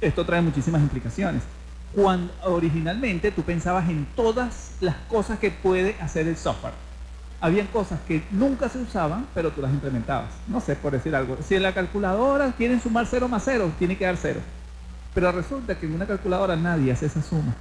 Esto 0.00 0.24
trae 0.24 0.40
muchísimas 0.40 0.80
implicaciones. 0.80 1.42
Cuando 1.94 2.32
originalmente 2.44 3.32
tú 3.32 3.42
pensabas 3.42 3.88
en 3.88 4.06
todas 4.14 4.72
las 4.80 4.96
cosas 5.08 5.38
que 5.38 5.50
puede 5.50 5.96
hacer 6.00 6.28
el 6.28 6.36
software. 6.36 6.74
Habían 7.40 7.68
cosas 7.68 8.00
que 8.06 8.24
nunca 8.30 8.68
se 8.68 8.78
usaban, 8.78 9.26
pero 9.32 9.50
tú 9.52 9.62
las 9.62 9.72
implementabas. 9.72 10.30
No 10.48 10.60
sé, 10.60 10.74
por 10.76 10.92
decir 10.92 11.14
algo. 11.14 11.38
Si 11.46 11.54
en 11.54 11.62
la 11.62 11.72
calculadora 11.72 12.52
quieren 12.52 12.80
sumar 12.80 13.06
0 13.08 13.28
más 13.28 13.42
0, 13.44 13.72
tiene 13.78 13.96
que 13.96 14.04
dar 14.04 14.16
0. 14.16 14.40
Pero 15.14 15.32
resulta 15.32 15.78
que 15.78 15.86
en 15.86 15.94
una 15.94 16.06
calculadora 16.06 16.56
nadie 16.56 16.92
hace 16.92 17.06
esa 17.06 17.22
suma. 17.22 17.54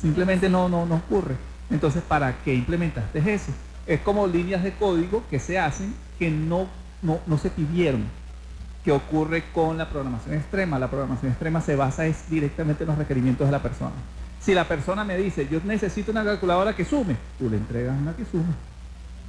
Simplemente 0.00 0.48
no, 0.48 0.68
no, 0.68 0.86
no 0.86 0.96
ocurre. 0.96 1.36
Entonces, 1.70 2.02
¿para 2.02 2.36
qué 2.44 2.54
implementaste 2.54 3.18
eso? 3.32 3.52
Es 3.86 4.00
como 4.00 4.26
líneas 4.26 4.62
de 4.62 4.72
código 4.72 5.24
que 5.30 5.38
se 5.38 5.58
hacen 5.58 5.94
que 6.18 6.30
no, 6.30 6.68
no, 7.02 7.20
no 7.26 7.38
se 7.38 7.50
pidieron. 7.50 8.04
¿Qué 8.84 8.92
ocurre 8.92 9.44
con 9.54 9.78
la 9.78 9.88
programación 9.88 10.34
extrema? 10.34 10.78
La 10.78 10.88
programación 10.88 11.32
extrema 11.32 11.62
se 11.62 11.74
basa 11.74 12.04
es 12.06 12.28
directamente 12.28 12.84
en 12.84 12.88
los 12.88 12.98
requerimientos 12.98 13.48
de 13.48 13.52
la 13.52 13.62
persona. 13.62 13.92
Si 14.40 14.52
la 14.52 14.68
persona 14.68 15.04
me 15.04 15.16
dice, 15.16 15.48
yo 15.50 15.58
necesito 15.64 16.10
una 16.10 16.22
calculadora 16.22 16.76
que 16.76 16.84
sume, 16.84 17.16
tú 17.38 17.48
le 17.48 17.56
entregas 17.56 17.96
una 17.98 18.14
que 18.14 18.26
sume. 18.26 18.52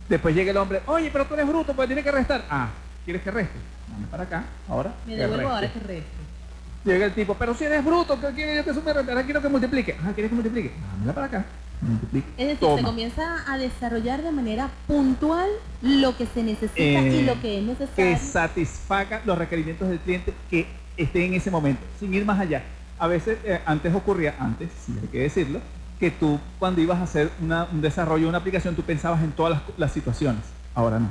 Después 0.10 0.36
llega 0.36 0.52
el 0.52 0.58
hombre, 0.58 0.82
oye, 0.88 1.10
pero 1.10 1.26
tú 1.26 1.36
eres 1.36 1.48
bruto, 1.48 1.74
pues 1.74 1.88
tiene 1.88 2.04
que 2.04 2.12
restar. 2.12 2.44
Ah, 2.50 2.68
¿quieres 3.06 3.24
que 3.24 3.32
reste? 3.32 3.58
Dame 3.90 4.08
para 4.08 4.24
acá, 4.24 4.44
ahora. 4.68 4.94
Me 5.06 5.16
que 5.16 5.22
devuelvo 5.22 5.48
ahora 5.48 5.62
reste. 5.62 5.80
que 5.80 5.88
resto. 5.88 6.18
Llega 6.84 7.06
el 7.06 7.14
tipo, 7.14 7.34
pero 7.36 7.54
si 7.56 7.64
eres 7.64 7.84
bruto, 7.84 8.20
¿qué 8.20 8.28
quiere 8.34 8.58
yo 8.58 8.66
que 8.66 8.74
sume? 8.74 8.92
Ahora 8.92 9.24
quiero 9.24 9.42
que 9.42 9.48
multiplique. 9.48 9.98
Ah, 10.04 10.12
¿quieres 10.14 10.30
que 10.30 10.36
multiplique? 10.36 10.74
Dámela 10.92 11.14
para 11.14 11.28
acá. 11.28 11.46
Es 12.38 12.48
decir, 12.48 12.60
Toma. 12.60 12.78
se 12.78 12.84
comienza 12.84 13.44
a 13.52 13.58
desarrollar 13.58 14.22
de 14.24 14.32
manera 14.32 14.70
puntual 14.88 15.50
lo 15.82 16.16
que 16.18 16.26
se 16.26 16.42
necesita 16.44 16.82
y 16.82 17.20
Eh, 17.20 17.24
lo 17.26 17.40
que 17.42 17.60
es 17.60 17.64
necesario. 17.64 17.94
que 17.96 18.18
satisfaga 18.18 19.22
los 19.26 19.38
requerimientos 19.38 19.88
del 19.90 20.00
cliente 20.00 20.34
que 20.50 20.68
esté 20.98 21.26
en 21.26 21.34
ese 21.34 21.52
momento, 21.52 21.82
sin 22.00 22.14
ir 22.14 22.26
más 22.26 22.40
allá. 22.40 22.64
A 22.98 23.08
veces, 23.08 23.38
eh, 23.44 23.60
antes 23.66 23.94
ocurría, 23.94 24.36
antes, 24.40 24.70
sí 24.86 24.94
hay 25.02 25.08
que 25.10 25.20
decirlo, 25.20 25.60
que 26.00 26.12
tú 26.12 26.40
cuando 26.60 26.82
ibas 26.82 27.00
a 27.00 27.04
hacer 27.04 27.30
una- 27.42 27.66
un 27.72 27.82
desarrollo 27.82 28.24
de 28.24 28.30
una 28.30 28.38
aplicación, 28.40 28.76
tú 28.76 28.82
pensabas 28.84 29.22
en 29.24 29.32
todas 29.32 29.52
las, 29.54 29.62
las 29.78 29.92
situaciones. 29.92 30.42
Ahora 30.74 31.00
no. 31.00 31.10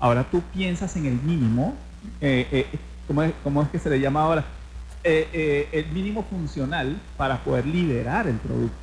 Ahora 0.00 0.24
tú 0.30 0.42
piensas 0.52 0.94
en 0.96 1.06
el 1.06 1.14
mínimo, 1.22 1.74
eh, 2.20 2.46
eh, 2.52 2.66
¿cómo, 3.06 3.22
es, 3.22 3.32
cómo 3.42 3.62
es 3.62 3.68
que 3.70 3.78
se 3.78 3.88
le 3.90 3.98
llama 4.00 4.22
ahora? 4.22 4.44
Eh, 5.02 5.28
eh, 5.32 5.68
el 5.72 5.86
mínimo 5.92 6.22
funcional 6.24 6.98
para 7.16 7.38
poder 7.42 7.66
liberar 7.66 8.26
el 8.26 8.36
producto. 8.36 8.76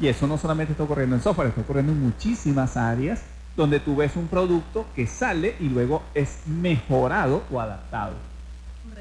Y 0.00 0.06
eso 0.06 0.26
no 0.26 0.38
solamente 0.38 0.72
está 0.72 0.84
ocurriendo 0.84 1.16
en 1.16 1.22
software, 1.22 1.48
está 1.48 1.60
ocurriendo 1.60 1.92
en 1.92 2.00
muchísimas 2.00 2.76
áreas 2.76 3.20
donde 3.56 3.80
tú 3.80 3.96
ves 3.96 4.14
un 4.14 4.28
producto 4.28 4.86
que 4.94 5.06
sale 5.08 5.56
y 5.58 5.68
luego 5.68 6.02
es 6.14 6.38
mejorado 6.46 7.42
o 7.50 7.60
adaptado. 7.60 8.12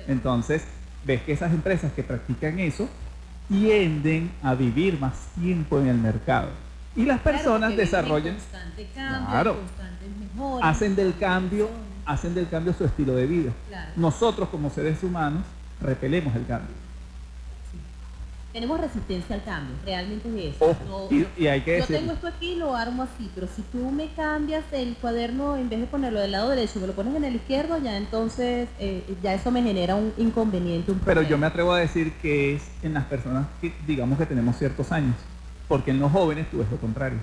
Entonces, 0.08 0.64
ves 1.06 1.22
que 1.22 1.34
esas 1.34 1.52
empresas 1.54 1.92
que 1.94 2.02
practican 2.04 2.58
eso 2.60 2.90
tienden 3.48 4.32
a 4.42 4.56
vivir 4.56 5.00
más 5.00 5.14
tiempo 5.40 5.80
en 5.80 5.88
el 5.88 5.98
mercado. 5.98 6.50
Y 6.96 7.06
las 7.06 7.22
Claro, 7.22 7.38
personas 7.38 7.72
en 7.72 7.78
desarrollan, 7.78 8.34
constante 8.36 8.88
cambio, 8.96 9.28
Claro. 9.30 9.58
mejoras, 10.20 10.76
hacen 10.76 10.96
del 10.96 11.16
cambio, 11.18 11.70
hacen 12.06 12.34
del 12.34 12.50
cambio 12.50 12.74
su 12.74 12.86
estilo 12.86 13.14
de 13.14 13.28
vida. 13.28 13.52
Claro. 13.70 13.92
Nosotros 13.96 14.50
como 14.50 14.70
seres 14.72 15.04
humanos 15.04 15.44
repelemos 15.80 16.36
el 16.36 16.46
cambio. 16.48 16.76
Tenemos 18.58 18.82
resistencia 18.82 19.36
al 19.36 19.44
cambio, 19.44 19.76
realmente 19.86 20.28
es 20.50 20.56
eso. 20.56 20.76
Y- 21.12 21.28
y 21.44 21.46
hay 21.46 21.62
que 21.62 21.78
yo 21.78 21.86
tengo 21.86 22.12
esto 22.12 22.26
aquí 22.26 22.54
y 22.54 22.56
lo 22.56 22.76
armo 22.76 23.04
así, 23.04 23.30
pero 23.36 23.46
si 23.56 23.62
tú 23.62 23.92
me 23.92 24.08
cambias 24.16 24.64
el 24.72 24.96
cuaderno, 24.96 25.58
en 25.58 25.70
vez 25.70 25.80
de 25.82 25.86
ponerlo 25.86 26.20
del 26.20 26.32
lado 26.32 26.50
derecho, 26.50 26.80
me 26.80 26.88
lo 26.88 26.94
pones 26.94 27.14
en 27.16 27.24
el 27.24 27.36
izquierdo, 27.36 27.78
ya 27.78 27.96
entonces 27.98 28.68
eh, 28.80 29.04
ya 29.22 29.36
eso 29.36 29.52
me 29.52 29.62
genera 29.62 29.94
un 29.94 30.12
inconveniente, 30.18 30.92
un 30.92 30.98
Pero 30.98 31.22
yo 31.22 31.38
me 31.38 31.46
atrevo 31.46 31.72
a 31.72 31.78
decir 31.78 32.14
que 32.14 32.56
es 32.56 32.64
en 32.82 32.96
las 32.96 33.04
personas 33.06 33.46
que 33.62 33.72
digamos 33.86 34.18
que 34.18 34.26
tenemos 34.26 34.58
ciertos 34.58 34.92
años. 34.92 35.14
Porque 35.68 35.92
en 35.92 36.00
los 36.00 36.12
jóvenes 36.12 36.50
tú 36.50 36.58
ves 36.58 36.68
lo 36.72 36.78
contrario. 36.78 37.20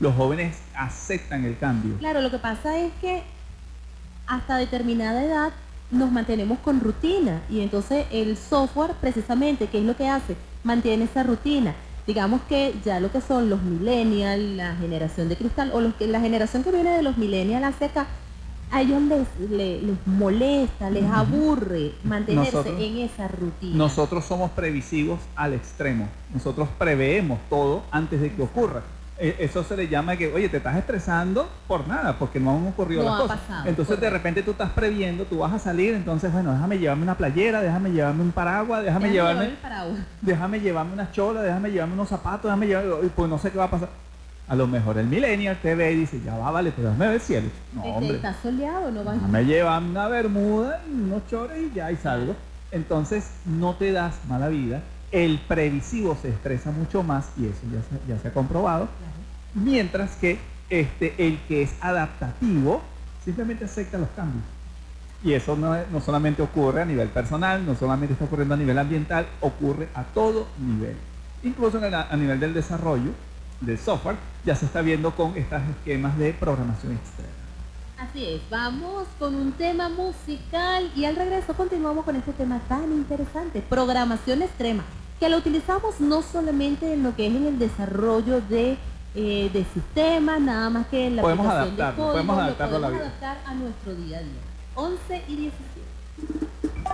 Los 0.00 0.14
jóvenes 0.14 0.56
aceptan 0.74 1.44
el 1.44 1.58
cambio. 1.58 1.98
Claro, 1.98 2.22
lo 2.22 2.30
que 2.30 2.38
pasa 2.38 2.78
es 2.78 2.94
que 3.02 3.24
hasta 4.26 4.56
determinada 4.56 5.22
edad 5.22 5.52
nos 5.90 6.10
mantenemos 6.10 6.58
con 6.60 6.80
rutina 6.80 7.42
y 7.50 7.60
entonces 7.60 8.06
el 8.10 8.38
software 8.38 8.92
precisamente, 9.02 9.66
¿qué 9.66 9.80
es 9.80 9.84
lo 9.84 9.94
que 9.94 10.08
hace? 10.08 10.34
Mantiene 10.64 11.04
esa 11.04 11.22
rutina. 11.22 11.74
Digamos 12.06 12.40
que 12.48 12.74
ya 12.84 13.00
lo 13.00 13.12
que 13.12 13.20
son 13.20 13.50
los 13.50 13.62
millennials, 13.62 14.42
la 14.56 14.74
generación 14.76 15.28
de 15.28 15.36
cristal 15.36 15.70
o 15.74 15.80
los 15.80 15.94
que, 15.94 16.06
la 16.06 16.20
generación 16.20 16.64
que 16.64 16.70
viene 16.72 16.90
de 16.96 17.02
los 17.02 17.18
millennials 17.18 17.64
hacia 17.66 17.88
acá, 17.88 18.06
a 18.70 18.82
ellos 18.82 19.00
les, 19.02 19.50
le- 19.50 19.80
les 19.82 19.96
molesta, 20.06 20.90
les 20.90 21.04
aburre 21.04 21.92
mantenerse 22.04 22.52
Nosotros- 22.52 22.80
en 22.82 22.98
esa 22.98 23.28
rutina. 23.28 23.76
Nosotros 23.76 24.24
somos 24.24 24.50
previsivos 24.50 25.20
al 25.36 25.54
extremo. 25.54 26.08
Nosotros 26.32 26.68
preveemos 26.78 27.38
todo 27.50 27.82
antes 27.90 28.20
de 28.20 28.32
que 28.34 28.42
ocurra. 28.42 28.82
Eh, 29.20 29.36
eso 29.40 29.64
se 29.64 29.76
le 29.76 29.88
llama 29.88 30.16
que, 30.16 30.32
oye, 30.32 30.48
te 30.48 30.58
estás 30.58 30.76
estresando 30.76 31.48
por 31.66 31.86
nada, 31.88 32.16
porque 32.18 32.38
no 32.38 32.56
han 32.56 32.68
ocurrido 32.68 33.02
No 33.02 33.10
las 33.10 33.18
ha 33.18 33.22
cosas. 33.22 33.38
pasado, 33.40 33.68
entonces 33.68 34.00
de 34.00 34.10
repente 34.10 34.42
tú 34.42 34.52
estás 34.52 34.70
previendo, 34.70 35.24
tú 35.24 35.38
vas 35.38 35.52
a 35.52 35.58
salir, 35.58 35.94
entonces 35.94 36.32
bueno, 36.32 36.52
déjame 36.52 36.78
llevarme 36.78 37.02
una 37.02 37.16
playera, 37.16 37.60
déjame 37.60 37.90
llevarme 37.90 38.22
un 38.22 38.32
paraguas, 38.32 38.84
déjame, 38.84 39.08
Déjame 39.08 39.12
llevarme, 39.14 39.40
llevar 39.40 39.56
el 39.56 39.62
paraguas. 39.62 39.98
déjame 40.22 40.60
llevarme 40.60 40.92
unas 40.92 41.12
cholas, 41.12 41.42
déjame 41.42 41.70
llevarme 41.70 41.94
unos 41.94 42.08
zapatos, 42.08 42.44
déjame 42.44 42.66
llevarme, 42.68 43.08
pues 43.14 43.28
no 43.28 43.38
sé 43.38 43.50
qué 43.50 43.58
va 43.58 43.64
a 43.64 43.70
pasar. 43.70 43.88
A 44.48 44.54
lo 44.54 44.66
mejor 44.66 44.96
el 44.96 45.06
millennial 45.06 45.58
te 45.60 45.74
ve 45.74 45.92
y 45.92 45.96
dice, 45.96 46.20
ya 46.24 46.34
va, 46.36 46.50
vale, 46.50 46.72
pero 46.74 46.88
déjame 46.88 47.06
ver 47.06 47.14
el 47.16 47.20
cielo. 47.20 47.48
No, 47.74 47.82
hombre. 47.82 48.16
Está 48.16 48.34
soleado, 48.40 48.90
no 48.90 49.04
va 49.04 49.14
Me 49.14 49.44
llevan 49.44 49.90
una 49.90 50.08
bermuda, 50.08 50.80
y 50.88 50.92
unos 50.92 51.26
chores 51.26 51.58
y 51.60 51.74
ya 51.74 51.92
y 51.92 51.96
salgo. 51.96 52.34
Entonces 52.70 53.30
no 53.44 53.74
te 53.74 53.92
das 53.92 54.14
mala 54.28 54.48
vida. 54.48 54.80
El 55.10 55.38
previsivo 55.38 56.16
se 56.20 56.28
estresa 56.28 56.70
mucho 56.70 57.02
más 57.02 57.30
y 57.36 57.46
eso 57.46 57.60
ya 57.72 57.80
se, 57.82 58.12
ya 58.12 58.18
se 58.20 58.28
ha 58.28 58.32
comprobado. 58.32 58.88
Mientras 59.62 60.16
que 60.16 60.38
este, 60.70 61.14
el 61.18 61.38
que 61.48 61.62
es 61.62 61.72
adaptativo 61.80 62.82
simplemente 63.24 63.64
acepta 63.64 63.98
los 63.98 64.08
cambios. 64.10 64.44
Y 65.24 65.32
eso 65.32 65.56
no, 65.56 65.74
no 65.90 66.00
solamente 66.00 66.42
ocurre 66.42 66.82
a 66.82 66.84
nivel 66.84 67.08
personal, 67.08 67.64
no 67.66 67.74
solamente 67.74 68.12
está 68.12 68.26
ocurriendo 68.26 68.54
a 68.54 68.58
nivel 68.58 68.78
ambiental, 68.78 69.26
ocurre 69.40 69.88
a 69.94 70.04
todo 70.04 70.46
nivel. 70.58 70.96
Incluso 71.42 71.84
el- 71.84 71.94
a 71.94 72.16
nivel 72.16 72.38
del 72.38 72.54
desarrollo 72.54 73.10
del 73.60 73.78
software 73.78 74.16
ya 74.44 74.54
se 74.54 74.66
está 74.66 74.80
viendo 74.82 75.10
con 75.16 75.36
estos 75.36 75.60
esquemas 75.76 76.16
de 76.18 76.32
programación 76.32 76.92
externa. 76.92 77.32
Así 77.98 78.24
es, 78.24 78.40
vamos 78.48 79.08
con 79.18 79.34
un 79.34 79.50
tema 79.52 79.88
musical 79.88 80.88
y 80.94 81.04
al 81.04 81.16
regreso 81.16 81.54
continuamos 81.54 82.04
con 82.04 82.14
este 82.14 82.32
tema 82.32 82.60
tan 82.68 82.92
interesante, 82.92 83.60
programación 83.68 84.42
extrema, 84.42 84.84
que 85.18 85.28
lo 85.28 85.38
utilizamos 85.38 85.98
no 86.00 86.22
solamente 86.22 86.92
en 86.92 87.02
lo 87.02 87.16
que 87.16 87.26
es 87.26 87.34
en 87.34 87.46
el 87.46 87.58
desarrollo 87.58 88.40
de, 88.42 88.78
eh, 89.20 89.50
de 89.52 89.64
sistemas, 89.74 90.40
nada 90.40 90.70
más 90.70 90.86
que 90.86 91.08
en 91.08 91.16
la 91.16 91.22
Podemos 91.22 91.46
aplicación 91.46 91.76
de 91.76 91.82
adaptarlo, 91.82 91.96
código, 91.96 92.12
podemos 92.12 92.36
lo 92.36 92.42
adaptarlo 92.42 92.76
a 92.76 92.80
la 92.80 92.86
podemos 92.88 93.06
vida. 93.14 93.26
adaptar 93.26 93.50
a 93.50 93.54
nuestro 93.54 93.94
día 93.96 94.18
a 94.18 94.20
día. 94.22 94.40
11 94.76 95.24
y 95.28 95.36
17. 95.36 96.88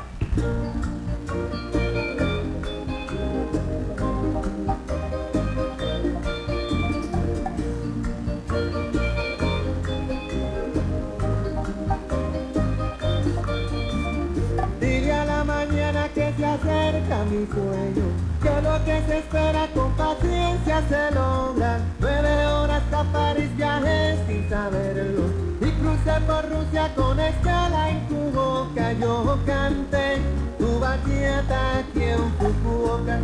Dile 14.80 15.12
a 15.12 15.24
la 15.24 15.44
mañana 15.44 16.08
que 16.14 16.32
se 16.36 16.44
acerca 16.46 17.24
mi 17.24 17.46
sueño, 17.46 18.06
que 18.54 18.62
lo 18.62 18.84
que 18.84 19.02
se 19.06 19.18
espera 19.18 19.66
con 19.74 19.92
paciencia 19.92 20.82
se 20.88 21.14
logra. 21.14 21.80
Nueve 22.00 22.46
horas 22.46 22.82
a 22.92 23.02
París 23.04 23.50
viajé 23.56 24.16
sin 24.26 24.48
saberlo 24.48 25.24
y 25.60 25.70
crucé 25.72 26.20
por 26.26 26.48
Rusia 26.48 26.90
con 26.94 27.18
escala 27.18 27.90
en 27.90 28.08
tu 28.08 28.16
boca. 28.30 28.92
Yo 28.92 29.38
canté 29.46 30.18
tu 30.58 30.78
bachata 30.78 31.78
aquí 31.78 32.02
en 32.02 32.32
Fukuoka. 32.38 33.18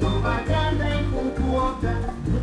Tu 0.00 0.22
bachata 0.22 0.98
en 0.98 1.04
Fukuoka. 1.12 1.94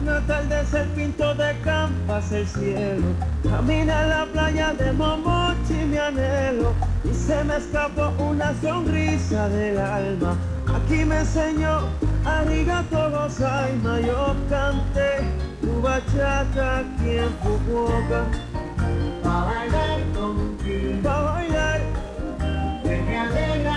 Un 0.01 0.09
atardecer 0.09 0.87
pinto 0.95 1.35
de 1.35 1.59
campas 1.63 2.31
el 2.31 2.47
cielo 2.47 3.07
Camina 3.51 4.03
en 4.03 4.09
la 4.09 4.25
playa 4.31 4.73
de 4.73 4.93
Momochi 4.93 5.73
mi 5.89 5.97
anhelo 5.97 6.73
Y 7.03 7.13
se 7.13 7.43
me 7.43 7.57
escapó 7.57 8.13
una 8.17 8.53
sonrisa 8.61 9.49
del 9.49 9.77
alma. 9.77 10.37
Aquí 10.73 11.03
me 11.03 11.19
enseñó 11.19 11.81
Arigato 12.23 13.11
Gozaima 13.11 13.99
Yo 13.99 14.35
canté 14.49 15.19
tu 15.59 15.81
bachata 15.81 16.79
aquí 16.79 17.17
en 17.17 17.33
Fukuoka. 17.43 18.23
Pa' 19.21 19.45
bailar 19.45 19.99
contigo, 20.15 21.01
Pa' 21.03 21.21
bailar. 21.21 21.81
Que 22.83 23.01
me 23.01 23.70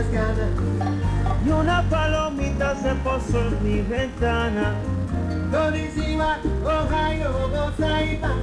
Con 0.00 1.46
Y 1.46 1.50
una 1.50 1.82
palomita 1.90 2.74
se 2.76 2.94
posó 3.04 3.38
en 3.38 3.62
mi 3.62 3.82
ventana. 3.82 4.74
Konnichiwa, 5.50 6.38
Ohio, 6.64 7.50
Gozaima 7.50 8.34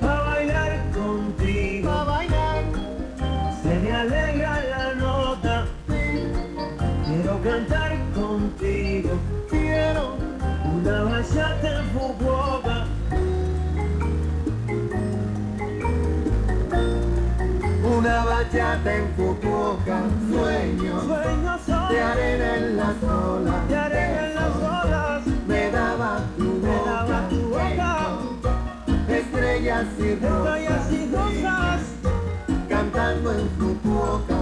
Pa' 0.00 0.22
bailar 0.22 0.84
contigo. 0.92 1.90
Pa' 1.90 2.04
bailar. 2.04 2.62
Se 3.60 3.74
me 3.80 3.92
alegra 3.92 4.62
la 4.70 4.94
nota. 4.94 5.66
Quiero 7.04 7.42
cantar 7.42 7.98
contigo. 8.14 9.10
Quiero 9.50 10.14
Una 10.64 11.02
bachata 11.02 11.80
en 11.80 11.84
Fukuoka 11.90 12.87
una 17.98 18.24
bachata 18.24 18.94
en 18.94 19.08
Fukuoka 19.16 20.02
Sueño 20.30 21.00
Sueños 21.00 21.60
son 21.66 21.88
de 21.92 22.00
arena 22.02 22.56
en 22.56 22.76
las 22.76 23.02
olas. 23.02 23.68
de 23.68 23.76
arena 23.76 24.26
en 24.28 24.34
las 24.36 24.56
olas. 24.56 25.22
Me 25.48 25.70
daba 25.70 26.20
tu 26.36 26.44
Me 26.44 26.76
daba 26.84 27.02
boca. 27.02 27.28
tu 27.28 27.40
boca. 27.48 27.96
Estrellas 29.08 29.86
y 29.98 30.02
Estrellas 30.10 30.92
y 30.92 31.10
rosas 31.12 31.80
Cantando 32.68 33.32
en 33.32 33.48
Fukuoka 33.58 34.36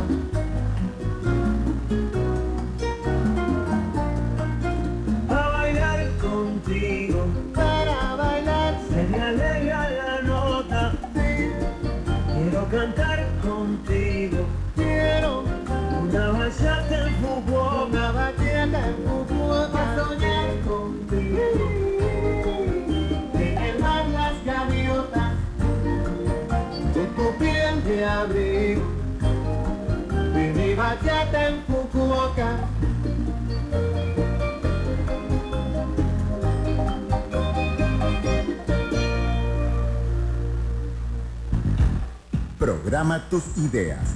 Programa 42.86 43.20
tus 43.28 43.58
ideas. 43.58 44.14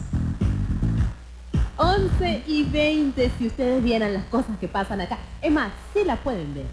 11 1.77 2.45
y 2.47 2.63
20, 2.63 3.33
si 3.37 3.49
ustedes 3.49 3.83
vieran 3.83 4.15
las 4.15 4.23
cosas 4.27 4.57
que 4.61 4.69
pasan 4.69 5.01
acá. 5.01 5.19
Es 5.43 5.51
más, 5.51 5.73
si 5.93 6.05
la 6.05 6.15
pueden 6.15 6.55
ver. 6.55 6.67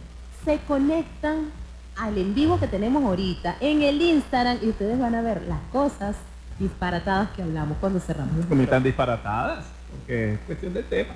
Se 0.45 0.59
conectan 0.67 1.49
al 1.95 2.15
en 2.19 2.35
vivo 2.35 2.59
que 2.59 2.67
tenemos 2.67 3.03
ahorita 3.03 3.55
en 3.61 3.81
el 3.81 3.99
Instagram 3.99 4.59
y 4.61 4.69
ustedes 4.69 4.99
van 4.99 5.15
a 5.15 5.23
ver 5.23 5.41
las 5.47 5.57
cosas 5.71 6.15
disparatadas 6.59 7.31
que 7.31 7.41
hablamos 7.41 7.79
cuando 7.79 7.99
cerramos. 7.99 8.47
Ni 8.47 8.67
tan 8.67 8.83
disparatadas, 8.83 9.65
porque 9.89 10.33
es 10.33 10.39
cuestión 10.41 10.75
del 10.75 10.85
tema. 10.85 11.15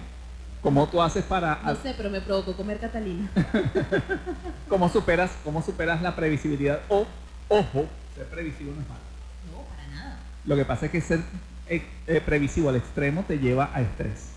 ¿Cómo 0.64 0.88
tú 0.88 1.00
haces 1.00 1.24
para... 1.26 1.60
No 1.64 1.76
sé, 1.76 1.94
pero 1.96 2.10
me 2.10 2.22
provocó 2.22 2.58
comer 2.58 2.80
Catalina. 2.80 3.30
¿Cómo 4.68 4.90
superas, 4.90 5.30
cómo 5.44 5.62
superas 5.62 6.02
la 6.02 6.16
previsibilidad? 6.16 6.80
O, 6.90 7.06
ojo, 7.50 7.86
ser 8.16 8.26
previsivo 8.32 8.74
no 8.74 8.82
es 8.82 8.90
malo. 8.90 9.11
Lo 10.46 10.56
que 10.56 10.66
pasa 10.66 10.88
es 10.88 10.92
que 10.92 11.02
ser 11.02 11.20
eh, 11.68 11.84
eh, 12.08 12.22
previsivo 12.26 12.70
al 12.70 12.76
extremo 12.76 13.24
te 13.28 13.38
lleva 13.40 13.70
a 13.74 13.82
estrés. 13.82 14.32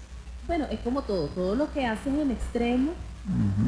Bueno, 0.46 0.66
es 0.70 0.80
como 0.80 1.02
todo. 1.02 1.28
Todo 1.28 1.54
lo 1.54 1.72
que 1.72 1.86
haces 1.86 2.12
en 2.12 2.30
extremo 2.30 2.92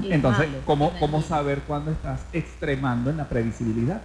es 0.05 0.12
Entonces, 0.12 0.49
malo, 0.49 0.91
¿cómo, 1.01 1.22
saber 1.22 1.61
cuándo 1.61 1.91
estás 1.91 2.20
extremando 2.32 3.11
en 3.11 3.16
la 3.16 3.28
previsibilidad? 3.28 4.03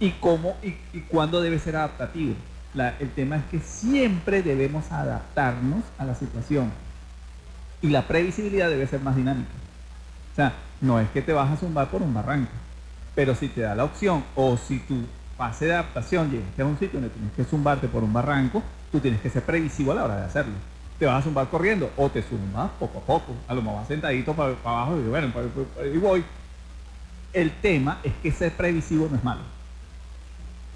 Y 0.00 0.10
cómo 0.12 0.56
y, 0.62 0.74
y 0.96 1.00
cuándo 1.02 1.40
debe 1.40 1.58
ser 1.58 1.76
adaptativo. 1.76 2.34
La- 2.74 2.96
el 2.98 3.10
tema 3.10 3.36
es 3.36 3.44
que 3.50 3.60
siempre 3.60 4.42
debemos 4.42 4.90
adaptarnos 4.90 5.84
a 5.98 6.04
la 6.04 6.14
situación. 6.14 6.72
Y 7.82 7.88
la 7.88 8.08
previsibilidad 8.08 8.70
debe 8.70 8.86
ser 8.86 9.00
más 9.00 9.14
dinámica. 9.16 9.50
O 10.32 10.34
sea, 10.34 10.54
no 10.80 10.98
es 10.98 11.08
que 11.10 11.20
te 11.20 11.32
vas 11.32 11.50
a 11.50 11.56
zumbar 11.56 11.88
por 11.88 12.00
un 12.00 12.14
barranco, 12.14 12.50
pero 13.14 13.34
si 13.34 13.48
te 13.48 13.60
da 13.60 13.74
la 13.74 13.84
opción 13.84 14.24
o 14.34 14.56
si 14.56 14.78
tu 14.78 15.04
fase 15.42 15.66
de 15.66 15.72
adaptación 15.72 16.30
llegaste 16.30 16.62
a 16.62 16.66
un 16.66 16.78
sitio 16.78 17.00
donde 17.00 17.08
tienes 17.08 17.32
que 17.32 17.42
zumbarte 17.42 17.88
por 17.88 18.04
un 18.04 18.12
barranco, 18.12 18.62
tú 18.92 19.00
tienes 19.00 19.20
que 19.20 19.28
ser 19.28 19.42
previsivo 19.42 19.90
a 19.90 19.96
la 19.96 20.04
hora 20.04 20.16
de 20.18 20.24
hacerlo. 20.26 20.52
Te 21.00 21.06
vas 21.06 21.20
a 21.20 21.22
zumbar 21.22 21.48
corriendo 21.48 21.90
o 21.96 22.08
te 22.08 22.22
zumbas 22.22 22.70
poco 22.78 22.98
a 22.98 23.02
poco. 23.02 23.34
A 23.48 23.54
lo 23.54 23.60
mejor 23.60 23.80
vas 23.80 23.88
sentadito 23.88 24.34
para, 24.34 24.54
para 24.54 24.76
abajo 24.76 24.98
y 24.98 25.08
bueno, 25.08 25.30
pues, 25.32 25.46
pues, 25.52 25.66
ahí 25.84 25.98
voy. 25.98 26.24
El 27.32 27.50
tema 27.50 27.98
es 28.04 28.12
que 28.22 28.30
ser 28.30 28.52
previsivo 28.52 29.08
no 29.10 29.16
es 29.16 29.24
malo. 29.24 29.40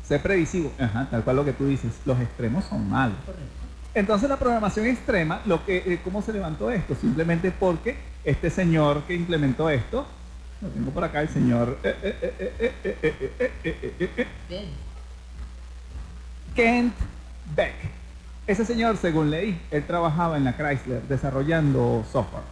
Ser 0.05 0.21
previsivo, 0.21 0.73
ajá, 0.81 1.07
tal 1.11 1.23
cual 1.23 1.37
lo 1.37 1.45
que 1.45 1.53
tú 1.53 1.67
dices, 1.67 1.93
los 2.05 2.19
extremos 2.21 2.64
son 2.64 2.91
malos. 2.91 3.17
Entonces 3.95 4.29
la 4.29 4.37
programación 4.37 4.87
extrema, 4.87 5.43
lo 5.47 5.64
que, 5.64 5.79
eh, 5.79 6.01
¿cómo 6.03 6.23
se 6.23 6.33
levantó 6.33 6.73
esto? 6.73 6.97
Simplemente 6.97 7.53
porque 7.53 7.97
este 8.25 8.51
señor 8.51 9.03
que 9.03 9.14
implementó 9.14 9.71
esto, 9.71 10.07
lo 10.61 10.68
tengo 10.68 10.90
por 10.90 11.04
acá 11.04 11.20
el 11.20 11.28
señor. 11.28 11.78
Kent 16.54 16.94
Beck. 17.54 17.74
Ese 18.46 18.64
señor, 18.64 18.96
según 18.96 19.30
leí, 19.30 19.61
él 19.70 19.84
trabajaba 19.86 20.36
en 20.36 20.44
la 20.44 20.57
Chrysler 20.57 21.02
desarrollando 21.02 22.04
software 22.11 22.44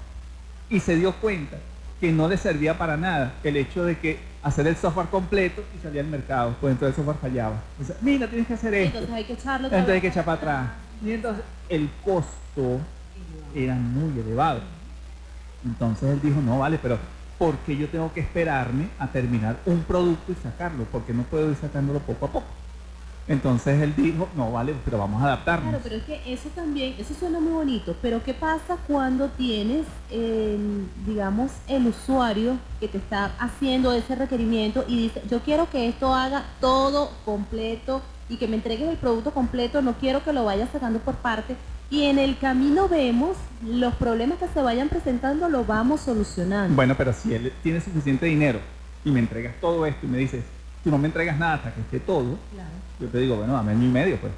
y 0.69 0.81
se 0.81 0.97
dio 0.97 1.13
cuenta 1.15 1.57
que 2.01 2.13
no 2.13 2.29
le 2.29 2.37
servía 2.37 2.77
para 2.77 2.97
nada 2.97 3.35
el 3.45 3.57
hecho 3.57 3.85
de 3.85 3.97
que 3.99 4.19
hacer 4.43 4.67
el 4.67 4.77
software 4.77 5.07
completo 5.07 5.63
y 5.75 5.83
salía 5.83 6.03
al 6.03 6.09
mercado, 6.09 6.55
pues 6.61 6.73
entonces 6.73 6.99
el 6.99 7.05
software 7.05 7.31
fallaba. 7.31 7.63
Mira, 8.03 8.27
tienes 8.27 8.47
que 8.47 8.55
hacer 8.55 8.75
esto. 8.75 8.99
Entonces 8.99 9.15
hay 9.15 9.25
que 9.25 9.33
echarlo 9.33 9.67
Entonces 9.69 9.95
hay 9.95 10.01
que 10.01 10.09
echar 10.09 10.25
para 10.25 10.37
atrás. 10.37 10.71
Y 11.03 11.13
entonces 11.13 11.45
el 11.69 11.89
costo 12.05 12.81
era 13.55 13.75
muy 13.75 14.19
elevado. 14.21 14.61
Entonces 15.65 16.11
él 16.11 16.21
dijo, 16.21 16.41
no, 16.43 16.59
vale, 16.59 16.79
pero 16.83 16.99
¿por 17.39 17.57
qué 17.59 17.77
yo 17.77 17.89
tengo 17.89 18.13
que 18.13 18.21
esperarme 18.21 18.89
a 18.99 19.09
terminar 19.09 19.59
un 19.67 19.83
producto 19.83 20.33
y 20.33 20.37
sacarlo? 20.37 20.85
Porque 20.91 21.13
no 21.13 21.23
puedo 21.23 21.51
ir 21.51 21.57
sacándolo 21.57 22.01
poco 22.01 22.27
a 22.27 22.31
poco. 22.31 22.47
Entonces 23.27 23.81
él 23.81 23.95
dijo, 23.97 24.29
no 24.37 24.53
vale, 24.53 24.75
pero 24.85 24.99
vamos 24.99 25.23
a 25.23 25.27
adaptarnos. 25.27 25.71
Claro, 25.71 25.83
pero 25.83 25.97
es 25.97 26.05
que 26.05 26.33
eso 26.33 26.51
también, 26.55 26.95
eso 26.99 27.15
suena 27.15 27.41
muy 27.41 27.53
bonito, 27.53 27.97
pero 28.03 28.23
¿qué 28.23 28.35
pasa 28.35 28.77
cuando 28.87 29.29
tienes, 29.29 29.87
el, 30.11 30.87
digamos, 31.07 31.51
el 31.67 31.87
usuario 31.87 32.59
que 32.81 32.89
te 32.89 32.99
está 32.99 33.33
haciendo 33.39 33.93
ese 33.95 34.15
requerimiento 34.15 34.85
y 34.87 35.05
dice, 35.05 35.23
yo 35.31 35.41
quiero 35.41 35.71
que 35.71 35.89
esto 35.89 36.15
haga 36.15 36.45
todo 36.61 37.11
completo 37.25 38.03
y 38.29 38.37
que 38.37 38.47
me 38.47 38.57
entregues 38.57 38.91
el 38.91 38.99
producto 38.99 39.31
completo, 39.33 39.81
no 39.81 39.95
quiero 39.95 40.23
que 40.23 40.35
lo 40.35 40.45
vayas 40.45 40.69
sacando 40.71 40.99
por 40.99 41.15
parte 41.15 41.57
y 41.95 42.07
en 42.07 42.19
el 42.19 42.37
camino 42.39 42.89
vemos 42.89 43.37
los 43.65 43.95
problemas 43.95 44.39
que 44.39 44.49
se 44.49 44.61
vayan 44.61 44.89
presentando, 44.89 45.49
lo 45.49 45.65
vamos 45.65 46.01
solucionando. 46.01 46.75
Bueno, 46.75 46.97
pero 46.97 47.13
si 47.13 47.33
él 47.33 47.53
tiene 47.63 47.81
suficiente 47.81 48.27
dinero 48.27 48.59
y 49.05 49.13
me 49.13 49.21
entregas 49.21 49.55
todo 49.61 49.87
esto 49.87 50.05
y 50.05 50.09
me 50.09 50.19
dices, 50.19 50.43
tú 50.83 50.91
no 50.91 50.99
me 50.99 51.07
entregas 51.07 51.39
nada 51.39 51.55
hasta 51.55 51.73
que 51.73 51.83
esté 51.83 52.01
todo, 52.01 52.37
Claro. 52.53 52.69
yo 52.99 53.07
te 53.07 53.19
digo, 53.19 53.37
bueno, 53.37 53.53
dame 53.53 53.73
año 53.73 53.85
y 53.85 53.93
medio, 53.93 54.17
pues. 54.17 54.33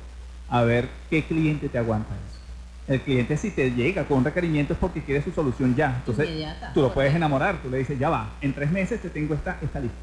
A 0.50 0.62
ver 0.64 0.86
qué 1.08 1.24
cliente 1.24 1.70
te 1.70 1.78
aguanta 1.78 2.10
eso. 2.10 2.92
El 2.92 3.00
cliente 3.00 3.38
si 3.38 3.50
te 3.50 3.70
llega 3.70 4.04
con 4.04 4.18
un 4.18 4.24
requerimiento 4.24 4.74
es 4.74 4.78
porque 4.78 5.02
quiere 5.02 5.24
su 5.24 5.32
solución 5.32 5.74
ya. 5.74 5.96
Entonces, 5.96 6.28
Inmediata, 6.28 6.72
tú 6.74 6.82
lo 6.82 6.92
puedes 6.92 7.14
enamorar, 7.14 7.56
tú 7.62 7.70
le 7.70 7.78
dices, 7.78 7.98
ya 7.98 8.10
va, 8.10 8.28
en 8.42 8.52
tres 8.52 8.70
meses 8.70 9.00
te 9.00 9.08
tengo 9.08 9.34
esta, 9.34 9.56
esta 9.62 9.80
lista. 9.80 9.96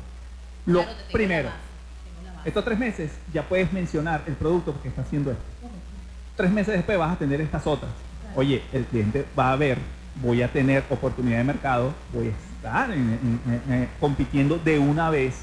Lo 0.65 0.79
Claro, 0.79 0.89
te 0.89 1.03
tengo 1.03 1.13
primero, 1.13 1.49
estos 2.45 2.65
tres 2.65 2.79
meses 2.79 3.11
ya 3.31 3.43
puedes 3.43 3.71
mencionar 3.71 4.23
el 4.25 4.33
producto 4.33 4.75
que 4.81 4.89
está 4.89 5.03
haciendo 5.03 5.29
esto. 5.31 5.52
Tres 6.35 6.51
meses 6.51 6.73
después 6.75 6.97
vas 6.97 7.13
a 7.13 7.15
tener 7.17 7.39
estas 7.41 7.65
otras. 7.67 7.91
Oye, 8.35 8.63
el 8.73 8.85
cliente 8.85 9.25
va 9.37 9.51
a 9.51 9.55
ver, 9.55 9.77
voy 10.21 10.41
a 10.41 10.51
tener 10.51 10.83
oportunidad 10.89 11.37
de 11.37 11.43
mercado, 11.43 11.93
voy 12.13 12.27
a 12.27 12.55
estar 12.55 12.91
en- 12.91 12.99
en- 13.45 13.61
en- 13.67 13.73
en- 13.73 13.89
compitiendo 13.99 14.57
de 14.57 14.79
una 14.79 15.09
vez. 15.09 15.35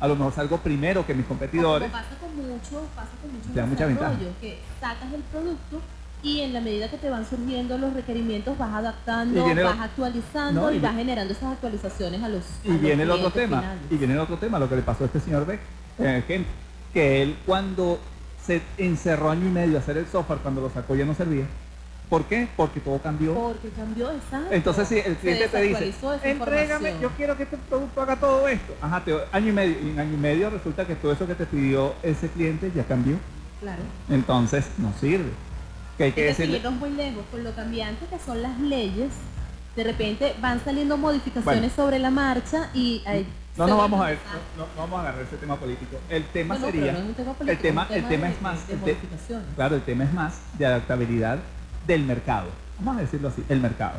A 0.00 0.06
lo 0.08 0.14
mejor 0.16 0.32
salgo 0.32 0.58
primero 0.58 1.04
que 1.06 1.12
mis 1.12 1.26
competidores. 1.26 1.90
Como 1.90 2.02
pasa 2.02 2.16
con 2.20 2.88
pasa 2.94 3.08
Te 3.52 3.60
da 3.60 3.66
mucha 3.66 3.86
ventaja. 3.86 4.14
que 4.40 4.58
sacas 4.80 5.12
el 5.12 5.22
producto 5.22 5.80
y 6.22 6.40
en 6.40 6.52
la 6.52 6.60
medida 6.60 6.88
que 6.88 6.96
te 6.98 7.10
van 7.10 7.28
surgiendo 7.28 7.76
los 7.78 7.92
requerimientos 7.92 8.56
vas 8.56 8.72
adaptando, 8.72 9.44
vas 9.44 9.54
lo- 9.56 9.68
actualizando 9.68 10.60
No, 10.62 10.70
y, 10.72 10.76
y 10.76 10.78
vas 10.78 10.94
generando 10.94 11.32
esas 11.34 11.52
actualizaciones 11.52 12.22
a 12.22 12.28
los 12.28 12.44
Y 12.64 12.68
a 12.68 12.72
los 12.72 12.80
viene 12.80 13.02
el 13.02 13.10
otro 13.10 13.30
tema, 13.32 13.58
finales. 13.60 13.80
y 13.90 13.96
viene 13.96 14.14
el 14.14 14.20
otro 14.20 14.36
tema, 14.38 14.58
lo 14.58 14.68
que 14.68 14.76
le 14.76 14.82
pasó 14.82 15.02
a 15.04 15.06
este 15.06 15.20
señor 15.20 15.44
Beck, 15.46 15.60
eh, 15.98 16.44
que 16.94 17.22
él 17.22 17.36
cuando 17.44 18.00
se 18.48 18.62
encerró 18.78 19.30
año 19.30 19.46
y 19.46 19.50
medio 19.50 19.76
a 19.76 19.80
hacer 19.80 19.98
el 19.98 20.06
software, 20.06 20.38
cuando 20.38 20.62
lo 20.62 20.70
sacó 20.70 20.96
ya 20.96 21.04
no 21.04 21.14
servía. 21.14 21.44
¿Por 22.08 22.24
qué? 22.24 22.48
Porque 22.56 22.80
todo 22.80 22.98
cambió. 22.98 23.34
Porque 23.34 23.68
cambió, 23.68 24.10
exacto. 24.10 24.48
Entonces 24.50 24.88
si 24.88 24.98
el 25.00 25.16
cliente 25.16 25.48
te 25.48 25.60
dice, 25.60 25.94
entrégame, 26.22 26.94
yo 26.98 27.10
quiero 27.10 27.36
que 27.36 27.42
este 27.42 27.58
producto 27.58 28.00
haga 28.00 28.16
todo 28.16 28.48
esto. 28.48 28.74
Ajá, 28.80 29.04
te 29.04 29.14
año 29.32 29.48
y 29.48 29.52
medio, 29.52 29.76
y 29.82 29.90
en 29.90 30.00
año 30.00 30.14
y 30.14 30.16
medio 30.16 30.48
resulta 30.48 30.86
que 30.86 30.94
todo 30.94 31.12
eso 31.12 31.26
que 31.26 31.34
te 31.34 31.44
pidió 31.44 31.92
ese 32.02 32.28
cliente 32.28 32.72
ya 32.74 32.84
cambió. 32.84 33.18
Claro. 33.60 33.82
Entonces 34.08 34.64
no 34.78 34.94
sirve. 34.98 35.30
Que 35.98 36.04
hay 36.04 36.12
que 36.12 36.24
decirle, 36.24 36.62
muy 36.70 36.90
lejos 36.90 37.24
con 37.30 37.44
lo 37.44 37.52
cambiante 37.54 38.06
que 38.06 38.18
son 38.18 38.40
las 38.40 38.58
leyes. 38.58 39.10
De 39.76 39.84
repente 39.84 40.34
van 40.40 40.64
saliendo 40.64 40.96
modificaciones 40.96 41.44
Bueno. 41.44 41.76
sobre 41.76 41.98
la 41.98 42.10
marcha 42.10 42.70
y 42.72 43.02
ahí 43.04 43.26
no 43.66 43.76
vuelve 43.76 43.90
vamos 43.90 44.00
a 44.00 44.08
ver, 44.10 44.18
no, 44.56 44.62
no 44.64 44.80
vamos 44.82 44.98
a 44.98 45.02
agarrar 45.02 45.22
ese 45.22 45.36
tema 45.36 45.56
político. 45.56 45.96
El 46.08 46.24
tema 46.26 46.54
No, 46.54 46.60
no, 46.60 46.66
sería, 46.66 46.92
no 46.92 46.98
tema 47.14 47.32
político, 47.34 47.50
el 47.50 47.58
tema, 47.58 47.86
el 47.90 48.04
tema 48.08 48.26
de- 48.26 48.32
es 48.32 48.42
más, 48.42 48.66
de 48.66 48.72
el 48.74 48.78
modificaciones. 48.80 49.46
claro, 49.56 49.74
el 49.76 49.82
tema 49.82 50.04
es 50.04 50.12
más 50.12 50.40
de 50.58 50.66
adaptabilidad 50.66 51.38
del 51.86 52.02
mercado. 52.04 52.48
Vamos 52.78 52.98
a 52.98 53.00
decirlo 53.00 53.28
así, 53.28 53.42
el 53.48 53.60
mercado. 53.60 53.94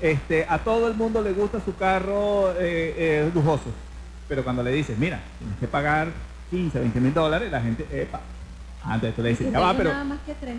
Este, 0.00 0.44
a 0.48 0.58
todo 0.58 0.88
el 0.88 0.94
mundo 0.94 1.22
le 1.22 1.32
gusta 1.32 1.60
su 1.64 1.74
carro 1.76 2.50
eh, 2.52 2.94
eh, 2.96 3.30
lujoso, 3.34 3.70
pero 4.28 4.42
cuando 4.44 4.62
le 4.62 4.70
dices, 4.72 4.98
mira, 4.98 5.20
tienes 5.38 5.58
que 5.58 5.66
pagar 5.68 6.08
15, 6.50 6.78
20 6.80 7.00
mil 7.00 7.14
dólares, 7.14 7.50
la 7.50 7.60
gente, 7.60 7.86
epa. 7.92 8.20
Entonces 8.84 9.14
tú 9.16 9.22
le 9.22 9.30
dices, 9.30 9.50
ya 9.50 9.58
va, 9.58 9.74
pero 9.74 9.90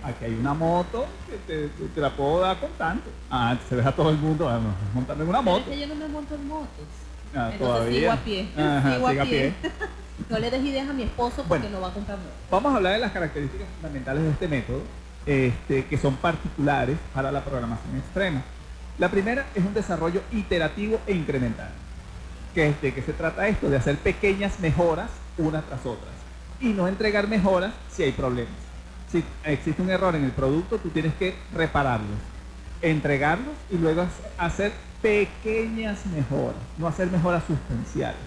aquí 0.04 0.26
hay 0.26 0.34
una 0.34 0.54
moto 0.54 1.06
que 1.30 1.38
te, 1.48 1.68
te- 1.70 1.86
te 1.96 2.02
la 2.02 2.10
puedo 2.10 2.42
dar 2.42 2.58
con 2.60 2.70
tanto. 2.72 3.10
Ah, 3.32 3.56
se 3.70 3.76
deja 3.78 3.92
todo 3.94 4.10
el 4.10 4.18
mundo 4.18 4.46
vamos, 4.46 4.74
montando 4.94 5.24
en 5.24 5.30
una 5.30 5.40
Pero 5.42 5.52
es 5.58 5.60
moto. 5.64 5.72
que 5.72 5.80
yo 5.80 5.88
no 5.88 5.96
me 5.96 6.08
monto 6.10 6.36
en 6.36 6.48
motos. 6.48 6.86
Ah, 7.36 7.50
Entonces 7.52 7.60
todavía. 7.60 8.00
sigo 8.00 8.12
a 8.12 8.16
pie. 8.18 8.48
Ajá, 8.58 8.96
sigo 8.96 9.10
siga 9.10 9.24
a 9.24 9.26
pie. 9.26 9.54
no 10.30 10.40
le 10.40 10.52
des 10.52 10.64
ideas 10.64 10.90
a 10.90 10.94
mi 10.94 11.04
esposo 11.04 11.44
porque 11.48 11.64
Bueno. 11.64 11.70
no 11.78 11.82
va 11.82 11.88
a 11.90 11.94
comprar 11.94 12.18
moto. 12.18 12.30
Vamos 12.52 12.74
a 12.74 12.76
hablar 12.78 12.94
de 12.94 13.00
las 13.00 13.12
características 13.12 13.68
fundamentales 13.76 14.24
de 14.24 14.30
este 14.32 14.48
método, 14.48 14.82
este, 15.26 15.86
que 15.86 15.98
son 15.98 16.16
particulares 16.16 16.98
para 17.14 17.32
la 17.32 17.44
programación 17.44 17.98
extrema. 17.98 18.42
La 18.98 19.10
primera 19.10 19.46
es 19.54 19.64
un 19.64 19.74
desarrollo 19.74 20.22
iterativo 20.32 21.00
e 21.06 21.14
incremental. 21.14 21.70
¿Qué 22.56 22.70
es 22.70 22.82
de 22.82 22.94
qué 22.94 23.02
se 23.04 23.14
trata 23.14 23.48
esto? 23.48 23.70
De 23.70 23.78
hacer 23.78 23.98
pequeñas 23.98 24.60
mejoras 24.60 25.10
unas 25.38 25.64
tras 25.66 25.86
otras 25.86 26.14
y 26.60 26.70
no 26.70 26.88
entregar 26.88 27.28
mejoras 27.28 27.74
si 27.92 28.02
hay 28.04 28.12
problemas. 28.14 28.54
Si 29.12 29.24
existe 29.44 29.82
un 29.84 29.92
error 29.92 30.16
en 30.16 30.24
el 30.24 30.32
producto, 30.32 30.80
tú 30.80 30.90
tienes 30.90 31.14
que 31.14 31.36
repararlos, 31.54 32.18
entregarlos 32.82 33.54
y 33.72 33.78
luego 33.78 34.06
hacer 34.40 34.72
pequeñas 35.02 36.06
mejoras, 36.08 36.56
no 36.78 36.88
hacer 36.88 37.10
mejoras 37.12 37.44
sustanciales. 37.46 38.18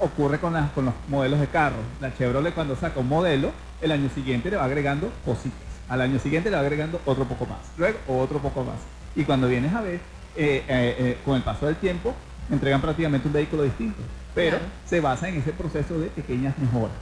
Ocurre 0.00 0.38
con, 0.38 0.52
las- 0.52 0.70
con 0.70 0.84
los 0.84 0.94
modelos 1.08 1.40
de 1.40 1.46
carros. 1.48 1.80
La 2.00 2.14
Chevrolet 2.16 2.54
cuando 2.54 2.76
saca 2.76 3.00
un 3.00 3.08
modelo, 3.08 3.50
el 3.80 3.92
año 3.92 4.08
siguiente 4.14 4.50
le 4.50 4.56
va 4.56 4.64
agregando 4.64 5.10
cositas. 5.24 5.58
Al 5.88 6.00
año 6.00 6.18
siguiente 6.18 6.50
le 6.50 6.56
va 6.56 6.62
agregando 6.62 7.00
otro 7.06 7.24
poco 7.24 7.46
más. 7.46 7.58
Luego 7.76 7.98
otro 8.08 8.38
poco 8.40 8.62
más. 8.64 8.76
Y 9.16 9.24
cuando 9.24 9.48
vienes 9.48 9.74
a 9.74 9.80
ver, 9.80 10.00
eh, 10.36 10.64
eh, 10.68 10.96
eh, 10.98 11.18
con 11.24 11.34
el 11.36 11.42
paso 11.42 11.66
del 11.66 11.76
tiempo, 11.76 12.14
entregan 12.50 12.80
prácticamente 12.80 13.26
un 13.26 13.34
vehículo 13.34 13.62
distinto. 13.64 14.00
Pero 14.34 14.58
Claro. 14.58 14.72
se 14.86 15.00
basa 15.00 15.28
en 15.28 15.36
ese 15.38 15.52
proceso 15.52 15.98
de 15.98 16.08
pequeñas 16.08 16.56
mejoras. 16.58 16.94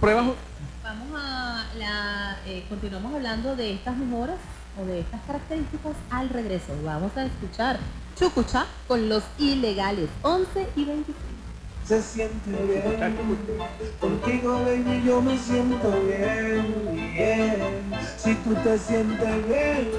Pruebas 0.00 0.26
Vamos 0.82 1.08
a 1.16 1.64
la, 1.78 2.36
continuamos 2.68 3.14
hablando 3.14 3.56
de 3.56 3.72
estas 3.72 3.96
mejoras 3.96 4.36
o 4.80 4.84
de 4.84 5.00
estas 5.00 5.20
características 5.22 5.92
al 6.10 6.28
regreso. 6.28 6.74
Vamos 6.84 7.16
a 7.16 7.24
escuchar 7.24 7.78
Chucucha 8.16 8.66
con 8.86 9.08
los 9.08 9.24
ilegales 9.38 10.08
11 10.22 10.68
y 10.76 10.84
25. 10.84 11.18
Se 11.84 12.00
siente 12.00 12.50
bien, 12.50 13.38
contigo 14.00 14.54
baby 14.60 15.02
yo 15.04 15.20
me 15.20 15.36
siento 15.36 15.90
bien, 16.06 16.94
bien. 16.94 17.92
Si 18.16 18.34
tú 18.36 18.54
te 18.54 18.78
sientes 18.78 19.48
bien, 19.48 19.90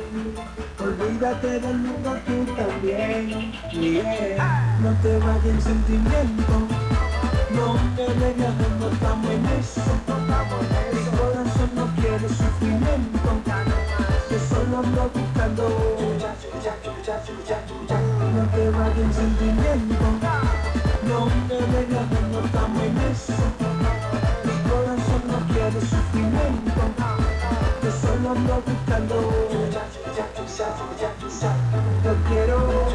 olvídate 0.79 1.59
del 1.59 1.77
mundo 1.77 2.17
tú 2.25 2.45
también, 2.55 3.51
bien. 3.71 4.37
No 4.81 4.97
te 5.03 5.17
vayas 5.19 5.45
en 5.45 5.61
sentimiento, 5.61 6.53
no 7.53 7.73
me 7.73 8.13
vengas 8.13 8.53
no 8.79 8.89
estamos 8.89 9.31
en 9.31 9.45
eso. 9.59 9.81
Mi 10.93 11.17
corazón 11.17 11.69
no 11.75 12.01
quiere 12.01 12.29
sufrimiento, 12.29 13.29
yo 14.31 14.39
solo 14.49 14.79
ando 14.79 15.11
buscando 15.13 15.95
no 18.35 18.43
te 18.49 18.69
vaya 18.69 19.01
el 19.01 19.13
sentimiento 19.13 20.05
No 21.07 21.25
me 21.47 21.59
vengas 21.71 22.05
cuando 22.09 22.39
estamos 22.45 22.83
en 22.83 22.93
Mi 24.45 24.55
corazón 24.69 25.21
no 25.27 25.37
quiere 25.53 25.79
sufrimiento 25.79 26.81
Yo 27.83 27.91
solo 27.91 28.31
ando 28.31 28.63
buscando 28.65 29.15
Yo 32.03 32.13
quiero 32.27 32.94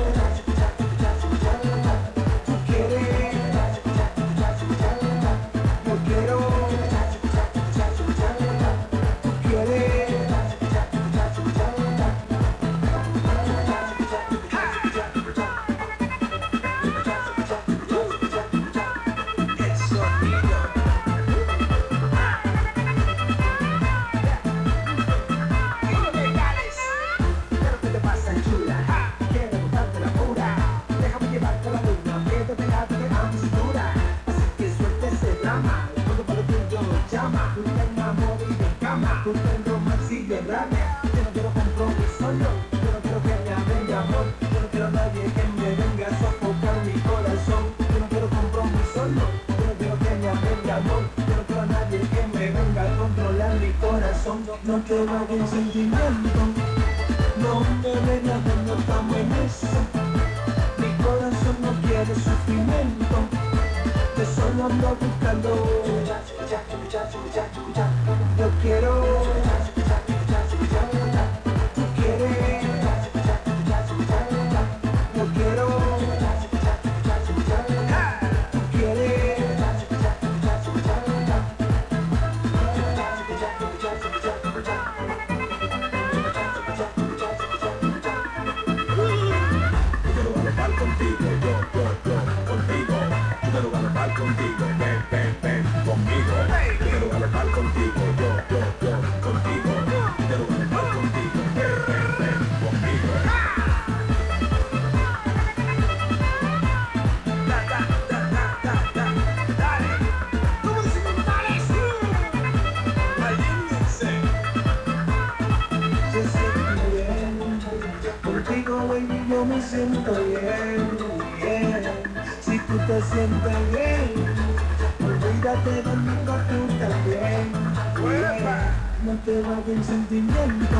No 129.10 129.16
te 129.24 129.42
vayas 129.42 129.66
en 129.66 129.82
sentimiento, 129.82 130.76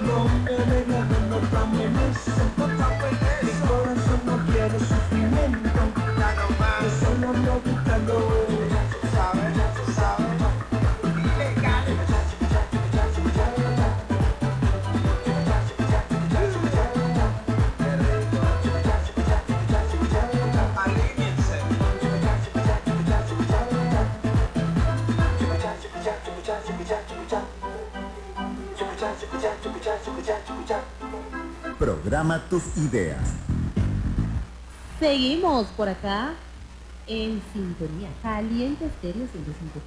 no 0.00 0.24
me 0.42 0.50
vengas 0.50 1.06
no 1.30 1.36
estamos 1.38 1.80
en 1.80 1.96
eso. 2.10 2.32
Mi 3.42 3.52
corazón 3.68 4.20
no 4.26 4.52
quiere 4.52 4.78
sufrimiento, 4.80 5.80
yo 6.82 6.90
solo 6.98 7.28
ando 7.30 7.60
buscando. 7.64 8.47
Programa 31.78 32.42
tus 32.48 32.76
ideas. 32.76 33.34
Seguimos 35.00 35.66
por 35.68 35.88
acá 35.88 36.34
en 37.06 37.40
sintonía 37.52 38.08
caliente 38.22 38.86
estéreo 38.86 39.26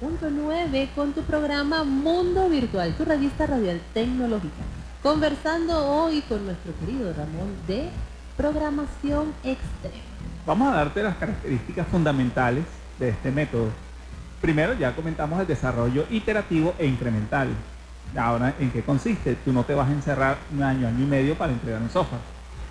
105.9 0.00 0.88
con 0.94 1.12
tu 1.12 1.22
programa 1.22 1.84
Mundo 1.84 2.48
Virtual, 2.48 2.94
tu 2.96 3.04
revista 3.04 3.46
radial 3.46 3.80
tecnológica. 3.94 4.62
Conversando 5.02 5.86
hoy 5.86 6.22
con 6.22 6.44
nuestro 6.44 6.72
querido 6.80 7.12
Ramón 7.12 7.54
de 7.66 7.90
programación 8.36 9.32
extrema. 9.44 10.04
Vamos 10.46 10.72
a 10.72 10.76
darte 10.76 11.02
las 11.02 11.16
características 11.16 11.86
fundamentales 11.88 12.64
de 12.98 13.10
este 13.10 13.30
método. 13.30 13.68
Primero 14.40 14.74
ya 14.74 14.94
comentamos 14.94 15.40
el 15.40 15.46
desarrollo 15.46 16.04
iterativo 16.10 16.74
e 16.78 16.86
incremental. 16.86 17.48
Ahora, 18.16 18.54
¿en 18.58 18.70
qué 18.70 18.82
consiste? 18.82 19.36
Tú 19.36 19.52
no 19.52 19.64
te 19.64 19.74
vas 19.74 19.88
a 19.88 19.92
encerrar 19.92 20.36
un 20.52 20.62
año, 20.62 20.86
año 20.86 21.04
y 21.04 21.06
medio 21.06 21.34
para 21.36 21.52
entregar 21.52 21.80
un 21.80 21.90
software. 21.90 22.20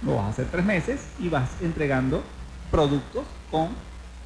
Lo 0.04 0.16
vas 0.16 0.26
a 0.26 0.30
hacer 0.30 0.48
tres 0.52 0.66
meses 0.66 1.02
y 1.20 1.30
vas 1.30 1.50
entregando 1.62 2.24
productos 2.70 3.26
con 3.50 3.70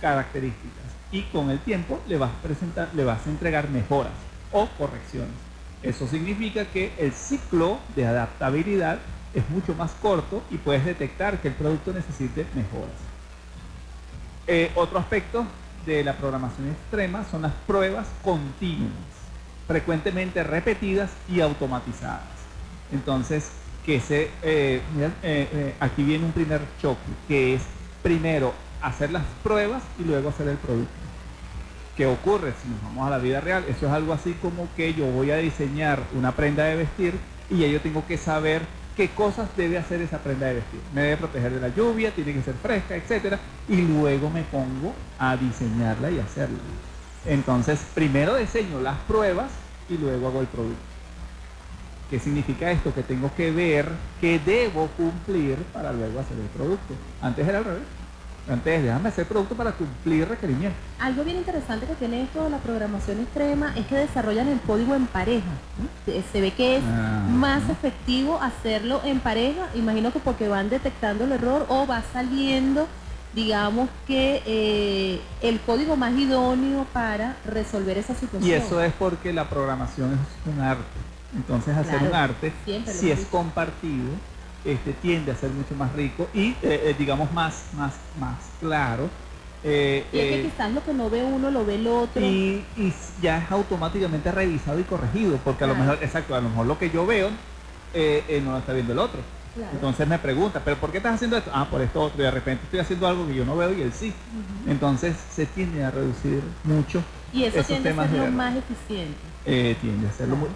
características. 0.01 0.83
Y 1.11 1.23
con 1.23 1.49
el 1.49 1.59
tiempo 1.59 2.01
le 2.07 2.17
vas 2.17 2.31
a, 2.31 2.41
presentar, 2.41 2.89
le 2.93 3.03
vas 3.03 3.25
a 3.25 3.29
entregar 3.29 3.69
mejoras 3.69 4.11
o 4.51 4.67
correcciones. 4.77 5.33
Eso 5.81 6.07
significa 6.07 6.65
que 6.65 6.91
el 6.97 7.13
ciclo 7.13 7.79
de 7.95 8.07
adaptabilidad 8.07 8.99
es 9.33 9.49
mucho 9.49 9.75
más 9.75 9.91
corto 10.01 10.41
y 10.49 10.57
puedes 10.57 10.85
detectar 10.85 11.39
que 11.39 11.49
el 11.49 11.53
producto 11.53 11.93
necesite 11.93 12.45
mejoras. 12.55 12.95
Eh, 14.47 14.71
otro 14.75 14.99
aspecto 14.99 15.45
de 15.85 16.03
la 16.03 16.13
programación 16.13 16.69
extrema 16.69 17.23
son 17.29 17.43
las 17.43 17.53
pruebas 17.67 18.07
continuas, 18.23 18.91
frecuentemente 19.67 20.43
repetidas 20.43 21.11
y 21.29 21.41
automatizadas. 21.41 22.23
Entonces, 22.91 23.51
que 23.85 23.99
se, 23.99 24.23
eh, 24.23 24.29
eh, 24.43 24.81
eh, 25.23 25.73
aquí 25.79 26.03
viene 26.03 26.25
un 26.25 26.31
primer 26.31 26.61
choque, 26.81 26.99
que 27.27 27.55
es 27.55 27.61
primero 28.01 28.53
hacer 28.81 29.11
las 29.11 29.23
pruebas 29.43 29.83
y 29.99 30.03
luego 30.03 30.29
hacer 30.29 30.47
el 30.47 30.57
producto. 30.57 30.93
¿Qué 31.95 32.05
ocurre 32.05 32.53
si 32.61 32.67
nos 32.67 32.81
vamos 32.83 33.07
a 33.07 33.09
la 33.09 33.19
vida 33.19 33.39
real? 33.41 33.63
Eso 33.69 33.87
es 33.87 33.91
algo 33.91 34.11
así 34.11 34.33
como 34.41 34.67
que 34.75 34.93
yo 34.93 35.05
voy 35.05 35.31
a 35.31 35.37
diseñar 35.37 36.01
una 36.13 36.33
prenda 36.33 36.65
de 36.65 36.75
vestir 36.75 37.13
y 37.49 37.59
ya 37.59 37.67
yo 37.67 37.79
tengo 37.79 38.05
que 38.05 38.17
saber 38.17 38.63
qué 38.97 39.09
cosas 39.09 39.47
debe 39.55 39.77
hacer 39.77 40.01
esa 40.01 40.19
prenda 40.19 40.47
de 40.47 40.55
vestir. 40.55 40.79
Me 40.93 41.01
debe 41.01 41.17
proteger 41.17 41.53
de 41.53 41.61
la 41.61 41.73
lluvia, 41.73 42.11
tiene 42.11 42.33
que 42.33 42.41
ser 42.41 42.55
fresca, 42.55 42.95
etcétera, 42.95 43.39
y 43.69 43.77
luego 43.77 44.29
me 44.29 44.43
pongo 44.43 44.93
a 45.19 45.37
diseñarla 45.37 46.11
y 46.11 46.19
hacerla. 46.19 46.57
Entonces, 47.25 47.79
primero 47.93 48.35
diseño 48.35 48.79
las 48.81 48.97
pruebas 49.07 49.49
y 49.89 49.97
luego 49.97 50.27
hago 50.27 50.41
el 50.41 50.47
producto. 50.47 50.81
¿Qué 52.09 52.19
significa 52.19 52.69
esto? 52.71 52.93
Que 52.93 53.01
tengo 53.01 53.31
que 53.35 53.51
ver 53.51 53.89
qué 54.21 54.39
debo 54.39 54.87
cumplir 54.89 55.55
para 55.73 55.91
luego 55.91 56.19
hacer 56.19 56.37
el 56.37 56.45
producto. 56.47 56.93
Antes 57.21 57.47
era 57.47 57.57
al 57.59 57.65
revés. 57.65 57.83
Antes 58.47 58.83
déjame 58.83 59.09
hacer 59.09 59.25
producto 59.25 59.55
para 59.55 59.71
cumplir 59.71 60.27
requerimientos. 60.29 60.79
Algo 60.99 61.23
bien 61.23 61.37
interesante 61.37 61.87
que 61.87 61.95
tiene 61.95 62.21
esto 62.21 62.43
de 62.43 62.51
la 62.51 62.59
programación 62.59 63.19
extrema 63.21 63.73
es 63.75 63.87
que 63.87 63.95
desarrollan 63.95 64.47
el 64.49 64.59
código 64.61 64.93
en 64.93 65.07
pareja. 65.07 65.47
Se 66.31 66.41
ve 66.41 66.51
que 66.51 66.77
es 66.77 66.83
Ah. 66.83 67.25
más 67.27 67.67
efectivo 67.71 68.39
hacerlo 68.39 69.01
en 69.03 69.19
pareja, 69.19 69.65
imagino 69.73 70.13
que 70.13 70.19
porque 70.19 70.47
van 70.47 70.69
detectando 70.69 71.23
el 71.23 71.31
error 71.31 71.65
o 71.69 71.87
va 71.87 72.03
saliendo, 72.13 72.87
digamos 73.35 73.89
que 74.07 74.41
eh, 74.45 75.19
el 75.41 75.59
código 75.59 75.97
más 75.97 76.17
idóneo 76.17 76.85
para 76.93 77.35
resolver 77.45 77.97
esa 77.97 78.15
situación. 78.15 78.49
Y 78.49 78.53
eso 78.53 78.81
es 78.81 78.93
porque 78.93 79.33
la 79.33 79.49
programación 79.49 80.13
es 80.13 80.51
un 80.53 80.61
arte. 80.61 80.83
Entonces 81.35 81.75
hacer 81.75 81.99
Claro, 81.99 82.05
un 82.07 82.15
arte, 82.15 82.53
si 82.87 83.11
es 83.11 83.25
compartido, 83.25 84.11
este, 84.63 84.93
tiende 84.93 85.33
a 85.33 85.35
ser 85.35 85.51
mucho 85.51 85.75
más 85.75 85.93
rico 85.93 86.29
y 86.33 86.51
eh, 86.51 86.55
eh, 86.63 86.95
digamos 86.97 87.31
más, 87.33 87.65
más, 87.75 87.93
más 88.19 88.37
claro. 88.61 89.09
Eh, 89.63 90.05
Y 90.13 90.17
es 90.19 90.35
que 90.35 90.43
quizás 90.51 90.71
lo 90.71 90.83
que 90.83 90.93
no 90.93 91.09
ve 91.09 91.23
uno 91.23 91.51
lo 91.51 91.65
ve 91.65 91.75
el 91.75 91.87
otro. 91.87 92.21
y, 92.21 92.63
y 92.77 92.93
ya 93.21 93.39
es 93.39 93.51
automáticamente 93.51 94.31
revisado 94.31 94.79
y 94.79 94.83
corregido, 94.83 95.37
porque 95.43 95.65
a 95.65 95.67
lo 95.67 95.75
mejor, 95.75 95.97
exacto, 96.01 96.35
a 96.35 96.41
lo 96.41 96.49
mejor 96.49 96.67
lo 96.67 96.79
que 96.79 96.89
yo 96.89 97.05
veo 97.05 97.29
no 97.29 98.51
lo 98.51 98.57
está 98.59 98.73
viendo 98.73 98.93
el 98.93 98.99
otro. 98.99 99.19
Claro. 99.55 99.71
Entonces 99.73 100.07
me 100.07 100.19
pregunta, 100.19 100.61
¿pero 100.63 100.75
por 100.77 100.91
qué 100.91 100.97
estás 100.97 101.15
haciendo 101.15 101.37
esto? 101.37 101.49
Ah, 101.53 101.65
por 101.71 101.81
esto 101.81 102.01
otro. 102.01 102.21
Y 102.21 102.25
de 102.25 102.31
repente 102.31 102.63
estoy 102.65 102.79
haciendo 102.79 103.07
algo 103.07 103.25
que 103.25 103.35
yo 103.35 103.45
no 103.45 103.55
veo 103.55 103.73
y 103.73 103.81
él 103.81 103.93
sí. 103.93 104.13
Entonces 104.67 105.15
se 105.33 105.45
tiende 105.45 105.83
a 105.83 105.91
reducir 105.91 106.43
mucho 106.65 107.01
y 107.31 107.43
eso 107.45 107.57
esos 107.59 107.67
tiende 107.67 107.89
a 107.91 108.07
ser 108.09 108.19
lo 108.19 108.31
más 108.31 108.55
eficiente. 108.55 109.17
Eh, 109.45 109.77
tiende 109.81 110.07
a 110.07 110.09
hacerlo 110.09 110.35
muy... 110.35 110.49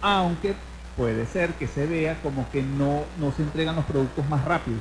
Aunque 0.00 0.54
puede 0.96 1.26
ser 1.26 1.52
que 1.54 1.66
se 1.68 1.86
vea 1.86 2.18
como 2.22 2.50
que 2.50 2.62
no, 2.62 3.02
no 3.18 3.32
se 3.32 3.42
entregan 3.42 3.76
los 3.76 3.84
productos 3.84 4.26
más 4.28 4.44
rápido. 4.44 4.78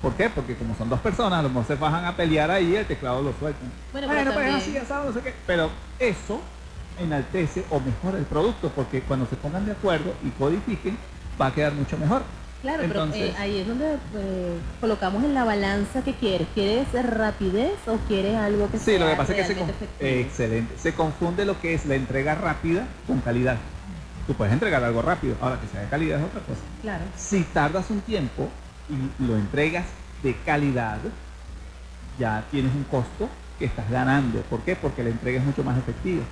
¿Por 0.00 0.14
qué? 0.14 0.30
Porque 0.30 0.56
como 0.56 0.74
son 0.76 0.88
dos 0.88 1.00
personas, 1.00 1.38
a 1.40 1.42
lo 1.42 1.48
mejor 1.50 1.66
se 1.66 1.74
bajan 1.76 2.04
a 2.06 2.16
pelear 2.16 2.50
ahí 2.50 2.70
y 2.72 2.76
el 2.76 2.86
teclado 2.86 3.22
lo 3.22 3.32
sueltan. 3.38 3.70
Bueno, 3.92 4.08
pero 4.10 4.32
pues 4.32 4.34
también- 4.46 4.56
así, 4.56 4.76
asado, 4.78 5.04
no 5.08 5.12
sé 5.12 5.20
qué. 5.20 5.34
Pero 5.46 5.70
eso 5.98 6.40
enaltece 6.98 7.64
o 7.70 7.78
mejora 7.80 8.18
el 8.18 8.24
producto, 8.24 8.70
porque 8.74 9.02
cuando 9.02 9.26
se 9.26 9.36
pongan 9.36 9.64
de 9.66 9.72
acuerdo 9.72 10.14
y 10.24 10.30
codifiquen, 10.30 10.96
va 11.40 11.46
a 11.48 11.54
quedar 11.54 11.72
mucho 11.74 11.96
mejor. 11.98 12.22
Claro, 12.62 12.84
Entonces- 12.84 13.20
pero 13.20 13.32
eh, 13.34 13.40
ahí 13.40 13.58
es 13.58 13.66
donde 13.66 13.94
eh, 14.14 14.58
colocamos 14.80 15.24
en 15.24 15.34
la 15.34 15.42
balanza 15.44 16.02
que 16.02 16.14
quieres. 16.14 16.46
¿Quieres 16.54 16.86
rapidez 16.92 17.72
o 17.88 17.96
quieres 18.08 18.36
algo 18.36 18.70
que 18.70 18.78
Sí, 18.78 18.84
sea 18.84 18.98
lo 19.00 19.10
que 19.10 19.16
pasa 19.16 19.32
es 19.36 19.38
que 19.48 19.54
se, 19.54 19.60
efectivo? 19.60 19.86
excelente. 20.00 20.74
se 20.78 20.94
confunde 20.94 21.44
lo 21.44 21.60
que 21.60 21.74
es 21.74 21.84
la 21.86 21.96
entrega 21.96 22.36
rápida 22.36 22.86
con 23.06 23.20
calidad. 23.20 23.56
Tú 24.28 24.34
puedes 24.34 24.52
entregar 24.52 24.82
algo 24.84 25.02
rápido, 25.02 25.34
ahora 25.40 25.60
que 25.60 25.66
sea 25.66 25.80
de 25.80 25.88
calidad 25.88 26.20
es 26.20 26.24
otra 26.26 26.40
cosa. 26.42 26.60
Claro. 26.82 27.04
Si 27.16 27.42
tardas 27.42 27.90
un 27.90 28.00
tiempo 28.00 28.48
y 28.88 29.24
lo 29.24 29.36
entregas 29.36 29.86
de 30.22 30.36
calidad, 30.46 30.98
ya 32.18 32.44
tienes 32.52 32.72
un 32.74 32.84
costo 32.84 33.28
que 33.58 33.64
estás 33.64 33.90
ganando. 33.90 34.40
¿Por 34.42 34.60
qué? 34.60 34.76
Porque 34.76 35.02
la 35.02 35.10
entrega 35.10 35.40
es 35.40 35.44
mucho 35.44 35.64
más 35.64 35.76
efectiva. 35.76 36.22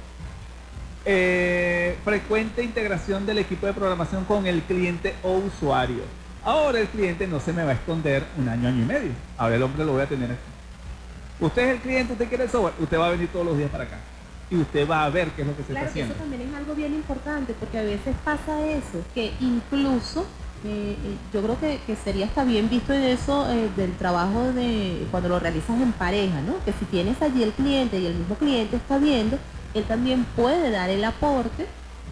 Eh, 1.05 1.97
frecuente 2.05 2.63
integración 2.63 3.27
del 3.27 3.39
equipo 3.39 3.67
de 3.67 3.73
programación 3.73 4.25
con 4.25 4.47
el 4.47 4.63
cliente 4.63 5.15
o 5.25 5.33
usuario. 5.39 6.03
Ahora 6.45 6.81
el 6.81 6.89
cliente 6.89 7.27
no 7.27 7.39
se 7.41 7.53
me 7.53 7.63
va 7.65 7.71
a 7.73 7.75
esconder 7.75 8.25
un 8.39 8.49
año, 8.49 8.69
año 8.69 8.83
y 8.83 8.87
medio. 8.87 9.11
Ahora 9.37 9.57
el 9.57 9.63
hombre 9.63 9.85
lo 9.85 9.93
voy 9.93 10.03
a 10.03 10.07
tener 10.07 10.31
aquí. 10.31 10.41
Usted 11.41 11.63
es 11.63 11.69
el 11.75 11.81
cliente, 11.81 12.13
usted 12.13 12.29
quiere 12.29 12.45
el 12.45 12.51
software, 12.51 12.75
usted 12.81 12.99
va 12.99 13.07
a 13.09 13.11
venir 13.11 13.29
todos 13.29 13.47
los 13.47 13.57
días 13.59 13.71
para 13.71 13.85
acá. 13.85 13.99
Y 14.51 14.57
usted 14.57 14.89
va 14.89 15.05
a 15.05 15.11
ver 15.11 15.29
qué 15.31 15.43
es 15.43 15.49
lo 15.49 15.57
que 15.57 15.63
se 15.63 15.69
Claro, 15.71 15.87
está 15.87 15.95
que 15.95 16.03
haciendo. 16.03 16.15
eso 16.15 16.23
también 16.23 16.49
es 16.49 16.55
algo 16.55 16.75
bien 16.75 16.95
importante, 16.95 17.55
porque 17.59 17.79
a 17.79 17.83
veces 17.83 18.15
pasa 18.25 18.67
eso, 18.67 19.05
que 19.15 19.33
incluso 19.41 20.23
eh, 20.65 20.97
eh, 21.05 21.17
yo 21.33 21.41
creo 21.43 21.59
que, 21.61 21.79
que 21.87 21.97
sería 21.97 22.27
hasta 22.27 22.45
bien 22.45 22.69
visto 22.69 22.93
en 22.93 23.03
eso 23.05 23.51
eh, 23.51 23.71
del 23.77 23.93
trabajo 23.97 24.53
de 24.53 25.07
cuando 25.11 25.29
lo 25.29 25.39
realizas 25.39 25.81
en 25.81 25.93
pareja, 25.93 26.41
¿no? 26.43 26.63
Que 26.65 26.73
si 26.73 26.85
tienes 26.87 27.21
allí 27.23 27.43
el 27.43 27.53
cliente 27.53 27.99
y 28.01 28.07
el 28.07 28.15
mismo 28.15 28.35
cliente 28.35 28.77
está 28.77 28.99
viendo, 28.99 29.39
él 29.73 29.85
también 29.85 30.25
puede 30.37 30.71
dar 30.71 30.91
el 30.91 31.05
aporte 31.05 31.67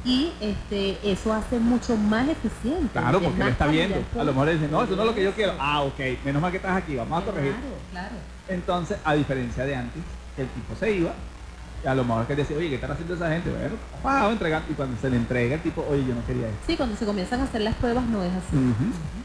y 0.04 0.32
este 0.40 0.98
eso 1.02 1.32
hace 1.32 1.58
mucho 1.58 1.96
más 1.96 2.28
eficiente. 2.28 2.88
Claro, 2.92 3.20
porque 3.20 3.42
él 3.42 3.48
está 3.48 3.66
viendo. 3.66 3.96
A 4.18 4.24
lo 4.24 4.32
mejor 4.32 4.50
dice, 4.50 4.68
no, 4.68 4.82
eso 4.82 4.96
no 4.96 5.02
es 5.02 5.08
lo 5.08 5.14
que 5.14 5.24
yo 5.24 5.30
producto. 5.32 5.34
quiero. 5.36 5.54
Ah, 5.58 5.82
ok, 5.82 6.24
menos 6.24 6.42
mal 6.42 6.50
que 6.50 6.56
estás 6.58 6.76
aquí, 6.76 6.96
vamos 6.96 7.22
a 7.22 7.24
corregir. 7.26 7.52
Claro, 7.52 7.76
claro. 7.90 8.14
Entonces, 8.48 8.98
a 9.04 9.14
diferencia 9.14 9.64
de 9.64 9.76
antes, 9.76 10.02
el 10.36 10.46
tipo 10.48 10.74
se 10.74 10.92
iba, 10.92 11.12
a 11.86 11.94
lo 11.94 12.04
mejor 12.04 12.26
que 12.26 12.36
decía, 12.36 12.56
oye, 12.56 12.68
¿qué 12.68 12.74
están 12.76 12.90
haciendo 12.90 13.14
esa 13.14 13.30
gente? 13.30 13.50
Bueno, 13.50 13.76
wow, 14.02 14.32
entregando. 14.32 14.70
Y 14.70 14.74
cuando 14.74 15.00
se 15.00 15.10
le 15.10 15.16
entrega, 15.16 15.54
el 15.54 15.60
tipo, 15.60 15.86
oye, 15.88 16.04
yo 16.06 16.14
no 16.14 16.24
quería 16.26 16.48
esto. 16.48 16.60
Sí, 16.66 16.76
cuando 16.76 16.96
se 16.96 17.06
comienzan 17.06 17.40
a 17.40 17.44
hacer 17.44 17.60
las 17.60 17.74
pruebas 17.76 18.04
no 18.06 18.22
es 18.22 18.32
así. 18.32 18.56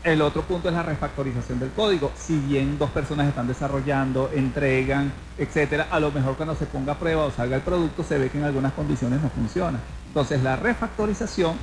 El 0.03 0.21
otro 0.21 0.43
punto 0.43 0.69
es 0.69 0.75
la 0.75 0.84
refactorización 0.84 1.59
del 1.59 1.71
código. 1.71 2.11
Si 2.15 2.38
bien 2.38 2.77
dos 2.77 2.91
personas 2.91 3.27
están 3.27 3.47
desarrollando, 3.47 4.30
entregan, 4.34 5.11
etcétera, 5.38 5.88
a 5.89 5.99
lo 5.99 6.11
mejor 6.11 6.35
cuando 6.35 6.55
se 6.55 6.65
ponga 6.65 6.93
a 6.93 6.99
prueba 6.99 7.25
o 7.25 7.31
salga 7.31 7.55
el 7.55 7.61
producto 7.61 8.03
se 8.03 8.17
ve 8.17 8.30
que 8.30 8.38
en 8.38 8.43
algunas 8.43 8.73
condiciones 8.73 9.21
no 9.21 9.30
funciona. 9.30 9.80
Entonces 10.07 10.43
la 10.43 10.55
refactorización 10.55 11.55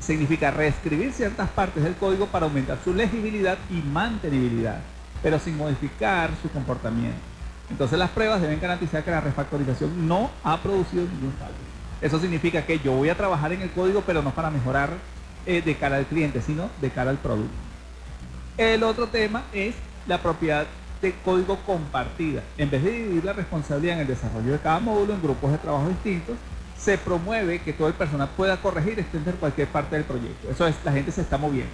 significa 0.00 0.50
reescribir 0.50 1.12
ciertas 1.12 1.48
partes 1.50 1.82
del 1.82 1.94
código 1.94 2.26
para 2.26 2.46
aumentar 2.46 2.78
su 2.84 2.94
legibilidad 2.94 3.58
y 3.70 3.82
mantenibilidad, 3.86 4.80
pero 5.22 5.38
sin 5.38 5.56
modificar 5.56 6.30
su 6.40 6.50
comportamiento. 6.50 7.18
Entonces 7.70 7.98
las 7.98 8.10
pruebas 8.10 8.40
deben 8.40 8.60
garantizar 8.60 9.04
que 9.04 9.10
la 9.10 9.20
refactorización 9.20 10.08
no 10.08 10.30
ha 10.42 10.56
producido 10.58 11.04
ningún 11.04 11.32
fallo. 11.38 11.52
Eso 12.00 12.18
significa 12.20 12.64
que 12.64 12.78
yo 12.78 12.92
voy 12.92 13.08
a 13.08 13.16
trabajar 13.16 13.52
en 13.52 13.62
el 13.62 13.70
código, 13.70 14.02
pero 14.06 14.22
no 14.22 14.30
para 14.30 14.50
mejorar 14.50 14.90
eh, 15.46 15.62
de 15.62 15.74
cara 15.76 15.96
al 15.96 16.06
cliente, 16.06 16.40
sino 16.40 16.70
de 16.80 16.90
cara 16.90 17.10
al 17.10 17.18
producto. 17.18 17.54
El 18.56 18.82
otro 18.82 19.08
tema 19.08 19.44
es 19.52 19.74
la 20.06 20.18
propiedad 20.18 20.66
de 21.02 21.14
código 21.24 21.56
compartida. 21.66 22.42
En 22.56 22.70
vez 22.70 22.82
de 22.82 22.90
dividir 22.90 23.24
la 23.24 23.32
responsabilidad 23.32 23.96
en 23.96 24.00
el 24.00 24.06
desarrollo 24.06 24.52
de 24.52 24.58
cada 24.58 24.80
módulo 24.80 25.14
en 25.14 25.22
grupos 25.22 25.52
de 25.52 25.58
trabajo 25.58 25.88
distintos, 25.88 26.36
se 26.78 26.96
promueve 26.96 27.60
que 27.60 27.72
todo 27.72 27.88
el 27.88 27.94
personal 27.94 28.28
pueda 28.36 28.56
corregir 28.56 28.94
y 28.96 29.00
extender 29.00 29.34
cualquier 29.34 29.68
parte 29.68 29.96
del 29.96 30.04
proyecto. 30.04 30.50
Eso 30.50 30.66
es, 30.66 30.76
la 30.84 30.92
gente 30.92 31.10
se 31.12 31.20
está 31.20 31.36
moviendo. 31.36 31.72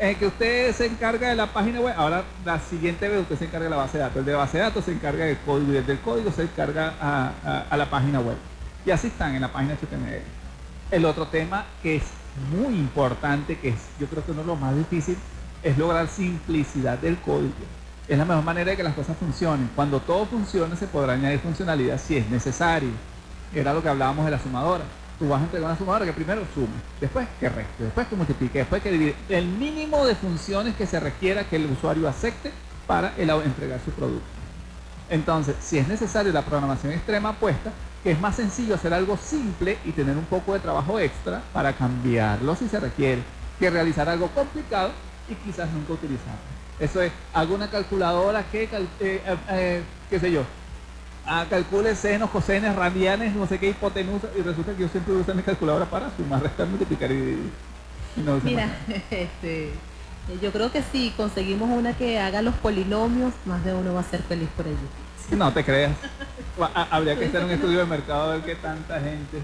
En 0.00 0.14
que 0.14 0.26
usted 0.28 0.72
se 0.76 0.86
encarga 0.86 1.28
de 1.28 1.34
la 1.34 1.46
página 1.46 1.80
web, 1.80 1.92
ahora 1.96 2.22
la 2.44 2.60
siguiente 2.60 3.08
vez 3.08 3.20
usted 3.22 3.36
se 3.36 3.44
encarga 3.46 3.64
de 3.64 3.70
la 3.70 3.76
base 3.78 3.98
de 3.98 4.04
datos. 4.04 4.18
El 4.18 4.24
de 4.26 4.34
base 4.34 4.58
de 4.58 4.62
datos 4.62 4.84
se 4.84 4.92
encarga 4.92 5.24
del 5.24 5.38
código 5.38 5.72
y 5.72 5.76
el 5.76 5.86
del 5.86 5.98
código 5.98 6.30
se 6.30 6.42
encarga 6.42 6.94
a 7.00 7.76
la 7.76 7.90
página 7.90 8.20
web. 8.20 8.36
Y 8.86 8.92
así 8.92 9.08
están 9.08 9.34
en 9.34 9.40
la 9.40 9.52
página 9.52 9.74
HTML. 9.74 10.22
El 10.92 11.04
otro 11.04 11.26
tema 11.26 11.66
que 11.82 11.96
es 11.96 12.04
muy 12.52 12.74
importante, 12.74 13.58
que 13.58 13.70
es 13.70 13.80
yo 13.98 14.06
creo 14.06 14.24
que 14.24 14.30
uno 14.30 14.42
de 14.42 14.46
los 14.46 14.60
más 14.60 14.76
difíciles, 14.76 15.18
es 15.64 15.76
lograr 15.76 16.06
simplicidad 16.06 16.96
del 16.98 17.18
código. 17.18 17.52
Es 18.06 18.16
la 18.16 18.24
mejor 18.24 18.44
manera 18.44 18.70
de 18.70 18.76
que 18.76 18.84
las 18.84 18.94
cosas 18.94 19.16
funcionen. 19.16 19.68
Cuando 19.74 19.98
todo 19.98 20.26
funcione 20.26 20.76
se 20.76 20.86
podrá 20.86 21.14
añadir 21.14 21.40
funcionalidad 21.40 22.00
si 22.00 22.16
es 22.16 22.30
necesario. 22.30 22.90
Era 23.52 23.74
lo 23.74 23.82
que 23.82 23.88
hablábamos 23.88 24.24
de 24.24 24.30
la 24.30 24.38
sumadora. 24.38 24.84
Tú 25.18 25.28
vas 25.28 25.40
a 25.40 25.44
entregar 25.44 25.70
una 25.70 25.78
sumadora 25.78 26.04
que 26.04 26.12
primero 26.12 26.42
sume, 26.54 26.68
después 27.00 27.26
que 27.40 27.48
reste, 27.48 27.84
después 27.84 28.06
que 28.06 28.16
multiplique, 28.16 28.58
después 28.60 28.82
que 28.82 28.92
divide. 28.92 29.16
El 29.28 29.46
mínimo 29.46 30.06
de 30.06 30.14
funciones 30.14 30.76
que 30.76 30.86
se 30.86 31.00
requiera 31.00 31.42
que 31.44 31.56
el 31.56 31.66
usuario 31.66 32.08
acepte 32.08 32.52
para 32.86 33.12
entregar 33.16 33.80
su 33.84 33.90
producto. 33.90 34.26
Entonces, 35.10 35.56
si 35.60 35.78
es 35.78 35.88
necesario 35.88 36.32
la 36.32 36.42
programación 36.42 36.92
extrema 36.92 37.32
puesta, 37.32 37.72
que 38.02 38.12
es 38.12 38.20
más 38.20 38.36
sencillo 38.36 38.76
hacer 38.76 38.94
algo 38.94 39.16
simple 39.16 39.78
y 39.84 39.90
tener 39.92 40.16
un 40.16 40.24
poco 40.26 40.52
de 40.52 40.60
trabajo 40.60 41.00
extra 41.00 41.42
para 41.52 41.72
cambiarlo 41.72 42.54
si 42.54 42.68
se 42.68 42.78
requiere, 42.78 43.22
que 43.58 43.70
realizar 43.70 44.08
algo 44.08 44.28
complicado 44.28 44.92
y 45.28 45.34
quizás 45.34 45.68
nunca 45.72 45.94
utilizarlo. 45.94 46.58
Eso 46.78 47.02
es, 47.02 47.10
hago 47.34 47.56
una 47.56 47.68
calculadora 47.68 48.44
que, 48.44 48.64
eh, 48.64 48.86
eh, 49.00 49.20
eh, 49.50 49.82
qué 50.08 50.20
sé 50.20 50.30
yo, 50.30 50.44
ah, 51.28 51.46
calcule 51.48 51.94
senos, 51.94 52.30
cosenes, 52.30 52.74
radianes, 52.74 53.34
no 53.34 53.46
sé 53.46 53.58
qué, 53.58 53.70
hipotenusa, 53.70 54.28
y 54.36 54.42
resulta 54.42 54.72
que 54.72 54.82
yo 54.82 54.88
siempre 54.88 55.14
uso 55.14 55.34
mi 55.34 55.42
calculadora 55.42 55.84
para 55.86 56.10
sumar, 56.16 56.42
restar, 56.42 56.66
multiplicar 56.66 57.10
y. 57.12 57.50
Y 58.16 58.20
no 58.24 58.40
Mira, 58.42 58.66
más. 58.66 58.96
este, 59.10 59.72
yo 60.42 60.50
creo 60.52 60.72
que 60.72 60.82
si 60.82 61.10
conseguimos 61.16 61.70
una 61.70 61.92
que 61.96 62.18
haga 62.18 62.42
los 62.42 62.54
polinomios, 62.56 63.32
más 63.44 63.64
de 63.64 63.74
uno 63.74 63.94
va 63.94 64.00
a 64.00 64.04
ser 64.04 64.22
feliz 64.22 64.48
por 64.56 64.66
ello. 64.66 64.76
No 65.36 65.52
te 65.52 65.64
creas. 65.64 65.92
Habría 66.90 67.16
que 67.16 67.26
hacer 67.26 67.44
un 67.44 67.50
estudio 67.50 67.78
de 67.78 67.86
mercado 67.86 68.30
a 68.30 68.34
ver 68.34 68.44
qué 68.44 68.56
tanta 68.56 68.98
gente 69.00 69.38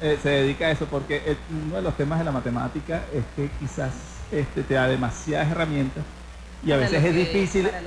eh, 0.00 0.18
se 0.22 0.28
dedica 0.28 0.66
a 0.66 0.70
eso, 0.70 0.86
porque 0.86 1.22
el- 1.26 1.38
uno 1.66 1.76
de 1.76 1.82
los 1.82 1.96
temas 1.96 2.18
de 2.20 2.24
la 2.24 2.30
matemática 2.30 3.02
es 3.12 3.24
que 3.34 3.50
quizás 3.58 3.90
este, 4.30 4.62
te 4.62 4.74
da 4.74 4.86
demasiadas 4.86 5.50
herramientas 5.50 6.04
y 6.64 6.70
a 6.70 6.76
Para 6.76 6.88
veces 6.88 7.04
es 7.04 7.14
difícil 7.14 7.66
usa, 7.66 7.80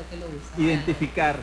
identificar 0.57 1.37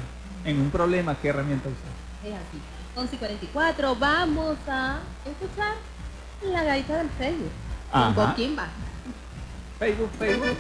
en 0.51 0.61
un 0.61 0.71
problema 0.71 1.17
qué 1.21 1.29
herramienta 1.29 1.69
usar. 1.69 1.93
Es 2.25 2.35
así. 2.35 2.61
11 2.97 3.15
y 3.15 3.19
44, 3.19 3.95
vamos 3.97 4.57
a 4.67 4.99
escuchar 5.25 5.75
la 6.43 6.65
gaita 6.65 6.97
del 6.97 7.11
Facebook. 7.11 7.53
Ajá. 7.93 8.15
¿Con 8.15 8.59
va? 8.59 8.69
Facebook, 9.79 10.11
Facebook. 10.19 10.57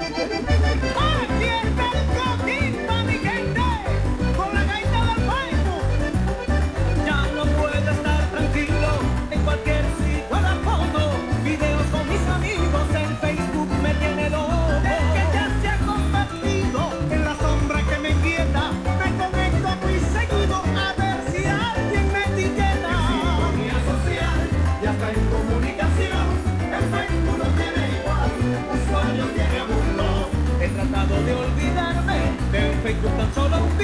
Facebook 32.88 33.16
tan 33.18 33.28
solo. 33.34 33.77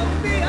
of 0.00 0.24
me. 0.24 0.39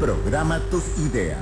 Programa 0.00 0.60
tus 0.70 0.98
ideas. 0.98 1.38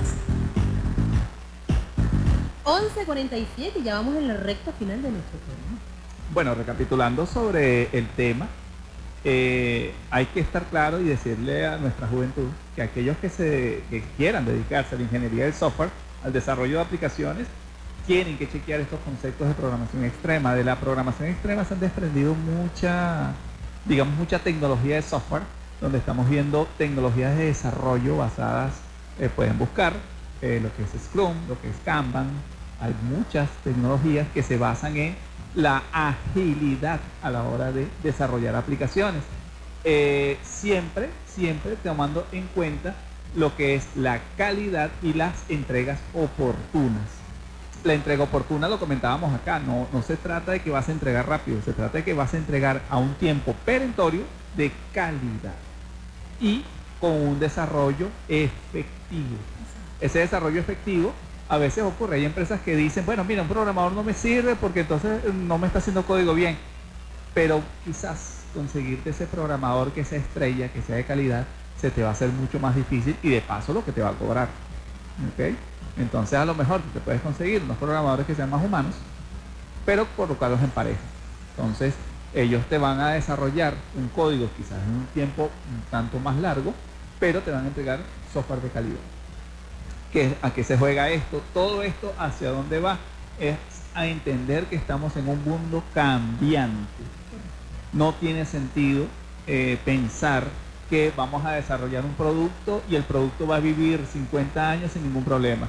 11.47 2.63 3.83
ya 3.83 3.95
vamos 3.95 4.15
en 4.15 4.27
la 4.27 4.35
recta 4.37 4.71
final 4.73 5.01
de 5.01 5.11
nuestro 5.11 5.39
programa. 5.39 5.79
Bueno, 6.33 6.55
recapitulando 6.55 7.25
sobre 7.25 7.89
el 7.97 8.07
tema, 8.09 8.47
eh, 9.23 9.93
hay 10.11 10.25
que 10.27 10.39
estar 10.39 10.63
claro 10.65 10.99
y 10.99 11.03
decirle 11.03 11.65
a 11.65 11.77
nuestra 11.77 12.07
juventud 12.07 12.47
que 12.75 12.83
aquellos 12.83 13.17
que, 13.17 13.29
se, 13.29 13.83
que 13.89 14.03
quieran 14.17 14.45
dedicarse 14.45 14.95
a 14.95 14.97
la 14.97 15.03
ingeniería 15.03 15.45
del 15.45 15.53
software, 15.53 15.89
al 16.23 16.31
desarrollo 16.31 16.75
de 16.77 16.81
aplicaciones, 16.81 17.47
tienen 18.05 18.37
que 18.37 18.49
chequear 18.49 18.79
estos 18.81 18.99
conceptos 19.01 19.47
de 19.47 19.53
programación 19.53 20.03
extrema. 20.03 20.53
De 20.53 20.63
la 20.63 20.75
programación 20.75 21.29
extrema 21.29 21.65
se 21.65 21.73
han 21.73 21.79
desprendido 21.79 22.35
mucha, 22.35 23.33
digamos, 23.85 24.15
mucha 24.15 24.39
tecnología 24.39 24.95
de 24.95 25.01
software, 25.01 25.43
donde 25.81 25.97
estamos 25.97 26.29
viendo 26.29 26.67
tecnologías 26.77 27.37
de 27.37 27.45
desarrollo 27.45 28.17
basadas, 28.17 28.73
eh, 29.19 29.29
pueden 29.33 29.57
buscar 29.57 29.93
eh, 30.41 30.59
lo 30.61 30.73
que 30.75 30.83
es 30.83 31.03
Scrum, 31.05 31.33
lo 31.47 31.59
que 31.61 31.69
es 31.69 31.75
Kanban, 31.83 32.27
hay 32.79 32.93
muchas 33.09 33.49
tecnologías 33.63 34.27
que 34.33 34.43
se 34.43 34.57
basan 34.57 34.97
en 34.97 35.15
la 35.55 35.83
agilidad 35.91 36.99
a 37.23 37.31
la 37.31 37.43
hora 37.43 37.71
de 37.71 37.87
desarrollar 38.03 38.55
aplicaciones. 38.55 39.23
Eh, 39.83 40.37
siempre, 40.43 41.09
siempre 41.27 41.77
tomando 41.81 42.27
en 42.31 42.47
cuenta 42.47 42.95
lo 43.35 43.55
que 43.55 43.75
es 43.75 43.85
la 43.95 44.19
calidad 44.37 44.89
y 45.01 45.13
las 45.13 45.33
entregas 45.49 45.99
oportunas. 46.13 47.24
La 47.85 47.93
entrega 47.93 48.23
oportuna 48.23 48.67
lo 48.67 48.79
comentábamos 48.79 49.31
acá, 49.31 49.59
no, 49.59 49.87
no 49.93 50.01
se 50.01 50.17
trata 50.17 50.53
de 50.53 50.59
que 50.59 50.71
vas 50.71 50.89
a 50.89 50.91
entregar 50.91 51.29
rápido, 51.29 51.61
se 51.61 51.71
trata 51.71 51.99
de 51.99 52.03
que 52.03 52.15
vas 52.15 52.33
a 52.33 52.37
entregar 52.37 52.81
a 52.89 52.97
un 52.97 53.13
tiempo 53.13 53.53
perentorio 53.63 54.23
de 54.57 54.71
calidad 54.91 55.53
y 56.41 56.63
con 56.99 57.11
un 57.11 57.39
desarrollo 57.39 58.07
efectivo. 58.27 59.37
Ese 60.01 60.17
desarrollo 60.17 60.59
efectivo 60.59 61.13
a 61.47 61.59
veces 61.59 61.83
ocurre, 61.83 62.15
hay 62.15 62.25
empresas 62.25 62.59
que 62.61 62.75
dicen, 62.75 63.05
bueno, 63.05 63.23
mira, 63.23 63.43
un 63.43 63.47
programador 63.47 63.91
no 63.91 64.01
me 64.01 64.15
sirve 64.15 64.55
porque 64.55 64.79
entonces 64.79 65.23
no 65.31 65.59
me 65.59 65.67
está 65.67 65.77
haciendo 65.77 66.03
código 66.07 66.33
bien, 66.33 66.57
pero 67.35 67.61
quizás 67.83 68.45
conseguirte 68.55 69.11
ese 69.11 69.27
programador 69.27 69.91
que 69.91 70.03
sea 70.03 70.17
estrella, 70.17 70.73
que 70.73 70.81
sea 70.81 70.95
de 70.95 71.05
calidad, 71.05 71.45
se 71.79 71.91
te 71.91 72.01
va 72.01 72.09
a 72.09 72.13
hacer 72.13 72.29
mucho 72.29 72.59
más 72.59 72.75
difícil 72.75 73.15
y 73.21 73.29
de 73.29 73.41
paso 73.41 73.73
lo 73.73 73.85
que 73.85 73.91
te 73.91 74.01
va 74.01 74.09
a 74.09 74.13
cobrar. 74.13 74.49
¿ok? 75.33 75.55
Entonces 75.97 76.37
a 76.37 76.45
lo 76.45 76.53
mejor 76.55 76.81
te 76.93 76.99
puedes 76.99 77.21
conseguir 77.21 77.61
unos 77.63 77.77
programadores 77.77 78.25
que 78.25 78.35
sean 78.35 78.49
más 78.49 78.63
humanos, 78.63 78.95
pero 79.85 80.05
colocarlos 80.15 80.61
en 80.61 80.69
pareja. 80.69 80.99
Entonces 81.55 81.93
ellos 82.33 82.63
te 82.69 82.77
van 82.77 82.99
a 82.99 83.11
desarrollar 83.11 83.73
un 83.95 84.09
código 84.09 84.49
quizás 84.57 84.79
en 84.83 84.93
un 84.93 85.05
tiempo 85.13 85.43
un 85.43 85.81
tanto 85.89 86.19
más 86.19 86.35
largo, 86.37 86.73
pero 87.19 87.41
te 87.41 87.51
van 87.51 87.63
a 87.63 87.67
entregar 87.67 87.99
software 88.33 88.61
de 88.61 88.69
calidad. 88.69 88.99
¿Qué- 90.11 90.35
¿A 90.41 90.51
qué 90.51 90.63
se 90.63 90.77
juega 90.77 91.09
esto? 91.09 91.41
Todo 91.53 91.81
esto 91.83 92.13
hacia 92.17 92.49
dónde 92.49 92.79
va 92.79 92.97
es 93.39 93.55
a 93.93 94.05
entender 94.07 94.65
que 94.65 94.75
estamos 94.75 95.15
en 95.15 95.27
un 95.29 95.43
mundo 95.45 95.83
cambiante. 95.93 97.03
No 97.93 98.13
tiene 98.13 98.45
sentido 98.45 99.05
eh, 99.47 99.77
pensar 99.85 100.43
que 100.89 101.13
vamos 101.15 101.45
a 101.45 101.51
desarrollar 101.51 102.03
un 102.03 102.13
producto 102.13 102.81
y 102.89 102.95
el 102.95 103.03
producto 103.03 103.47
va 103.47 103.57
a 103.57 103.59
vivir 103.59 104.05
50 104.11 104.69
años 104.69 104.91
sin 104.91 105.03
ningún 105.03 105.23
problema. 105.23 105.67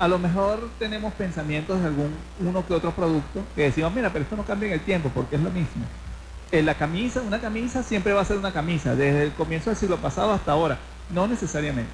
A 0.00 0.08
lo 0.08 0.18
mejor 0.18 0.70
tenemos 0.78 1.12
pensamientos 1.12 1.78
de 1.78 1.86
algún 1.86 2.10
uno 2.40 2.66
que 2.66 2.72
otro 2.72 2.90
producto 2.92 3.42
que 3.54 3.64
decimos, 3.64 3.92
mira, 3.94 4.10
pero 4.10 4.22
esto 4.22 4.34
no 4.34 4.44
cambia 4.44 4.68
en 4.68 4.72
el 4.72 4.80
tiempo 4.80 5.10
porque 5.14 5.36
es 5.36 5.42
lo 5.42 5.50
mismo. 5.50 5.84
En 6.50 6.64
la 6.64 6.74
camisa, 6.74 7.20
una 7.20 7.38
camisa 7.38 7.82
siempre 7.82 8.14
va 8.14 8.22
a 8.22 8.24
ser 8.24 8.38
una 8.38 8.50
camisa, 8.50 8.94
desde 8.96 9.24
el 9.24 9.32
comienzo 9.32 9.68
del 9.68 9.76
siglo 9.78 9.98
pasado 9.98 10.32
hasta 10.32 10.52
ahora. 10.52 10.78
No 11.10 11.28
necesariamente. 11.28 11.90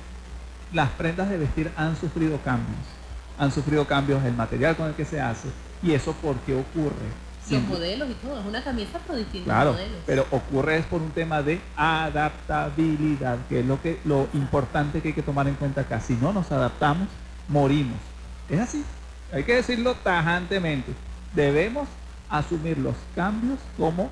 Las 0.73 0.89
prendas 0.91 1.29
de 1.29 1.37
vestir 1.37 1.73
han 1.77 1.97
sufrido 1.97 2.39
cambios. 2.45 2.79
Han 3.41 3.51
sufrido 3.51 3.85
cambios 3.87 4.25
el 4.25 4.35
material 4.35 4.77
con 4.77 4.87
el 4.87 4.95
que 4.95 5.05
se 5.05 5.21
hace. 5.21 5.49
¿Y 5.83 5.91
eso 5.91 6.13
por 6.13 6.37
qué 6.37 6.55
ocurre? 6.55 7.27
Los 7.51 7.63
modelos 7.63 8.09
y 8.09 8.15
todo, 8.15 8.39
es 8.39 8.47
una 8.47 8.63
camisa 8.63 9.01
pero 9.05 9.19
distintos 9.19 9.47
Claro, 9.47 9.73
modelos. 9.73 9.99
pero 10.07 10.27
ocurre 10.31 10.79
es 10.79 10.87
por 10.87 11.03
un 11.03 11.11
tema 11.11 11.43
de 11.43 11.61
adaptabilidad, 11.77 13.39
que 13.49 13.61
es 13.61 13.67
lo 13.67 13.83
que 13.83 13.99
lo 14.05 14.29
importante 14.33 15.01
que 15.01 15.09
hay 15.09 15.15
que 15.15 15.23
tomar 15.23 15.49
en 15.49 15.55
cuenta 15.55 15.81
acá. 15.81 16.01
Si 16.01 16.15
no 16.15 16.33
nos 16.33 16.51
adaptamos, 16.53 17.09
morimos. 17.49 17.99
Es 18.49 18.61
así. 18.61 18.85
Hay 19.33 19.45
que 19.45 19.55
decirlo 19.55 19.95
tajantemente. 19.95 20.93
Debemos 21.35 21.89
asumir 22.31 22.79
los 22.79 22.95
cambios 23.15 23.59
como 23.77 24.11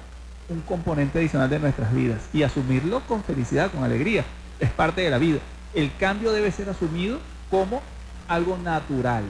un 0.48 0.60
componente 0.62 1.18
adicional 1.18 1.48
de 1.48 1.58
nuestras 1.58 1.92
vidas 1.94 2.20
y 2.32 2.42
asumirlo 2.42 3.00
con 3.06 3.22
felicidad, 3.24 3.70
con 3.70 3.82
alegría. 3.82 4.24
Es 4.60 4.70
parte 4.70 5.00
de 5.00 5.10
la 5.10 5.18
vida. 5.18 5.38
El 5.72 5.90
cambio 5.96 6.32
debe 6.32 6.50
ser 6.52 6.68
asumido 6.68 7.18
como 7.50 7.80
algo 8.28 8.56
natural. 8.58 9.24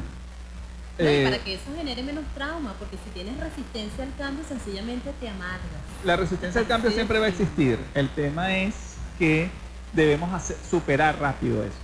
No, 0.98 1.05
y 1.05 1.09
Eh, 1.09 1.24
para 1.24 1.39
que 1.39 1.55
eso 1.55 1.64
genere 1.76 2.02
menos 2.02 2.24
trauma, 2.35 2.74
porque 2.78 2.97
si 3.05 3.10
tienes 3.10 3.39
resistencia 3.40 4.05
al 4.05 4.14
cambio, 4.16 4.44
sencillamente 4.48 5.12
te 5.20 5.28
amargas. 5.28 5.60
La 6.05 6.16
resistencia 6.16 6.60
al 6.60 6.66
cambio 6.66 6.90
siempre 6.90 7.18
va 7.18 7.26
a 7.26 7.28
existir. 7.31 7.78
El 7.94 8.09
tema 8.10 8.55
es 8.56 8.74
que 9.18 9.51
debemos 9.93 10.32
hacer- 10.32 10.56
superar 10.70 11.18
rápido 11.18 11.62
eso. 11.64 11.74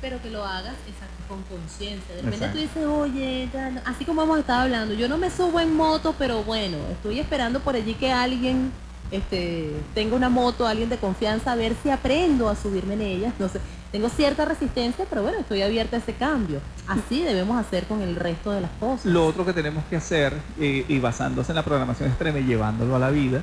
Pero 0.00 0.20
que 0.20 0.30
lo 0.30 0.44
hagas 0.44 0.74
exacto, 0.86 1.17
con 1.28 1.42
conciencia. 1.42 2.14
De 2.14 2.22
repente 2.22 2.46
Exacto. 2.46 2.58
tú 2.58 2.62
dices, 2.62 2.86
oye, 2.86 3.48
así 3.84 4.04
como 4.04 4.22
hemos 4.22 4.38
estado 4.38 4.62
hablando, 4.62 4.94
yo 4.94 5.08
no 5.08 5.18
me 5.18 5.30
subo 5.30 5.60
en 5.60 5.76
moto, 5.76 6.14
pero 6.18 6.42
bueno, 6.42 6.78
estoy 6.90 7.20
esperando 7.20 7.60
por 7.60 7.76
allí 7.76 7.94
que 7.94 8.10
alguien 8.10 8.72
este, 9.10 9.72
tenga 9.94 10.16
una 10.16 10.28
moto, 10.28 10.66
alguien 10.66 10.88
de 10.88 10.96
confianza, 10.96 11.52
a 11.52 11.56
ver 11.56 11.74
si 11.82 11.90
aprendo 11.90 12.48
a 12.48 12.56
subirme 12.56 12.94
en 12.94 13.02
ella. 13.02 13.32
No 13.38 13.48
sé, 13.48 13.60
tengo 13.92 14.08
cierta 14.08 14.44
resistencia, 14.44 15.06
pero 15.08 15.22
bueno, 15.22 15.38
estoy 15.38 15.62
abierta 15.62 15.96
a 15.96 15.98
ese 16.00 16.14
cambio. 16.14 16.60
Así 16.86 17.22
debemos 17.22 17.58
hacer 17.58 17.84
con 17.84 18.02
el 18.02 18.16
resto 18.16 18.50
de 18.50 18.62
las 18.62 18.70
cosas. 18.80 19.06
Lo 19.06 19.26
otro 19.26 19.44
que 19.44 19.52
tenemos 19.52 19.84
que 19.84 19.96
hacer, 19.96 20.34
eh, 20.58 20.84
y 20.88 20.98
basándose 20.98 21.52
en 21.52 21.56
la 21.56 21.64
programación 21.64 22.08
extrema 22.08 22.38
y 22.38 22.44
llevándolo 22.44 22.96
a 22.96 22.98
la 22.98 23.10
vida, 23.10 23.42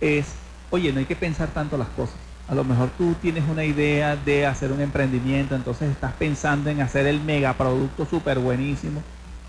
es, 0.00 0.26
oye, 0.70 0.92
no 0.92 0.98
hay 0.98 1.04
que 1.06 1.16
pensar 1.16 1.48
tanto 1.48 1.76
las 1.76 1.88
cosas. 1.88 2.16
A 2.48 2.54
lo 2.54 2.64
mejor 2.64 2.90
tú 2.98 3.14
tienes 3.22 3.44
una 3.48 3.64
idea 3.64 4.16
de 4.16 4.46
hacer 4.46 4.70
un 4.70 4.80
emprendimiento, 4.80 5.54
entonces 5.54 5.90
estás 5.90 6.12
pensando 6.12 6.68
en 6.68 6.80
hacer 6.82 7.06
el 7.06 7.20
megaproducto 7.20 8.04
súper 8.04 8.38
buenísimo. 8.38 9.02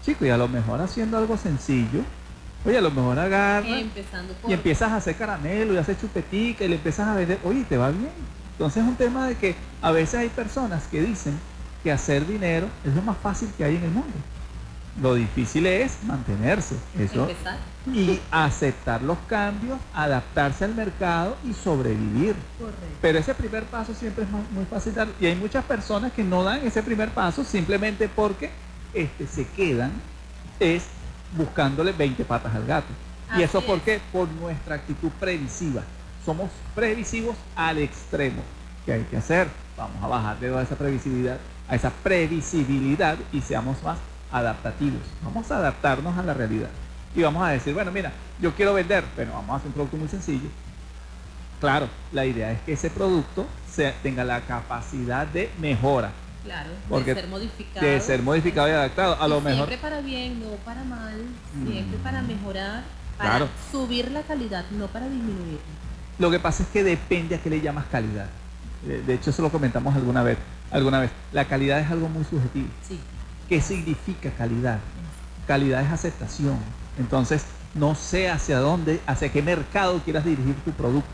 Chico, 0.03 0.25
y 0.25 0.29
a 0.29 0.37
lo 0.37 0.47
mejor 0.47 0.79
haciendo 0.79 1.17
algo 1.17 1.35
sencillo, 1.35 2.01
oye, 2.65 2.77
a 2.77 2.81
lo 2.81 2.91
mejor 2.91 3.19
agarra 3.19 3.79
Empezando 3.79 4.33
por... 4.35 4.49
y 4.49 4.53
empiezas 4.53 4.91
a 4.91 4.97
hacer 4.97 5.15
caramelo 5.15 5.73
y 5.73 5.77
haces 5.77 5.99
chupetica 5.99 6.63
y 6.63 6.69
le 6.69 6.75
empiezas 6.75 7.07
a 7.07 7.15
vender, 7.15 7.39
oye, 7.43 7.65
te 7.65 7.77
va 7.77 7.89
bien. 7.89 8.11
Entonces 8.53 8.83
es 8.83 8.87
un 8.87 8.95
tema 8.95 9.27
de 9.27 9.35
que 9.35 9.55
a 9.81 9.91
veces 9.91 10.21
hay 10.21 10.29
personas 10.29 10.87
que 10.87 11.01
dicen 11.01 11.37
que 11.83 11.91
hacer 11.91 12.25
dinero 12.25 12.67
es 12.85 12.95
lo 12.95 13.01
más 13.01 13.17
fácil 13.17 13.49
que 13.57 13.65
hay 13.65 13.75
en 13.75 13.83
el 13.83 13.91
mundo. 13.91 14.13
Lo 15.01 15.13
difícil 15.15 15.65
es 15.65 15.97
mantenerse. 16.05 16.75
Eso, 16.97 17.27
Empezar. 17.29 17.57
y 17.93 18.19
aceptar 18.31 19.01
los 19.01 19.17
cambios, 19.27 19.77
adaptarse 19.93 20.63
al 20.63 20.73
mercado 20.73 21.35
y 21.43 21.53
sobrevivir. 21.53 22.35
Correcto. 22.57 22.85
Pero 23.01 23.19
ese 23.19 23.35
primer 23.35 23.63
paso 23.65 23.93
siempre 23.93 24.23
es 24.23 24.29
mu- 24.29 24.43
muy 24.51 24.63
fácil 24.65 24.93
dar. 24.93 25.07
Y 25.19 25.25
hay 25.25 25.35
muchas 25.35 25.65
personas 25.65 26.13
que 26.13 26.23
no 26.23 26.43
dan 26.43 26.65
ese 26.65 26.81
primer 26.81 27.09
paso 27.09 27.43
simplemente 27.43 28.07
porque 28.07 28.51
este, 28.93 29.27
se 29.27 29.45
quedan 29.47 29.91
es 30.61 30.83
buscándole 31.37 31.91
20 31.91 32.23
patas 32.23 32.55
al 32.55 32.65
gato. 32.65 32.87
¿Y 33.37 33.41
eso 33.41 33.59
por 33.61 33.77
es. 33.79 33.83
qué? 33.83 33.99
Por 34.13 34.29
nuestra 34.29 34.75
actitud 34.75 35.09
previsiva. 35.19 35.81
Somos 36.23 36.49
previsivos 36.73 37.35
al 37.57 37.79
extremo. 37.79 38.41
¿Qué 38.85 38.93
hay 38.93 39.03
que 39.03 39.17
hacer? 39.17 39.49
Vamos 39.75 40.01
a 40.01 40.07
bajarle 40.07 40.55
a 40.57 40.61
esa 40.61 40.75
previsibilidad, 40.77 41.37
a 41.67 41.75
esa 41.75 41.89
previsibilidad 41.89 43.17
y 43.33 43.41
seamos 43.41 43.81
más 43.83 43.97
adaptativos. 44.31 45.01
Vamos 45.23 45.49
a 45.51 45.57
adaptarnos 45.57 46.17
a 46.17 46.23
la 46.23 46.33
realidad. 46.33 46.69
Y 47.15 47.21
vamos 47.21 47.43
a 47.47 47.49
decir, 47.51 47.73
bueno, 47.73 47.91
mira, 47.91 48.11
yo 48.41 48.53
quiero 48.53 48.73
vender, 48.73 49.03
pero 49.15 49.31
vamos 49.33 49.51
a 49.51 49.55
hacer 49.55 49.67
un 49.67 49.73
producto 49.73 49.97
muy 49.97 50.07
sencillo. 50.07 50.49
Claro, 51.61 51.87
la 52.11 52.25
idea 52.25 52.51
es 52.51 52.59
que 52.61 52.73
ese 52.73 52.89
producto 52.89 53.45
se- 53.71 53.93
tenga 54.03 54.23
la 54.23 54.41
capacidad 54.41 55.25
de 55.27 55.49
mejora, 55.59 56.11
Claro, 56.43 56.69
Porque 56.87 57.15
de 57.15 57.21
ser 57.21 57.29
modificado. 57.29 57.85
de 57.87 57.99
ser 58.01 58.21
modificado 58.21 58.67
y 58.67 58.71
adaptado. 58.71 59.19
A 59.19 59.25
Y 59.25 59.29
lo 59.29 59.41
mejor, 59.41 59.67
Siempre 59.67 59.77
para 59.79 60.01
bien, 60.01 60.39
no 60.39 60.51
para 60.57 60.83
mal. 60.83 61.15
Siempre 61.65 61.97
para 62.03 62.21
mejorar, 62.21 62.83
para 63.17 63.29
Claro. 63.31 63.47
subir 63.71 64.11
la 64.11 64.21
calidad, 64.21 64.63
no 64.69 64.85
para 64.87 65.07
disminuir. 65.07 65.57
lo 66.19 66.29
que 66.31 66.39
pasa 66.39 66.61
es 66.63 66.69
que 66.69 66.83
depende 66.83 67.35
a 67.35 67.39
qué 67.41 67.49
le 67.49 67.61
llamas 67.61 67.85
calidad. 67.91 68.27
De 68.85 69.01
de 69.01 69.13
hecho, 69.15 69.31
eso 69.31 69.41
lo 69.41 69.49
comentamos 69.51 69.95
alguna 69.95 70.21
vez. 70.21 70.37
Alguna 70.71 70.99
vez. 70.99 71.09
La 71.33 71.45
calidad 71.45 71.79
es 71.79 71.89
algo 71.89 72.07
muy 72.09 72.23
subjetivo. 72.25 72.67
Sí. 72.87 72.99
¿Qué 73.47 73.61
significa 73.61 74.31
calidad? 74.31 74.79
Calidad 75.47 75.83
es 75.83 75.91
aceptación. 75.91 76.57
Entonces, 76.97 77.45
no 77.75 77.93
sé 77.93 78.29
hacia 78.29 78.59
dónde, 78.59 78.99
hacia 79.05 79.31
qué 79.31 79.41
mercado 79.41 79.99
quieras 79.99 80.25
dirigir 80.25 80.55
tu 80.63 80.71
producto. 80.71 81.09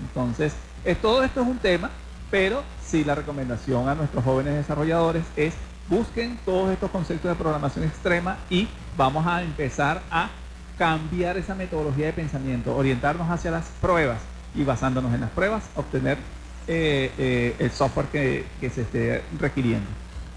Entonces, 0.00 0.52
todo 1.00 1.24
esto 1.24 1.40
es 1.40 1.46
un 1.46 1.58
tema, 1.58 1.90
pero 2.30 2.62
sí 2.84 3.02
la 3.02 3.14
recomendación 3.14 3.88
a 3.88 3.94
nuestros 3.94 4.22
jóvenes 4.24 4.54
desarrolladores 4.54 5.24
es 5.36 5.54
busquen 5.88 6.38
todos 6.44 6.70
estos 6.70 6.90
conceptos 6.90 7.30
de 7.30 7.34
programación 7.34 7.84
extrema 7.84 8.38
y 8.48 8.68
vamos 8.96 9.26
a 9.26 9.42
empezar 9.42 10.02
a 10.10 10.30
cambiar 10.78 11.36
esa 11.36 11.54
metodología 11.54 12.06
de 12.06 12.12
pensamiento, 12.12 12.76
orientarnos 12.76 13.28
hacia 13.28 13.50
las 13.50 13.66
pruebas 13.80 14.18
y 14.54 14.64
basándonos 14.64 15.12
en 15.14 15.22
las 15.22 15.30
pruebas 15.30 15.64
obtener 15.74 16.18
eh, 16.66 17.10
eh, 17.18 17.56
el 17.58 17.70
software 17.70 18.06
que 18.06 18.70
se 18.70 18.82
esté 18.82 19.22
requiriendo. 19.38 19.88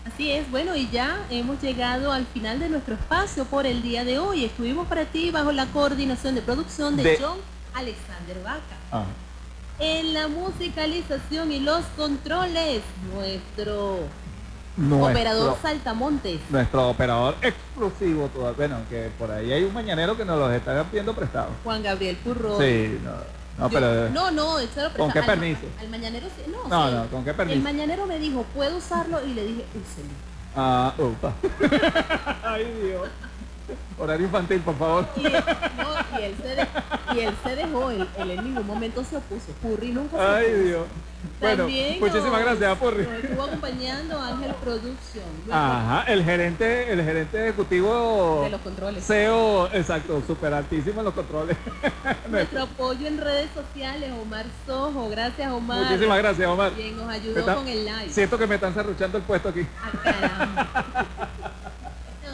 Así 0.05 0.31
es, 0.31 0.49
bueno, 0.51 0.75
y 0.75 0.89
ya 0.91 1.17
hemos 1.29 1.61
llegado 1.61 2.11
al 2.11 2.25
final 2.27 2.59
de 2.59 2.69
nuestro 2.69 2.93
espacio 2.95 3.43
por 3.45 3.65
el 3.65 3.81
día 3.81 4.05
de 4.05 4.19
hoy. 4.19 4.45
Estuvimos 4.45 4.87
para 4.87 5.05
ti 5.05 5.31
bajo 5.31 5.51
la 5.51 5.65
coordinación 5.67 6.35
de 6.35 6.41
producción 6.41 6.95
de, 6.95 7.03
De- 7.03 7.17
John 7.19 7.37
Alexander 7.73 8.37
Vaca. 8.43 8.77
Ah, 8.91 9.05
En 9.79 10.13
la 10.13 10.27
musicalización 10.27 11.51
y 11.51 11.59
los 11.59 11.83
controles, 11.97 12.81
nuestro, 13.13 13.99
nuestro- 14.77 15.07
operador 15.09 15.57
Saltamontes. 15.61 16.39
Nuestro 16.49 16.89
operador 16.89 17.35
exclusivo 17.41 18.27
todavía. 18.27 18.55
Bueno, 18.57 18.77
que 18.89 19.09
por 19.17 19.31
ahí 19.31 19.51
hay 19.51 19.63
un 19.63 19.73
mañanero 19.73 20.15
que 20.15 20.23
nos 20.23 20.37
los 20.37 20.51
está 20.53 20.83
pidiendo 20.85 21.13
prestado. 21.15 21.49
Juan 21.63 21.81
Gabriel 21.83 22.15
Purro. 22.17 22.57
Sí, 22.59 22.99
no, 23.03 23.11
no, 23.57 23.69
Yo- 23.69 23.79
pero... 23.79 24.09
no, 24.09 24.31
no, 24.31 24.59
eso 24.59 24.81
lo 24.83 24.93
¿Con 24.97 25.11
qué 25.11 25.19
al- 25.19 25.25
permiso? 25.25 25.61
Al, 25.79 25.89
mañanero 25.89 26.27
no, 26.51 26.67
No, 26.67 26.91
no, 26.91 27.07
¿con 27.09 27.23
qué 27.23 27.33
permiso? 27.33 27.57
El 27.57 27.63
mañanero 27.63 28.05
me 28.05 28.19
dijo, 28.19 28.43
¿puedo 28.53 28.77
usarlo? 28.77 29.25
Y 29.25 29.33
le 29.33 29.43
dije, 29.45 29.65
úselo. 29.73 30.09
Ah, 30.55 30.93
upa. 30.97 31.33
Ay, 32.43 32.65
Dios. 32.83 33.07
Horario 33.97 34.25
infantil, 34.25 34.59
por 34.61 34.77
favor. 34.77 35.07
Y 35.15 35.25
él, 35.25 35.33
no, 35.77 36.19
y 36.19 36.23
él 36.23 36.35
se, 36.41 36.47
de- 36.49 36.67
y 37.15 37.19
él 37.25 37.35
se 37.43 37.55
dejó, 37.55 37.89
él, 37.91 38.07
él 38.17 38.31
en 38.31 38.43
ningún 38.43 38.67
momento 38.67 39.03
se 39.03 39.17
opuso. 39.17 39.51
Purri 39.61 39.91
nunca 39.91 40.17
se 40.17 40.23
Ay, 40.23 40.45
opuso. 40.47 40.63
Dios. 40.63 40.87
Bueno, 41.39 41.63
También 41.63 41.99
muchísimas 41.99 42.31
nos- 42.31 42.59
gracias. 42.59 42.81
Nos 42.81 43.23
estuvo 43.23 43.43
acompañando 43.43 44.19
Ángel 44.21 44.53
Production. 44.55 45.25
Ajá, 45.51 46.03
el 46.07 46.23
gerente, 46.23 46.91
el 46.91 47.03
gerente 47.03 47.43
ejecutivo 47.43 48.41
De 48.43 48.49
los 48.49 48.61
controles. 48.61 49.05
CEO, 49.05 49.67
exacto, 49.73 50.21
súper 50.25 50.53
altísimo 50.53 50.99
en 51.01 51.05
los 51.05 51.13
controles. 51.13 51.57
Nuestro 52.29 52.63
apoyo 52.63 53.07
en 53.07 53.17
redes 53.19 53.49
sociales, 53.53 54.11
Omar 54.21 54.45
Sojo. 54.65 55.09
Gracias, 55.09 55.51
Omar. 55.51 55.83
Muchísimas 55.83 56.17
gracias, 56.17 56.47
Omar. 56.47 56.71
Quien 56.71 56.97
nos 56.97 57.09
ayudó 57.09 57.39
está- 57.39 57.55
con 57.55 57.67
el 57.67 57.85
live. 57.85 58.09
Siento 58.09 58.37
que 58.37 58.47
me 58.47 58.55
están 58.55 58.73
cerruchando 58.73 59.17
el 59.17 59.23
puesto 59.23 59.49
aquí. 59.49 59.65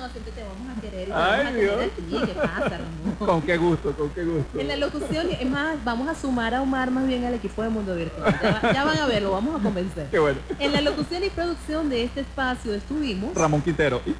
No, 0.02 0.10
siempre 0.10 0.32
te 0.32 0.44
vamos 0.44 0.78
a 0.78 0.82
querer. 0.82 1.10
y 1.10 1.12
Ay, 1.14 1.44
vamos 1.44 1.46
a 1.46 1.52
Dios. 1.56 1.76
aquí. 1.84 2.26
¿Qué 2.26 2.34
pasa, 2.34 2.70
Ramón? 2.70 3.01
Con 3.26 3.41
qué 3.43 3.57
gusto, 3.57 3.91
con 3.93 4.10
qué 4.10 4.23
gusto. 4.23 4.60
En 4.60 4.68
la 4.68 4.76
locución, 4.77 5.27
es 5.31 5.49
más, 5.49 5.84
vamos 5.84 6.07
a 6.07 6.15
sumar 6.15 6.53
a 6.56 6.61
Omar 6.61 6.89
más 6.91 7.07
bien 7.07 7.23
al 7.26 7.34
equipo 7.35 7.61
de 7.64 7.69
Mundo 7.69 7.95
Virtual. 7.95 8.35
Ya, 8.41 8.52
va- 8.61 8.73
ya 8.73 8.84
van 8.84 8.98
a 8.98 9.06
verlo, 9.06 9.31
vamos 9.31 9.60
a 9.60 9.64
convencer. 9.64 10.07
Qué 10.10 10.19
bueno. 10.19 10.39
En 10.60 10.72
la 10.73 10.81
locución 10.81 11.23
y 11.23 11.30
producción 11.30 11.89
de 11.89 12.03
este 12.03 12.22
espacio 12.22 12.73
estuvimos 12.73 13.34
Ramón 13.35 13.61
Quintero. 13.61 14.02
Y- 14.06 14.15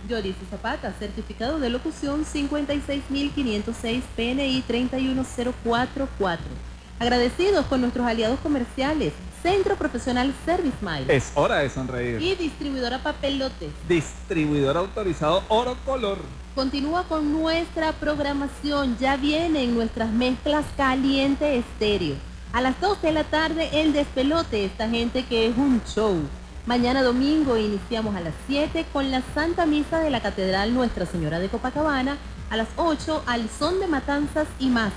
Zapata, 0.50 0.94
certificado 1.00 1.60
de 1.60 1.70
locución 1.70 2.26
56506 2.26 4.04
PNI 4.16 4.64
310444. 4.68 6.46
Agradecidos 7.00 7.66
con 7.66 7.82
nuestros 7.82 8.06
aliados 8.06 8.40
comerciales, 8.42 9.14
Centro 9.42 9.76
Profesional 9.76 10.32
Service 10.46 10.78
Mile 10.82 11.06
Es 11.16 11.32
hora 11.34 11.58
de 11.58 11.70
sonreír. 11.70 12.22
y 12.22 12.36
distribuidora 12.36 13.00
Papelotes. 13.02 13.72
Distribuidor 13.90 14.78
autorizado 14.78 15.44
Oro 15.48 15.76
Color. 15.86 16.20
Continúa 16.56 17.04
con 17.04 17.32
nuestra 17.32 17.94
programación. 17.94 18.98
Ya 19.00 19.16
vienen 19.16 19.74
nuestras 19.74 20.12
mezclas 20.12 20.66
caliente 20.76 21.58
estéreo. 21.58 22.16
A 22.52 22.60
las 22.60 22.80
2 22.82 23.02
de 23.02 23.14
la 23.14 23.24
tarde, 23.24 23.70
el 23.72 23.94
despelote. 23.94 24.66
Esta 24.66 24.90
gente 24.90 25.24
que 25.24 25.48
es 25.48 25.58
un 25.58 25.82
show. 25.86 26.18
Mañana 26.66 27.04
domingo 27.04 27.56
iniciamos 27.56 28.18
a 28.18 28.20
las 28.20 28.34
7 28.48 28.86
con 28.92 29.12
la 29.12 29.22
Santa 29.34 29.66
Misa 29.66 30.00
de 30.00 30.10
la 30.10 30.20
Catedral 30.20 30.74
Nuestra 30.74 31.06
Señora 31.06 31.40
de 31.40 31.48
Copacabana. 31.48 32.18
A 32.50 32.58
las 32.58 32.68
8, 32.76 33.24
al 33.28 33.50
son 33.50 33.80
de 33.80 33.88
matanzas 33.88 34.48
y 34.60 34.68
más. 34.68 34.92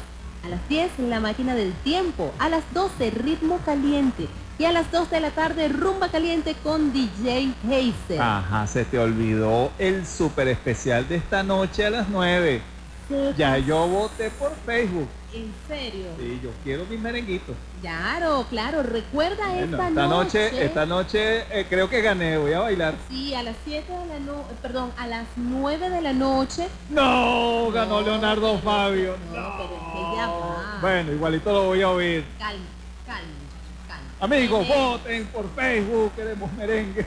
A 0.45 0.49
las 0.49 0.69
10, 0.69 0.99
la 1.09 1.21
máquina 1.21 1.55
del 1.55 1.73
tiempo. 1.85 2.33
A 2.41 2.49
las 2.49 2.65
12, 2.75 3.13
ritmo 3.13 3.61
caliente. 3.65 4.27
Y 4.59 4.65
a 4.67 4.73
las 4.73 4.91
2 4.93 5.11
de 5.11 5.21
la 5.21 5.31
tarde, 5.31 5.69
rumba 5.69 6.09
caliente 6.09 6.55
con 6.63 6.93
DJ 6.93 7.53
Heiser. 7.69 8.21
Ajá, 8.21 8.67
se 8.69 8.85
te 8.85 8.99
olvidó 8.99 9.73
el 9.79 10.07
súper 10.07 10.47
especial 10.49 11.09
de 11.09 11.17
esta 11.17 11.43
noche 11.43 11.87
a 11.87 11.91
las 11.91 12.09
9. 12.09 12.63
¿Qué 13.09 13.35
Ya 13.37 13.59
yo 13.59 13.87
voté 13.89 14.31
por 14.31 14.53
Facebook. 14.65 15.09
¿En 15.35 15.53
serio? 15.67 16.07
Sí, 16.19 16.41
yo 16.43 16.51
quiero 16.63 16.85
mis 16.87 17.01
merenguitos. 17.01 17.55
Claro, 17.83 18.47
claro. 18.49 18.85
Recuerda 18.85 19.49
Bueno, 19.49 19.77
esta, 19.77 19.89
esta 19.89 20.07
noche, 20.07 20.45
noche. 20.45 20.65
esta 20.65 20.87
noche 20.87 21.39
eh, 21.51 21.67
creo 21.69 21.91
que 21.91 22.01
gané, 22.01 22.39
voy 22.39 22.53
a 22.53 22.61
bailar. 22.61 22.95
Sí, 23.11 23.35
a 23.35 23.43
las 23.43 23.57
7 23.65 23.93
de 23.93 24.07
la 24.07 24.21
noche, 24.21 24.55
perdón, 24.63 24.93
a 24.97 25.07
las 25.09 25.27
9 25.37 25.91
de 25.91 26.01
la 26.01 26.13
noche. 26.13 26.69
No, 26.89 27.71
ganó 27.73 28.01
Leonardo 28.01 28.57
Fabio. 28.61 29.17
No, 29.35 29.57
pero 29.57 29.75
es 29.75 29.93
que 29.93 30.17
ya 30.17 30.29
va. 30.29 30.79
Bueno, 30.81 31.13
igualito 31.13 31.53
lo 31.53 31.65
voy 31.65 31.83
a 31.83 31.91
oír. 31.91 32.25
Calma. 32.39 32.65
Amigos, 34.25 34.67
voten 34.67 35.27
por 35.27 35.55
Facebook, 35.55 36.13
queremos 36.17 36.51
merengue. 36.55 37.05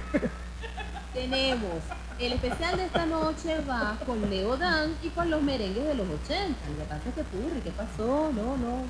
Tenemos 1.15 1.81
el 2.19 2.33
especial 2.33 2.77
de 2.77 2.85
esta 2.85 3.07
noche 3.07 3.57
va 3.67 3.97
con 4.05 4.29
Leo 4.29 4.55
Dan 4.55 4.93
y 5.01 5.07
con 5.09 5.27
los 5.31 5.41
merengues 5.41 5.83
de 5.83 5.95
los 5.95 6.05
80. 6.25 6.37
Lo 6.69 6.77
que 6.77 6.83
pasa 6.87 7.01
es 7.09 7.15
que 7.15 7.23
Purri, 7.23 7.59
¿qué 7.63 7.71
pasó? 7.71 8.31
No, 8.35 8.55
no. 8.55 8.83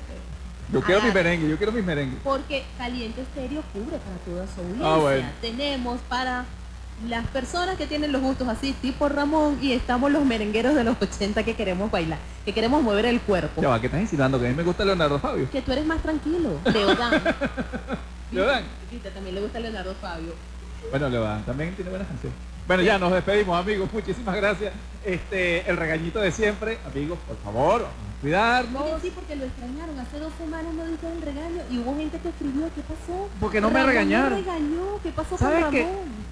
Yo 0.70 0.82
quiero 0.82 1.00
mis 1.00 1.10
Agarra. 1.10 1.24
merengue, 1.24 1.48
yo 1.48 1.56
quiero 1.56 1.72
mis 1.72 1.82
merengue. 1.82 2.18
Porque 2.22 2.64
Caliente 2.76 3.22
Estéreo 3.22 3.62
cubre 3.72 3.96
para 3.96 4.16
toda 4.26 4.46
su 4.54 4.60
audiencia. 4.60 4.86
Ah, 4.86 4.96
bueno. 4.98 5.28
Tenemos 5.40 5.98
para 6.10 6.44
las 7.08 7.26
personas 7.28 7.78
que 7.78 7.86
tienen 7.86 8.12
los 8.12 8.20
gustos 8.20 8.46
así, 8.46 8.74
tipo 8.74 9.08
Ramón, 9.08 9.58
y 9.62 9.72
estamos 9.72 10.12
los 10.12 10.26
merengueros 10.26 10.74
de 10.74 10.84
los 10.84 11.00
80 11.00 11.44
que 11.44 11.54
queremos 11.54 11.90
bailar, 11.90 12.18
que 12.44 12.52
queremos 12.52 12.82
mover 12.82 13.06
el 13.06 13.22
cuerpo. 13.22 13.62
Ya 13.62 13.68
va, 13.68 13.80
¿qué 13.80 13.86
estás 13.86 14.02
insinuando? 14.02 14.38
Que 14.38 14.48
a 14.48 14.50
mí 14.50 14.54
me 14.54 14.64
gusta 14.64 14.84
Leonardo 14.84 15.18
Fabio. 15.18 15.50
Que 15.50 15.62
tú 15.62 15.72
eres 15.72 15.86
más 15.86 16.02
tranquilo. 16.02 16.60
Leodán. 16.66 17.22
Leodán. 18.32 18.64
Viste, 18.90 19.10
también 19.10 19.34
le 19.34 19.40
gusta 19.40 19.60
Leonardo 19.60 19.94
Fabio. 20.00 20.34
Bueno, 20.90 21.08
Leodán 21.08 21.44
también 21.44 21.74
tiene 21.74 21.90
buenas 21.90 22.08
canciones. 22.08 22.36
Bueno, 22.66 22.82
ya 22.82 22.98
nos 22.98 23.12
despedimos, 23.12 23.58
amigos. 23.58 23.88
Muchísimas 23.92 24.36
gracias. 24.36 24.72
Este, 25.04 25.68
el 25.70 25.76
regañito 25.78 26.20
de 26.20 26.30
siempre. 26.30 26.78
Amigos, 26.86 27.18
por 27.26 27.36
favor, 27.38 27.86
cuidarnos. 28.20 28.82
Oye, 28.82 28.92
sí, 29.00 29.12
porque 29.14 29.36
lo 29.36 29.46
extrañaron. 29.46 29.98
Hace 29.98 30.18
dos 30.18 30.32
semanas 30.38 30.74
no 30.74 30.84
diste 30.84 31.10
el 31.10 31.22
regaño 31.22 31.62
y 31.70 31.78
hubo 31.78 31.96
gente 31.96 32.18
que 32.18 32.28
escribió. 32.28 32.68
¿Qué 32.74 32.82
pasó? 32.82 33.28
Porque 33.40 33.60
no 33.62 33.70
me 33.70 33.82
regañaron. 33.84 34.38
regañó. 34.44 35.00
¿Qué 35.02 35.10
pasó 35.12 35.30
con 35.30 35.38
¿Sabes 35.38 35.60
Ramón? 35.60 35.72
qué? 35.72 35.86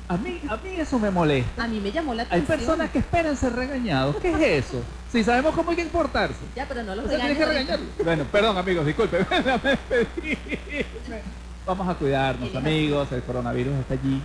A 0.08 0.16
mí, 0.18 0.40
a 0.48 0.56
mí 0.58 0.70
eso 0.78 0.98
me 0.98 1.10
molesta. 1.10 1.64
A 1.64 1.68
mí 1.68 1.80
me 1.80 1.90
llamó 1.90 2.12
la 2.14 2.22
Hay 2.24 2.28
atención. 2.28 2.58
personas 2.58 2.90
que 2.90 2.98
esperan 2.98 3.36
ser 3.36 3.54
regañados. 3.54 4.16
¿Qué 4.16 4.30
es 4.32 4.66
eso? 4.66 4.82
Si 5.10 5.24
sabemos 5.24 5.54
cómo 5.54 5.70
hay 5.70 5.76
que 5.76 5.82
importarse. 5.82 6.34
Ya, 6.54 6.66
pero 6.68 6.82
no 6.82 6.94
los 6.96 7.06
O 7.06 7.08
sea, 7.08 7.16
regañes. 7.16 7.38
que 7.38 7.46
regañarlo. 7.46 7.86
Bueno, 8.04 8.24
perdón 8.30 8.58
amigos, 8.58 8.84
disculpen. 8.86 9.26
Vamos 11.66 11.88
a 11.88 11.94
cuidarnos, 11.94 12.54
amigos. 12.54 13.10
El 13.10 13.22
coronavirus 13.22 13.74
está 13.74 13.94
allí. 13.94 14.22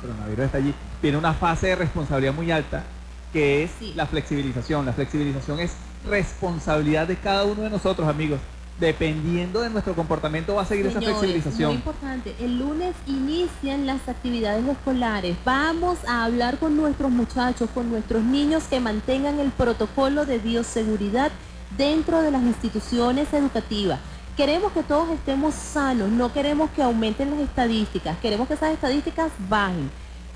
El 0.00 0.08
coronavirus 0.08 0.44
está 0.46 0.58
allí. 0.58 0.74
Tiene 1.00 1.16
una 1.18 1.34
fase 1.34 1.68
de 1.68 1.76
responsabilidad 1.76 2.32
muy 2.32 2.50
alta, 2.52 2.84
que 3.32 3.64
es 3.64 3.70
Sí. 3.78 3.92
la 3.96 4.06
flexibilización. 4.06 4.86
La 4.86 4.92
flexibilización 4.92 5.58
es 5.58 5.72
responsabilidad 6.08 7.08
de 7.08 7.16
cada 7.16 7.44
uno 7.44 7.62
de 7.62 7.70
nosotros, 7.70 8.06
amigos. 8.08 8.38
Dependiendo 8.78 9.60
de 9.60 9.70
nuestro 9.70 9.94
comportamiento 9.94 10.54
va 10.56 10.62
a 10.62 10.64
seguir 10.64 10.86
esa 10.86 11.00
flexibilización. 11.00 11.68
Muy 11.70 11.76
importante. 11.76 12.34
El 12.40 12.58
lunes 12.58 12.94
inician 13.06 13.86
las 13.86 14.08
actividades 14.08 14.64
escolares. 14.66 15.36
Vamos 15.44 15.98
a 16.08 16.24
hablar 16.24 16.58
con 16.58 16.76
nuestros 16.76 17.10
muchachos, 17.10 17.68
con 17.72 17.90
nuestros 17.90 18.22
niños 18.22 18.64
que 18.64 18.80
mantengan 18.80 19.38
el 19.40 19.50
protocolo 19.50 20.24
de 20.24 20.38
bioseguridad 20.38 21.30
dentro 21.78 22.20
de 22.22 22.32
las 22.32 22.42
instituciones 22.42 23.32
educativas. 23.32 24.00
Queremos 24.36 24.72
que 24.72 24.82
todos 24.82 25.10
estemos 25.10 25.54
sanos, 25.54 26.08
no 26.08 26.32
queremos 26.32 26.68
que 26.70 26.82
aumenten 26.82 27.30
las 27.30 27.38
estadísticas, 27.38 28.18
queremos 28.18 28.48
que 28.48 28.54
esas 28.54 28.72
estadísticas 28.72 29.30
bajen. 29.48 29.90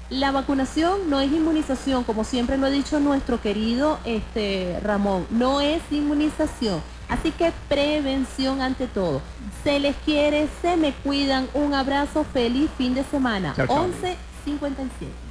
La 0.09 0.31
vacunación 0.31 1.11
no 1.11 1.21
es 1.21 1.33
inmunización, 1.33 2.05
como 2.05 2.23
siempre 2.23 2.57
lo 2.57 2.67
ha 2.67 2.71
dicho 2.71 3.01
nuestro 3.01 3.41
querido 3.41 3.99
este, 4.05 4.79
Ramón, 4.85 5.27
no 5.31 5.61
es 5.61 5.83
inmunización. 5.91 6.81
Así 7.09 7.33
que 7.33 7.53
prevención 7.69 8.63
ante 8.63 8.87
todo. 8.87 9.21
Se 9.65 9.81
les 9.81 9.97
quiere, 9.97 10.49
se 10.63 10.77
me 10.77 10.93
cuidan. 10.93 11.49
Un 11.53 11.75
abrazo, 11.75 12.25
feliz 12.33 12.71
fin 12.79 12.95
de 12.95 13.03
semana. 13.03 13.55
Chao, 13.57 13.67
chao. 13.67 13.89
11.57. 14.47 15.29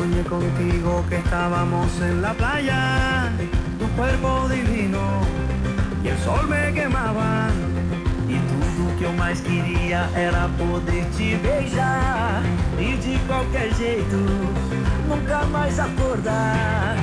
soñé 0.00 0.22
contigo 0.22 1.04
que 1.10 1.16
estábamos 1.16 1.88
en 2.00 2.22
la 2.22 2.32
playa, 2.32 3.30
tu 3.78 3.86
cuerpo 3.98 4.48
divino 4.48 5.02
y 6.02 6.08
el 6.08 6.18
sol 6.20 6.48
me 6.48 6.72
quemaba. 6.72 7.50
E 8.26 8.38
tudo 8.50 8.96
que 8.96 9.04
eu 9.04 9.12
mais 9.12 9.40
queria 9.42 10.08
era 10.14 10.48
poder 10.56 11.04
te 11.16 11.36
beijar. 11.36 12.42
E 12.78 12.96
de 12.96 13.18
qualquer 13.26 13.74
jeito, 13.74 14.16
nunca 15.06 15.44
mais 15.52 15.78
acordar. 15.78 16.96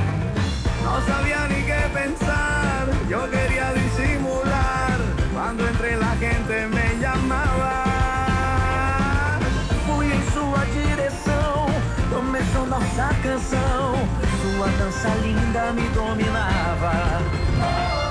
No 0.83 0.99
sabía 1.05 1.47
ni 1.49 1.61
qué 1.69 1.81
pensar, 1.93 2.87
yo 3.07 3.29
quería 3.29 3.73
disimular. 3.73 4.46
Canção. 13.37 13.93
Sua 14.41 14.67
dança 14.79 15.09
linda 15.21 15.71
me 15.73 15.87
dominava. 15.89 18.06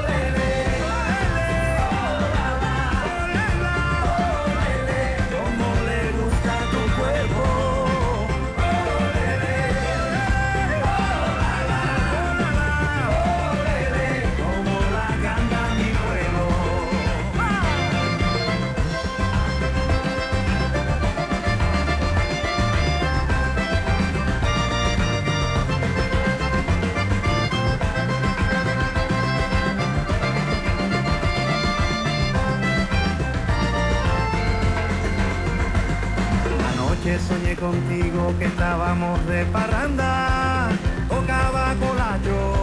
Contigo 38.16 38.34
que 38.38 38.44
estábamos 38.44 39.20
de 39.26 39.44
parranda, 39.46 40.70
tocaba 41.08 41.74
colacho, 41.78 42.56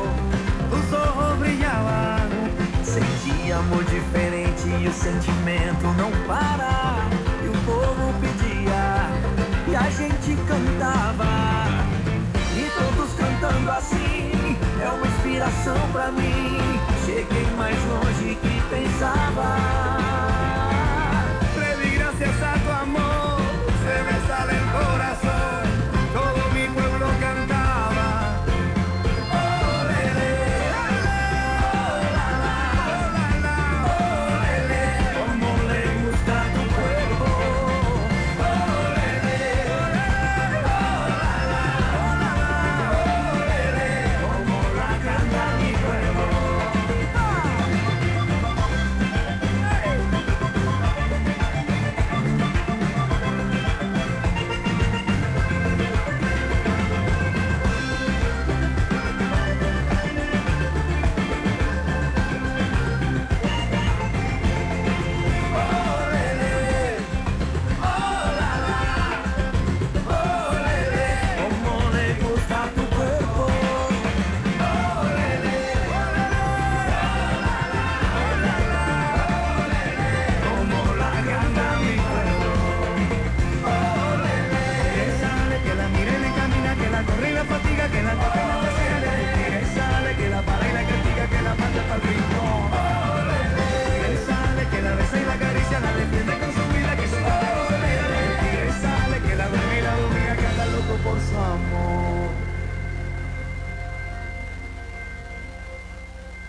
tus 0.69 0.93
ojos 0.93 1.39
brillaban, 1.39 2.29
sentia 2.83 3.57
amor 3.57 3.83
diferente 3.85 4.67
e 4.67 4.87
o 4.87 4.93
sentimento 4.93 5.85
não 5.97 6.11
para, 6.27 7.07
e 7.43 7.47
o 7.47 7.53
povo 7.65 8.13
pedia, 8.19 9.09
e 9.67 9.75
a 9.75 9.89
gente 9.89 10.35
cantava, 10.47 11.25
e 12.55 12.69
todos 12.77 13.13
cantando 13.13 13.71
assim, 13.71 14.57
é 14.81 14.89
uma 14.89 15.07
inspiração 15.07 15.77
pra 15.91 16.11
mim, 16.11 16.57
cheguei 17.05 17.47
mais 17.57 17.77
longe 17.85 18.35
que 18.35 18.61
pensava. 18.69 20.02